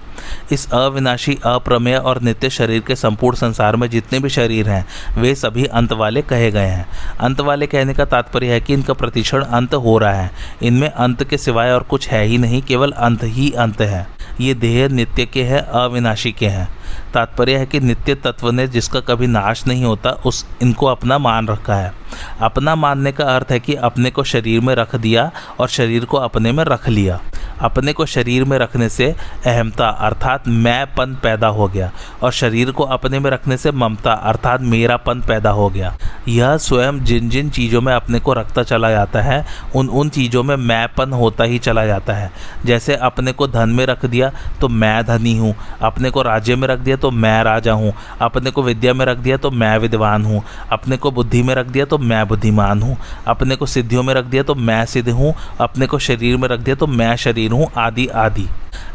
इस 0.52 0.70
अविनाशी, 0.72 1.38
अप्रमेय 1.44 1.96
और 1.96 2.22
नित्य 2.22 2.50
शरीर 2.50 2.80
के 2.80 2.96
संपूर्ण 2.96 3.36
संसार 3.36 3.76
में 3.76 3.90
जितने 3.90 4.18
भी 4.18 4.28
शरीर 4.28 4.68
हैं, 4.68 4.86
वे 5.18 5.34
सभी 5.34 5.64
अंत 5.64 5.92
वाले 5.92 6.22
कहे 6.22 6.50
गए 6.50 6.66
हैं। 6.66 6.88
अंत 7.20 7.40
वाले 7.40 7.66
कहने 7.66 7.94
का 7.94 8.04
तात्पर्य 8.04 8.46
है 8.46 8.60
कि 8.60 8.74
इनका 8.74 8.92
प्रतिक्षण 8.92 9.42
अंत 9.42 9.74
हो 9.74 9.98
रहा 9.98 10.12
है। 10.12 10.30
इनमें 10.62 10.90
अंत 10.90 11.24
के 11.24 11.38
सिवाय 11.38 11.70
और 11.70 11.82
कुछ 11.82 12.08
है 12.08 12.24
ही 12.24 12.38
नहीं, 12.38 12.62
केवल 12.62 12.92
अंत 12.92 13.20
ही 13.24 13.50
अंत 13.50 13.80
है। 13.80 14.06
ये 14.40 14.54
देह 14.54 14.88
नित्य 14.88 15.26
के 15.26 15.42
हैं, 15.44 15.60
अविनाशी 15.60 16.32
के 16.32 16.46
हैं। 16.46 16.75
तात्पर्य 17.14 17.56
है 17.56 17.66
कि 17.66 17.80
नित्य 17.80 18.14
तत्व 18.14 18.50
ने 18.50 18.66
जिसका 18.68 19.00
कभी 19.00 19.26
नाश 19.26 19.66
नहीं 19.66 19.84
होता, 19.84 20.10
उस 20.10 20.44
इनको 20.62 20.86
अपना 20.86 21.18
मान 21.18 21.48
रखा 21.48 21.74
है। 21.74 21.92
अपना 22.40 22.74
मानने 22.74 23.12
का 23.12 23.24
अर्थ 23.26 23.50
है 23.50 23.60
कि 23.60 23.74
अपने 23.74 24.10
को 24.10 24.24
शरीर 24.24 24.60
में 24.60 24.74
रख 24.74 24.94
दिया 24.96 25.30
और 25.60 25.68
शरीर 25.68 26.04
को 26.04 26.16
अपने 26.16 26.52
में 26.52 26.64
रख 26.64 26.88
लिया। 26.88 27.20
अपने 27.60 27.92
को 27.92 28.04
शरीर 28.06 28.44
में 28.44 28.56
रखने 28.58 28.88
से 28.88 29.06
अहमता 29.46 29.88
अर्थात 29.88 30.48
मैंपन 30.48 31.14
पैदा 31.22 31.48
हो 31.48 31.68
गया 31.68 31.90
और 32.22 32.32
शरीर 32.32 32.70
को 32.70 32.84
अपने 32.84 33.18
में 33.18 33.30
रखने 33.30 33.56
से 33.56 33.70
ममता 33.72 34.12
अर्थात 34.12 34.60
मेरापन 34.62 35.20
पैदा 35.20 35.50
हो 35.50 35.68
गया। 35.70 35.94
यह 36.28 36.56
स्वयं 36.56 36.98
जिन 37.00 37.28
जिन 37.28 37.50
चीज़ों 37.50 37.80
में 37.80 37.92
अपने 37.94 38.18
को 38.20 38.32
रखता 38.32 38.62
चला 38.62 38.90
जाता 38.90 39.22
है, 39.22 39.44
उन 39.76 39.88
उन 39.88 40.08
चीज़ों 40.08 40.42
में 40.42 40.54
मैंपन 40.56 41.12
होता 41.12 41.44
ही 41.44 41.58
चला 41.58 41.86
जाता 41.86 42.12
है। 42.12 42.30
जैसे 42.64 42.96
अपने 42.96 43.32
को 43.32 43.46
धन 43.48 43.68
में 43.68 43.84
रख 43.86 44.04
दिया 44.06 44.30
तो 44.60 44.68
मैं 44.68 45.04
धनी 45.04 45.36
हूँ। 45.38 45.54
अपने 45.82 46.10
को 46.10 46.22
राज्य 46.22 46.56
में 46.56 46.68
रख 46.68 46.75
दिया 46.78 46.96
तो 46.96 47.10
मैं 47.10 47.42
राजा 47.44 47.72
हूँ। 47.72 47.92
अपने 48.20 48.50
को 48.50 48.62
विद्या 48.62 48.94
में 48.94 49.04
रख 49.06 49.18
दिया 49.18 49.36
तो 49.36 49.50
मैं 49.50 49.76
विद्वान 49.78 50.24
हूँ। 50.24 50.42
अपने 50.72 50.96
को 50.96 51.10
बुद्धि 51.10 51.42
में 51.42 51.54
रख 51.54 51.66
दिया 51.66 51.84
तो 51.84 51.98
मैं 51.98 52.26
बुद्धिमान 52.28 52.82
हूँ। 52.82 52.96
अपने 53.26 53.56
को 53.56 53.66
सिद्धियों 53.66 54.02
में 54.02 54.14
रख 54.14 54.24
दिया 54.24 54.42
तो 54.42 54.54
मैं 54.54 54.84
सिद्ध 54.86 55.08
हूँ। 55.08 55.34
अपने 55.60 55.86
को 55.86 55.98
शरीर 55.98 56.36
में 56.36 56.48
रख 56.48 56.60
दिया 56.60 56.76
तो 56.76 56.86
मैं 56.86 57.14
शरीर 57.16 57.52
हूँ। 57.52 57.70
आदि 57.76 58.06
आदि। 58.06 58.48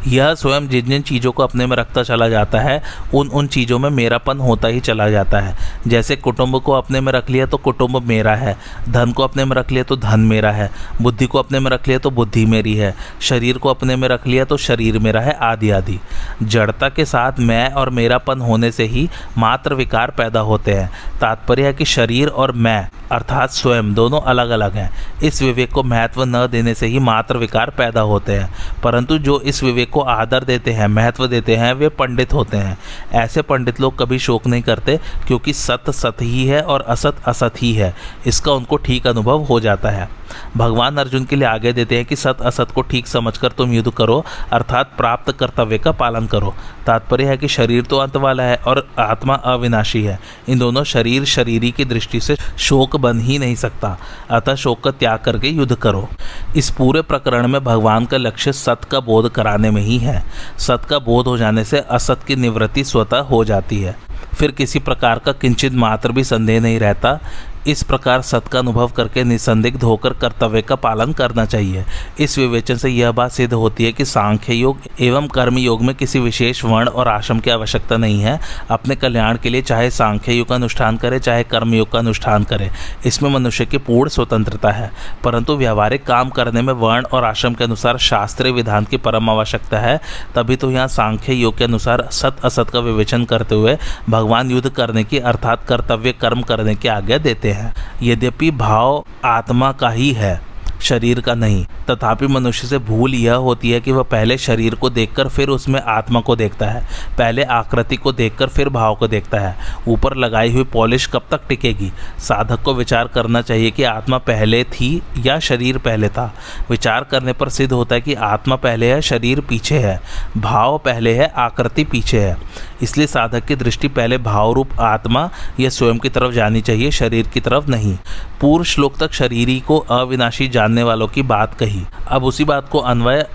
यह 0.06 0.34
स्वयं 0.34 0.66
जिन 0.68 0.86
जिन 0.86 1.02
चीज़ों 1.02 1.30
को 1.32 1.42
अपने 1.42 1.66
में 1.66 1.76
रखता 1.76 2.02
चला 2.02 2.28
जाता 2.28 2.60
है, 2.60 2.82
उन 3.14 3.28
उन 3.28 3.46
चीज़ों 3.46 3.78
में 3.78 3.88
मेरापन 3.90 4.38
होता 4.38 4.68
ही 4.68 4.80
चला 4.80 5.08
जाता 5.08 5.40
है। 5.40 5.56
जैसे 5.86 6.16
कुटुंब 6.16 6.60
को 6.60 6.72
अपने 6.72 7.00
में 7.00 7.12
रख 7.12 7.30
लिया 7.30 7.46
तो 7.46 7.56
कुटुंब 7.56 7.96
मेरा 8.02 8.34
है। 8.34 8.56
धन 8.88 9.12
को 9.12 9.22
अपने 9.22 9.44
में 9.44 9.54
रख 9.56 9.70
लिया 9.72 9.84
तो 9.84 9.96
धन 9.96 10.20
मेरा 10.20 10.50
है। 10.50 10.70
बुद्धि 11.02 11.26
को 11.26 11.38
अपने 11.38 11.60
में 11.60 11.70
रख 11.70 11.88
लिया 11.88 11.98
तो 11.98 12.10
बुद्धि 12.10 12.44
मेरी 12.46 12.74
है। 12.74 12.94
शरीर 13.20 13.58
को 13.58 13.68
अपने 13.68 13.96
में 13.96 14.08
रख 14.08 14.26
लिया 14.26 14.44
तो 14.44 14.56
शरीर 14.56 14.98
मेरा 14.98 15.20
है। 15.20 15.36
आदि 15.42 15.70
आदि। 15.70 15.98
जड़ता 16.42 16.88
के 16.88 17.04
साथ 17.04 17.40
मैं 17.40 17.68
और 17.72 17.90
मेरापन 17.90 18.40
होने 18.40 18.72
से 18.72 18.84
ही 18.84 19.10
मात्र 19.38 19.74
विकार 19.74 20.10
पैदा 20.10 20.40
होते 20.40 20.74
हैं। 20.74 20.90
तात्पर्य 21.20 21.66
है 21.66 21.72
कि 21.72 21.84
शरीर 21.84 22.28
और 22.28 22.52
मैं, 22.52 22.88
अर्थात 23.12 23.50
स्वयं, 23.50 23.94
दोनों 23.94 24.20
अलग 24.20 24.50
अलग 24.50 24.72
हैं। 24.72 24.90
इस 25.22 25.42
विवेक 25.42 25.72
को 25.72 25.82
महत्व 25.82 26.24
न 26.24 26.48
देने 26.50 26.74
से 26.74 26.86
ही 26.86 26.98
मात्र 26.98 27.36
विकार 27.36 27.70
पैदा 27.70 28.00
होते 28.00 28.32
हैं। 28.32 28.54
परंतु 28.82 29.18
जो 29.18 29.40
इस 29.40 29.62
विवेक 29.62 29.90
को 29.90 30.00
आदर 30.00 30.44
देते 30.44 30.72
हैं, 30.72 30.86
महत्व 30.86 31.26
देते 31.26 31.56
हैं, 31.56 31.72
वे 31.72 31.88
पंडित 31.88 32.32
होते 32.32 32.56
हैं। 32.56 32.78
ऐसे 33.12 33.42
पंडित 33.42 33.80
लोग 33.80 33.98
कभी 33.98 34.18
शोक 34.18 34.46
नहीं 34.46 34.62
करते, 34.62 35.00
क्योंकि 35.26 35.52
सत 35.52 35.90
सत 35.90 36.16
ही 36.22 36.46
है 36.46 36.62
और 36.62 36.80
असत 36.80 37.16
असत 37.26 37.52
ही 37.62 37.72
है। 37.72 37.94
इसका 38.26 38.52
उनको 38.52 38.76
ठीक 38.76 39.06
अनुभव 39.06 39.42
हो 39.42 39.60
जाता 39.60 39.90
है। 39.90 40.21
भगवान 40.56 40.96
अर्जुन 40.96 41.24
के 41.24 41.36
लिए 41.36 41.46
आगे 41.48 41.72
देते 41.72 41.96
हैं 41.96 42.04
कि 42.04 42.16
सत 42.16 42.40
असत 42.40 42.70
को 42.70 42.82
ठीक 42.82 43.06
समझकर 43.06 43.52
तुम 43.52 43.72
युद्ध 43.72 43.90
करो, 43.90 44.24
अर्थात 44.52 44.90
प्राप्त 44.96 45.32
कर्तव्य 45.32 45.78
का 45.78 45.92
पालन 45.92 46.26
करो। 46.26 46.54
तात्पर्य 46.86 47.24
है 47.24 47.36
कि 47.36 47.48
शरीर 47.48 47.82
तो 47.82 47.96
अंत 47.96 48.16
वाला 48.16 48.42
है 48.42 48.56
और 48.56 48.86
आत्मा 48.98 49.34
अविनाशी 49.34 50.02
है। 50.02 50.18
इन 50.48 50.58
दोनों 50.58 50.84
शरीर 50.84 51.24
शरीरी 51.24 51.70
की 51.70 51.84
दृष्टि 51.84 52.20
से 52.20 52.36
शोक 52.58 52.96
बन 52.96 53.20
ही 53.20 53.38
नहीं 53.38 53.54
सकता, 53.56 53.96
अतः 54.30 54.54
शोक 54.54 54.82
का 54.84 54.90
त्याग 54.90 55.18
करके 55.18 55.48
युद्ध 55.48 55.74
करो। 55.74 56.08
इस 56.56 56.70
पूरे 56.70 57.02
प्रकरण 57.02 57.48
में 57.48 57.62
भगवान 57.64 58.06
का 58.06 58.16
लक्ष्य 58.16 58.52
सत 58.52 58.84
का 58.84 59.00
बोध 59.00 59.30
कराने 59.30 59.70
में 59.70 59.82
ही 59.82 59.98
है। 59.98 60.22
सत 60.58 60.86
का 60.90 60.98
बोध 60.98 61.26
हो 61.26 61.36
जाने 61.36 61.64
से 61.64 61.80
असत 61.80 62.24
की 62.26 62.36
निवृत्ति 62.36 62.84
स्वतः 62.84 63.20
हो 63.20 63.44
जाती 63.44 63.80
है। 63.80 63.96
फिर 64.34 64.50
किसी 64.50 64.78
प्रकार 64.78 65.18
का 65.18 65.32
किंचित 65.32 65.72
मात्र 65.72 66.12
भी 66.12 66.24
संदेह 66.24 66.60
नहीं 66.60 66.78
रहता। 66.78 67.18
इस 67.66 67.82
प्रकार 67.82 68.22
सत 68.22 68.48
का 68.52 68.58
अनुभव 68.58 68.88
करके 68.88 69.24
निसंदिग्ध 69.24 69.82
होकर 69.82 70.12
कर्तव्य 70.12 70.62
का 70.62 70.74
पालन 70.74 71.12
करना 71.12 71.44
चाहिए। 71.44 71.84
इस 72.20 72.38
विवेचन 72.38 72.76
से 72.76 72.88
यह 72.88 73.12
बात 73.12 73.32
सिद्ध 73.32 73.54
होती 73.54 73.84
है 73.84 73.92
कि 73.92 74.04
सांख्य 74.04 74.54
योग 74.54 74.78
एवं 75.00 75.28
कर्म 75.28 75.58
योग 75.58 75.82
में 75.82 75.94
किसी 75.94 76.18
विशेष 76.18 76.64
वर्ण 76.64 76.88
और 76.88 77.08
आश्रम 77.08 77.40
की 77.40 77.50
आवश्यकता 77.50 77.96
नहीं 77.96 78.20
है। 78.20 78.40
अपने 78.70 78.96
कल्याण 78.96 79.36
के 79.36 79.48
लिए 79.48 79.62
चाहे 79.62 79.90
सांख्य 79.90 80.32
योग 80.32 80.48
का 80.48 80.54
अनुष्ठान 80.54 80.96
करे, 80.96 81.18
चाहे 81.18 81.42
कर्म 81.42 81.74
योग 81.74 81.92
का 81.92 81.98
अनुष्ठान 81.98 82.44
करे। 82.44 82.70
इसमें 83.06 83.30
मनुष्य 83.30 83.66
की 83.66 83.78
पूर्ण 83.78 84.10
स्वतंत्रता 84.10 84.70
है। 84.70 84.90
परंतु 85.24 85.56
व्यावहारिक 85.56 86.04
काम 86.04 86.30
करने 86.30 86.62
में 86.62 86.72
वर्ण 86.72 87.04
और 87.04 87.24
आश्रम 87.24 87.54
के 87.54 87.64
अनुसार 87.64 87.98
शास्त्रीय 87.98 88.52
विधान 88.52 88.84
की 88.84 88.96
परम 88.96 89.30
आवश्यकता 89.30 89.78
है। 89.78 90.00
तभी 90.34 90.56
तो 90.56 90.70
यहाँ 90.70 90.88
सांख्य 90.88 91.32
योग 91.32 91.58
के 91.58 91.64
अनुसार 91.64 92.08
सत 92.12 92.36
असत 92.44 92.70
का 92.70 92.80
विवेचन 92.80 93.24
करते 93.24 93.54
हुए 93.54 93.78
भगवान 94.10 94.50
युद्ध 94.50 94.70
करने 94.70 95.04
की 95.04 95.18
अर्थात 95.18 95.66
कर्तव्य 95.68 96.12
कर्म 96.12 96.42
करने 96.42 96.74
की 96.74 96.88
आज्ञा 96.88 97.18
देते 97.18 97.51
हैं। 97.52 97.74
यद्यपि 98.02 98.50
भाव 98.50 99.04
आत्मा 99.24 99.72
का 99.72 99.90
ही 99.90 100.12
है, 100.12 100.40
शरीर 100.80 101.20
का 101.20 101.34
नहीं, 101.34 101.64
तथापि 101.90 102.26
मनुष्य 102.26 102.66
से 102.66 102.78
भूल 102.78 103.14
यह 103.14 103.34
होती 103.34 103.70
है 103.70 103.80
कि 103.80 103.92
वह 103.92 104.02
पहले 104.02 104.38
शरीर 104.38 104.74
को 104.74 104.90
देखकर 104.90 105.28
फिर 105.28 105.48
उसमें 105.48 105.80
आत्मा 105.80 106.20
को 106.20 106.36
देखता 106.36 106.66
है, 106.66 106.82
पहले 107.18 107.42
आकृति 107.42 107.96
को 107.96 108.12
देखकर 108.12 108.46
फिर 108.46 108.68
भाव 108.68 108.94
को 108.94 109.08
देखता 109.08 109.38
है। 109.38 109.56
ऊपर 109.88 110.16
लगाई 110.16 110.52
हुई 110.52 110.64
पॉलिश 110.64 111.06
कब 111.06 111.22
तक 111.30 111.40
टिकेगी? 111.48 111.92
साधक 112.18 112.62
को 112.62 112.74
विचार 112.74 113.08
करना 113.08 113.42
चाहिए 113.42 113.70
कि 113.70 113.82
आत्मा 113.82 114.18
पहले 114.18 114.64
थी 114.64 115.02
या 115.18 115.38
शरीर 115.38 115.78
पहले 115.78 116.08
था। 116.08 116.34
विचार 116.70 117.04
करने 117.04 117.32
पर 117.32 117.48
सिद्ध 117.48 117.72
होता 117.72 117.94
है 117.94 118.00
कि 118.00 118.14
आत्मा 118.14 118.56
पहले 118.56 118.92
है, 118.92 119.00
शरीर 119.02 119.40
पीछे 119.40 119.78
है। 119.78 120.00
भाव 120.36 120.78
पहले 120.78 121.14
है, 121.14 121.32
आकृति 121.36 121.84
पीछे 121.84 122.20
है। 122.20 122.36
इसलिए 122.82 123.06
साधक 123.06 123.44
की 123.44 123.56
दृष्टि 123.56 123.88
पहले 123.88 124.18
भाव 124.18 124.52
रूप 124.52 124.80
आत्मा 124.80 125.30
या 125.60 125.68
स्वयं 125.68 125.98
की 125.98 126.08
तरफ़ 126.08 126.32
जानी 126.32 126.60
चाहिए, 126.60 126.90
शरीर 126.90 127.28
की 127.28 127.40
तरफ़ 127.40 127.70
नहीं। 127.70 127.96
पूर्व 128.40 128.64
श्लोक 128.64 128.96
तक 128.96 129.12
शरीरी 129.12 129.60
को 129.60 129.78
अविनाशी 129.78 130.48
जानने 130.48 130.82
वालों 130.82 131.08
की 131.08 131.22
बात 131.22 131.54
कही। 131.54 131.82
अब 132.08 132.24
उसी 132.24 132.44
बात 132.44 132.68
को 132.68 132.78
अन्वय 132.78 133.26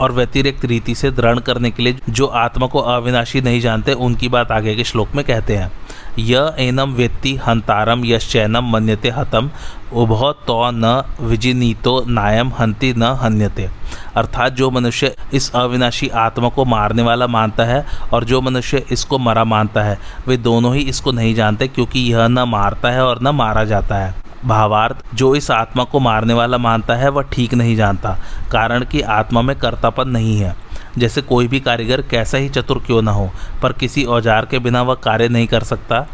और 0.00 0.12
व्यतिरिक्त 0.12 0.64
रीति 0.64 0.94
से 0.94 1.10
दृढ़ 1.10 1.38
करने 1.38 1.70
के 1.70 1.82
लिए 1.82 1.96
जो 2.10 2.26
आत्मा 2.26 2.66
को 2.66 2.78
अविनाशी 2.78 3.40
नहीं 3.40 3.60
जानते, 3.60 3.92
उनकी 3.92 4.28
बात 4.28 4.50
आगे 4.50 4.74
के 4.76 4.84
श्लोक 4.84 5.14
में 5.14 5.24
कहते 5.24 5.56
हैं। 5.56 5.72
य 6.18 6.54
एनम 6.58 6.92
वेत्ति 6.94 7.34
हंतारम 7.36 8.04
यश्चैनम 8.04 8.70
मन्यते 8.72 9.10
हतम, 9.10 9.50
उभ 9.92 10.12
तो 10.46 10.70
न 10.70 11.02
विजिनीतो 11.20 12.04
नायम 12.08 12.52
हंति 12.58 12.92
न 12.96 13.02
हन्यते। 13.22 13.68
अर्थात 14.16 14.52
जो 14.52 14.70
मनुष्य 14.70 15.14
इस 15.34 15.50
अविनाशी 15.54 16.08
आत्मा 16.08 16.48
को 16.48 16.64
मारने 16.64 17.02
वाला 17.02 17.26
मानता 17.26 17.64
है 17.64 17.84
और 18.12 18.24
जो 18.24 18.40
मनुष्य 18.40 18.84
इसको 18.90 19.18
मरा 19.18 19.44
मानता 19.44 19.82
है, 19.82 19.98
वे 20.28 20.36
दोनों 20.36 20.74
ही 20.74 20.82
इसको 20.82 21.12
नहीं 21.12 21.34
जानते 21.34 21.68
क्योंकि 21.68 22.00
यह 22.00 22.26
न 22.28 22.44
मारता 22.48 22.90
है 22.90 23.04
और 23.04 23.22
न 23.22 23.28
मारा 23.28 23.64
जाता 23.64 23.96
है। 23.96 24.14
भावार्थ, 24.44 24.96
जो 25.14 25.34
इस 25.34 25.50
आत्मा 25.50 25.84
को 25.84 26.00
मारने 26.00 26.34
वाला 26.34 26.58
मानता 26.58 26.94
है, 26.94 27.08
वह 27.08 27.22
ठीक 27.22 27.54
नहीं 27.54 27.76
जानता, 27.76 28.16
कारण 28.52 28.84
कि 28.84 29.00
आत्मा 29.00 29.42
में 29.42 29.56
कर्तापन 29.56 30.08
नहीं 30.08 30.36
है। 30.38 30.63
जैसे 30.98 31.22
कोई 31.22 31.48
भी 31.48 31.60
कारीगर 31.60 32.02
कैसा 32.02 32.38
ही 32.38 32.48
चतुर 32.48 32.82
क्यों 32.86 33.02
ना 33.02 33.10
हो, 33.10 33.30
पर 33.62 33.72
किसी 33.72 34.04
औज़ार 34.04 34.46
के 34.46 34.58
बिना 34.58 34.82
वह 34.82 34.94
कार्य 34.94 35.28
नहीं 35.28 35.46
कर 35.46 35.62
सकता। 35.62 36.06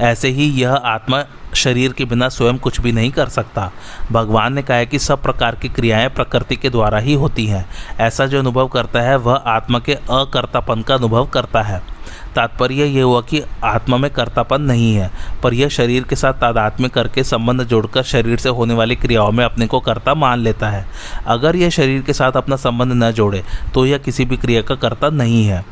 ऐसे 0.00 0.28
ही 0.28 0.44
यह 0.44 0.72
आत्मा 0.72 1.24
शरीर 1.54 1.92
के 1.92 2.04
बिना 2.04 2.28
स्वयं 2.28 2.58
कुछ 2.58 2.80
भी 2.80 2.92
नहीं 2.92 3.10
कर 3.10 3.28
सकता। 3.28 3.70
भगवान 4.12 4.52
ने 4.52 4.62
कहा 4.62 4.76
है 4.76 4.86
कि 4.86 4.98
सब 4.98 5.22
प्रकार 5.22 5.54
की 5.54 5.68
क्रियाएँ 5.68 6.08
प्रकृति 6.08 6.56
के 6.56 6.70
द्वारा 6.70 6.98
ही 6.98 7.14
होती 7.14 7.46
हैं। 7.46 7.66
ऐसा 8.00 8.26
जो 8.26 8.38
अनुभव 8.38 8.68
करता 8.68 9.00
है, 9.00 9.16
वह 9.16 9.34
आत्मा 9.34 9.78
के 9.78 9.94
अकर्तापन 9.94 10.82
का 10.82 10.94
अनुभव 10.94 11.26
करता 11.26 11.62
है। 11.62 11.82
तात्पर्य 12.34 12.84
यह 12.84 13.04
हुआ 13.04 13.20
कि 13.20 13.42
आत्मा 13.64 13.96
में 13.96 14.10
कर्तापन 14.10 14.62
नहीं 14.62 14.94
है, 14.94 15.10
पर 15.42 15.54
यह 15.54 15.68
शरीर 15.68 16.02
के 16.02 16.16
साथ 16.16 16.32
तादात्म्य 16.32 16.88
करके 16.88 17.24
संबंध 17.24 17.62
जोड़कर 17.62 18.02
शरीर 18.02 18.38
से 18.38 18.48
होने 18.48 18.74
वाली 18.74 18.96
क्रियाओं 18.96 19.32
में 19.32 19.44
अपने 19.44 19.66
को 19.66 19.80
कर्ता 19.80 20.14
मान 20.14 20.38
लेता 20.38 20.68
है। 20.68 20.86
अगर 21.26 21.56
यह 21.56 21.70
शरीर 21.70 22.02
के 22.02 22.12
साथ 22.12 22.32
अपना 22.32 22.56
संबंध 22.56 22.92
न 22.94 23.10
जोड़े 23.12 23.42
तो 23.74 23.86
यह 23.86 23.98
किसी 23.98 24.24
भी 24.24 24.36
क्रिया 24.36 24.62
का 24.62 24.74
कर्ता 24.74 25.10
नहीं 25.10 25.44
है। 25.46 25.64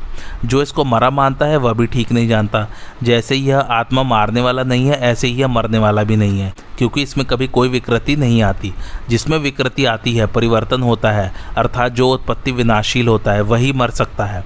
जो 0.44 0.62
इसको 0.62 0.84
मरा 0.84 1.10
मानता 1.10 1.46
है, 1.46 1.56
वह 1.56 1.72
भी 1.72 1.86
ठीक 1.86 2.12
नहीं 2.12 2.28
जानता। 2.28 2.66
जैसे 3.02 3.36
यह 3.36 3.58
आत्मा 3.58 4.02
मारने 4.02 4.40
वाला 4.40 4.62
नहीं 4.62 4.86
है, 4.86 4.98
ऐसे 5.00 5.28
ही 5.28 5.34
यह 5.34 5.48
मरने 5.48 5.78
वाला 5.78 6.02
भी 6.02 6.16
नहीं 6.16 6.40
है, 6.40 6.52
क्योंकि 6.78 7.02
इसमें 7.02 7.26
कभी 7.26 7.48
कोई 7.48 7.68
विकृति 7.68 8.16
नहीं 8.16 8.42
आती। 8.42 8.72
जिसमें 9.08 9.38
विकृति 9.38 9.84
आती 9.84 10.16
है, 10.16 10.26
परिवर्तन 10.26 10.82
होता 10.82 11.10
है, 11.10 11.32
अर्थात 11.58 11.92
जो 11.92 12.08
उत्पत्ति 12.08 12.52
विनाशील 12.52 13.08
होता 13.08 13.32
है, 13.32 13.40
वही 13.42 13.72
मर 13.72 13.90
सकता 13.90 14.24
है। 14.24 14.44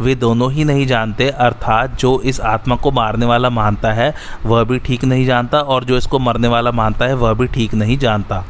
वे 0.00 0.14
दोनों 0.14 0.52
ही 0.52 0.64
नहीं 0.64 0.86
जानते, 0.86 1.28
अर्थात 1.28 1.98
जो 1.98 2.20
इस 2.20 2.40
आत्मा 2.40 2.76
को 2.76 2.90
मारने 2.90 3.26
वाला 3.26 3.50
मानता 3.50 3.92
है, 3.92 4.14
वह 4.46 4.64
भी 4.64 4.78
ठीक 4.78 5.04
नहीं 5.04 5.26
जानता, 5.26 5.60
और 5.60 5.84
जो 5.84 5.96
इसको 5.96 6.18
मरने 6.18 6.48
वाला 6.48 6.70
मानता 6.70 7.04
है, 7.04 7.14
वह 7.14 7.32
भी 7.32 7.46
ठीक 7.46 7.74
नहीं 7.74 7.98
जानता। 7.98 8.44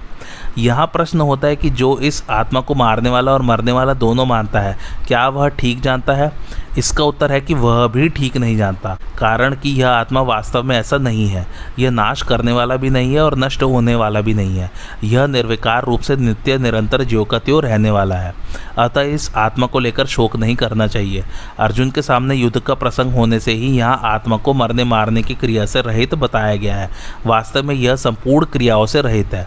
यहाँ 0.59 0.87
प्रश्न 0.87 1.21
होता 1.21 1.49
है 1.49 1.57
कि 1.57 1.71
जो 1.71 1.99
इस 1.99 2.23
आत्मा 2.31 2.61
को 2.61 2.75
मारने 2.75 3.11
वाला 3.11 3.33
और 3.33 3.43
मरने 3.43 3.73
वाला 3.73 3.95
दोनों 3.95 4.27
मानता 4.27 4.61
है, 4.61 4.77
क्या 5.09 5.29
वह 5.29 5.49
ठीक 5.51 5.81
जानता 5.81 6.15
है? 6.15 6.33
इसका 6.79 7.05
उत्तर 7.05 7.33
है 7.33 7.41
कि 7.41 7.55
वह 7.55 7.87
भी 7.87 8.09
ठीक 8.09 8.37
नहीं 8.37 8.57
जानता, 8.57 8.97
कारण 9.19 9.55
कि 9.55 9.71
यह 9.73 9.89
आत्मा 9.89 10.21
वास्तव 10.23 10.63
में 10.63 10.77
ऐसा 10.77 10.99
नहीं 10.99 11.27
है। 11.29 11.47
यह 11.79 11.91
नाश 11.91 12.23
करने 12.23 12.53
वाला 12.53 12.77
भी 12.77 12.91
नहीं 12.91 13.15
है 13.15 13.21
और 13.21 13.37
नष्ट 13.39 13.63
होने 13.63 13.95
वाला 13.95 14.21
भी 14.21 14.35
नहीं 14.35 14.59
है। 14.59 14.71
यह 15.05 15.27
निर्विकार 15.27 15.85
रूप 15.85 16.01
से 16.01 16.17
नित्य, 16.17 16.59
निरंतर 16.59 17.05
ज्यो 17.05 17.25
का 17.25 17.39
त्यों 17.39 17.63
रहने 17.63 17.91
वाला 17.91 18.17
है। 18.17 18.35
अतः 18.79 19.01
इस 19.05 19.31
आत्मा 19.37 19.67
को 19.67 19.79
लेकर 19.79 20.07
शोक 20.07 20.37
नहीं 20.37 20.57
करना 20.57 20.87
चाहिए। 20.87 21.25
अर्जुन 21.59 21.91
के 21.91 22.03
सामने 22.03 22.35
युद्ध 22.35 22.59
का 22.59 22.75
प्रसंग 22.75 23.15
होने 23.15 23.41
से 23.41 23.53
ही 23.53 23.77
यहाँ 23.77 24.01
आत्मा 24.05 24.37
को 24.37 24.55
मरने 24.55 24.85
मारने 24.85 25.23
की 25.23 25.35
क्रिया 25.35 25.67
से 25.67 25.81
रहित 25.83 26.15
बताया 26.17 26.57
गया 26.57 26.77
है। 26.77 26.91
वास्तव 27.27 27.63
में 27.63 27.75
यह 27.75 27.97
संपूर्ण 27.97 28.47
क्रियाओं 28.47 28.87
से 28.87 29.01
रहित 29.01 29.35
है। 29.35 29.47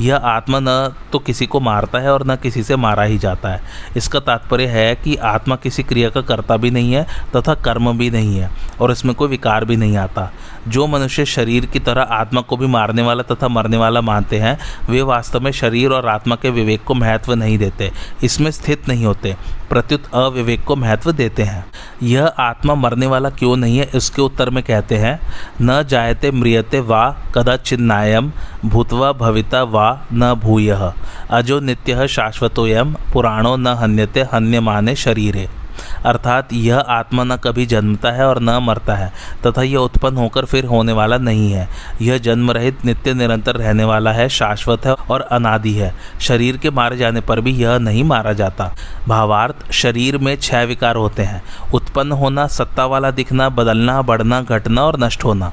यह 0.00 0.16
आत्मा 0.16 0.58
न 0.62 0.94
तो 1.12 1.18
किसी 1.18 1.46
को 1.46 1.60
मारता 1.60 1.98
है 1.98 2.12
और 2.12 2.26
न 2.26 2.36
किसी 2.36 2.62
से 2.62 2.76
मारा 2.76 3.02
ही 3.02 3.18
जाता 3.18 3.48
है। 3.48 3.60
इसका 3.96 4.20
तात्पर्य 4.20 4.66
है 4.66 4.94
कि 4.94 5.16
आत्मा 5.16 5.56
किसी 5.56 5.82
क्रिया 5.82 6.10
का 6.10 6.20
कर्ता 6.20 6.56
भी 6.56 6.70
नहीं 6.70 6.92
है 6.92 7.06
तथा 7.36 7.54
कर्म 7.54 7.96
भी 7.98 8.10
नहीं 8.10 8.38
है 8.38 8.50
और 8.80 8.92
इसमें 8.92 9.14
कोई 9.14 9.28
विकार 9.28 9.64
भी 9.64 9.76
नहीं 9.76 9.96
आता। 9.96 10.30
जो 10.68 10.86
मनुष्य 10.86 11.24
शरीर 11.26 11.66
की 11.66 11.78
तरह 11.78 12.02
आत्मा 12.02 12.40
को 12.40 12.56
भी 12.56 12.66
मारने 12.66 13.02
वाला 13.02 13.22
तथा 13.24 13.48
मरने 13.48 13.76
वाला 13.76 14.00
मानते 14.00 14.38
हैं, 14.38 14.58
वे 14.88 15.02
वास्तव 15.02 15.40
में 15.40 15.50
शरीर 15.52 15.90
और 15.90 16.06
आत्मा 16.08 16.36
के 16.36 16.50
विवेक 16.50 16.84
को 16.84 16.94
महत्व 16.94 17.34
नहीं 17.34 17.58
देते, 17.58 17.90
इसमें 18.24 18.50
स्थित 18.50 18.88
नहीं 18.88 19.04
होते, 19.04 19.34
प्रत्युत 19.70 20.06
अविवेक 20.14 20.64
को 20.64 20.76
महत्व 20.76 21.12
देते 21.12 21.42
हैं। 21.42 21.64
यह 22.02 22.26
आत्मा 22.40 22.74
मरने 22.74 23.06
वाला 23.06 23.30
क्यों 23.30 23.56
नहीं 23.56 23.78
है, 23.78 23.88
इसके 23.94 24.22
उत्तर 24.22 24.50
में 24.50 24.62
कहते 24.64 24.96
हैं, 24.96 25.18
न 25.62 25.82
जायते 25.82 26.30
म्रियते 26.30 26.80
वा 26.80 27.04
कदाचिन्नायम 27.34 28.32
भूतवा 28.64 29.12
भविता 29.12 29.62
वा 29.62 29.88
न 30.12 30.34
भूय, 30.34 30.70
अजो 31.30 31.60
नित्य 31.60 32.08
शाश्वतोयम, 32.08 32.94
पुराणो 33.12 33.56
न 33.56 33.66
हन्यते, 33.66 34.26
हन्यमाने 34.32 34.94
शरीरे। 34.96 35.48
अर्थात 36.04 36.52
यह 36.52 36.78
आत्मा 36.78 37.24
न 37.24 37.36
कभी 37.36 37.66
जन्मता 37.66 38.10
है 38.10 38.26
और 38.26 38.40
न 38.40 38.50
मरता 38.50 38.94
है, 38.94 39.12
तथा 39.46 39.62
यह 39.62 39.78
उत्पन्न 39.78 40.16
होकर 40.16 40.44
फिर 40.44 40.64
होने 40.64 40.92
वाला 40.92 41.18
नहीं 41.18 41.52
है। 41.52 41.68
यह 42.02 42.18
जन्म 42.18 42.50
रहित 42.50 42.84
नित्य 42.84 43.14
निरंतर 43.14 43.56
रहने 43.56 43.84
वाला 43.84 44.12
है, 44.12 44.28
शाश्वत 44.28 44.86
है 44.86 44.92
और 44.92 45.20
अनादि 45.20 45.72
है। 45.72 45.94
शरीर 46.20 46.56
के 46.56 46.70
मारे 46.70 46.96
जाने 46.96 47.20
पर 47.20 47.40
भी 47.40 47.50
यह 47.50 47.78
नहीं 47.78 48.04
मारा 48.04 48.32
जाता। 48.32 48.74
भावार्थ, 49.08 49.72
शरीर 49.72 50.18
में 50.18 50.36
छह 50.36 50.62
विकार 50.62 50.96
होते 50.96 51.22
हैं। 51.22 51.42
उत्पन्न 51.74 52.12
होना, 52.12 52.46
सत्ता 52.46 52.86
वाला 52.86 53.10
दिखना, 53.10 53.48
बदलना, 53.48 54.02
बढ़ना, 54.02 54.42
घटना 54.42 54.82
और 54.82 55.00
नष्ट 55.00 55.24
होना। 55.24 55.52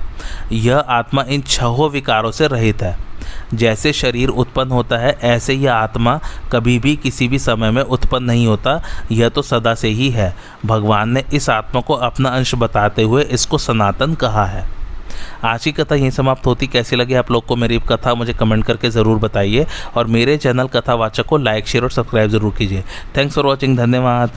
यह 0.51 0.77
आत्मा 0.77 1.23
इन 1.27 1.41
छहों 1.41 1.89
विकारों 1.89 2.31
से 2.31 2.47
रहित 2.47 2.81
है। 2.81 2.97
जैसे 3.53 3.93
शरीर 3.93 4.29
उत्पन्न 4.29 4.71
होता 4.71 4.97
है, 4.97 5.17
ऐसे 5.23 5.53
ही 5.53 5.65
आत्मा 5.65 6.19
कभी 6.51 6.77
भी 6.79 6.95
किसी 6.95 7.27
भी 7.27 7.39
समय 7.39 7.71
में 7.71 7.81
उत्पन्न 7.81 8.23
नहीं 8.23 8.47
होता। 8.47 8.81
यह 9.11 9.29
तो 9.29 9.41
सदा 9.41 9.75
से 9.75 9.87
ही 9.87 10.09
है। 10.09 10.33
भगवान 10.65 11.09
ने 11.09 11.23
इस 11.33 11.49
आत्मा 11.49 11.81
को 11.81 11.93
अपना 11.93 12.29
अंश 12.29 12.55
बताते 12.55 13.03
हुए 13.03 13.23
इसको 13.23 13.57
सनातन 13.57 14.13
कहा 14.15 14.45
है। 14.45 14.65
आज 15.43 15.63
की 15.63 15.71
कथा 15.71 15.95
यहीं 15.95 16.09
समाप्त 16.09 16.45
होती। 16.45 16.67
कैसी 16.67 16.95
लगी 16.95 17.13
आप 17.13 17.31
लोग 17.31 17.45
को 17.45 17.55
मेरी 17.55 17.79
कथा? 17.89 18.13
मुझे 18.13 18.33
कमेंट 18.33 18.65
करके 18.65 18.89
ज़रूर 18.89 19.17
बताइए। 19.17 19.65
और 19.95 20.07
मेरे 20.07 20.37
चैनल 20.37 20.67
कथावाचक 20.67 21.25
को 21.25 21.37
लाइक, 21.37 21.67
शेयर 21.67 21.83
और 21.83 21.91
सब्सक्राइब 21.91 22.29
ज़रूर 22.29 22.53
कीजिए। 22.57 22.83
Thanks 23.17 23.35
for 23.35 23.45
watching. 23.45 23.77
धन्यवाद। 23.77 24.31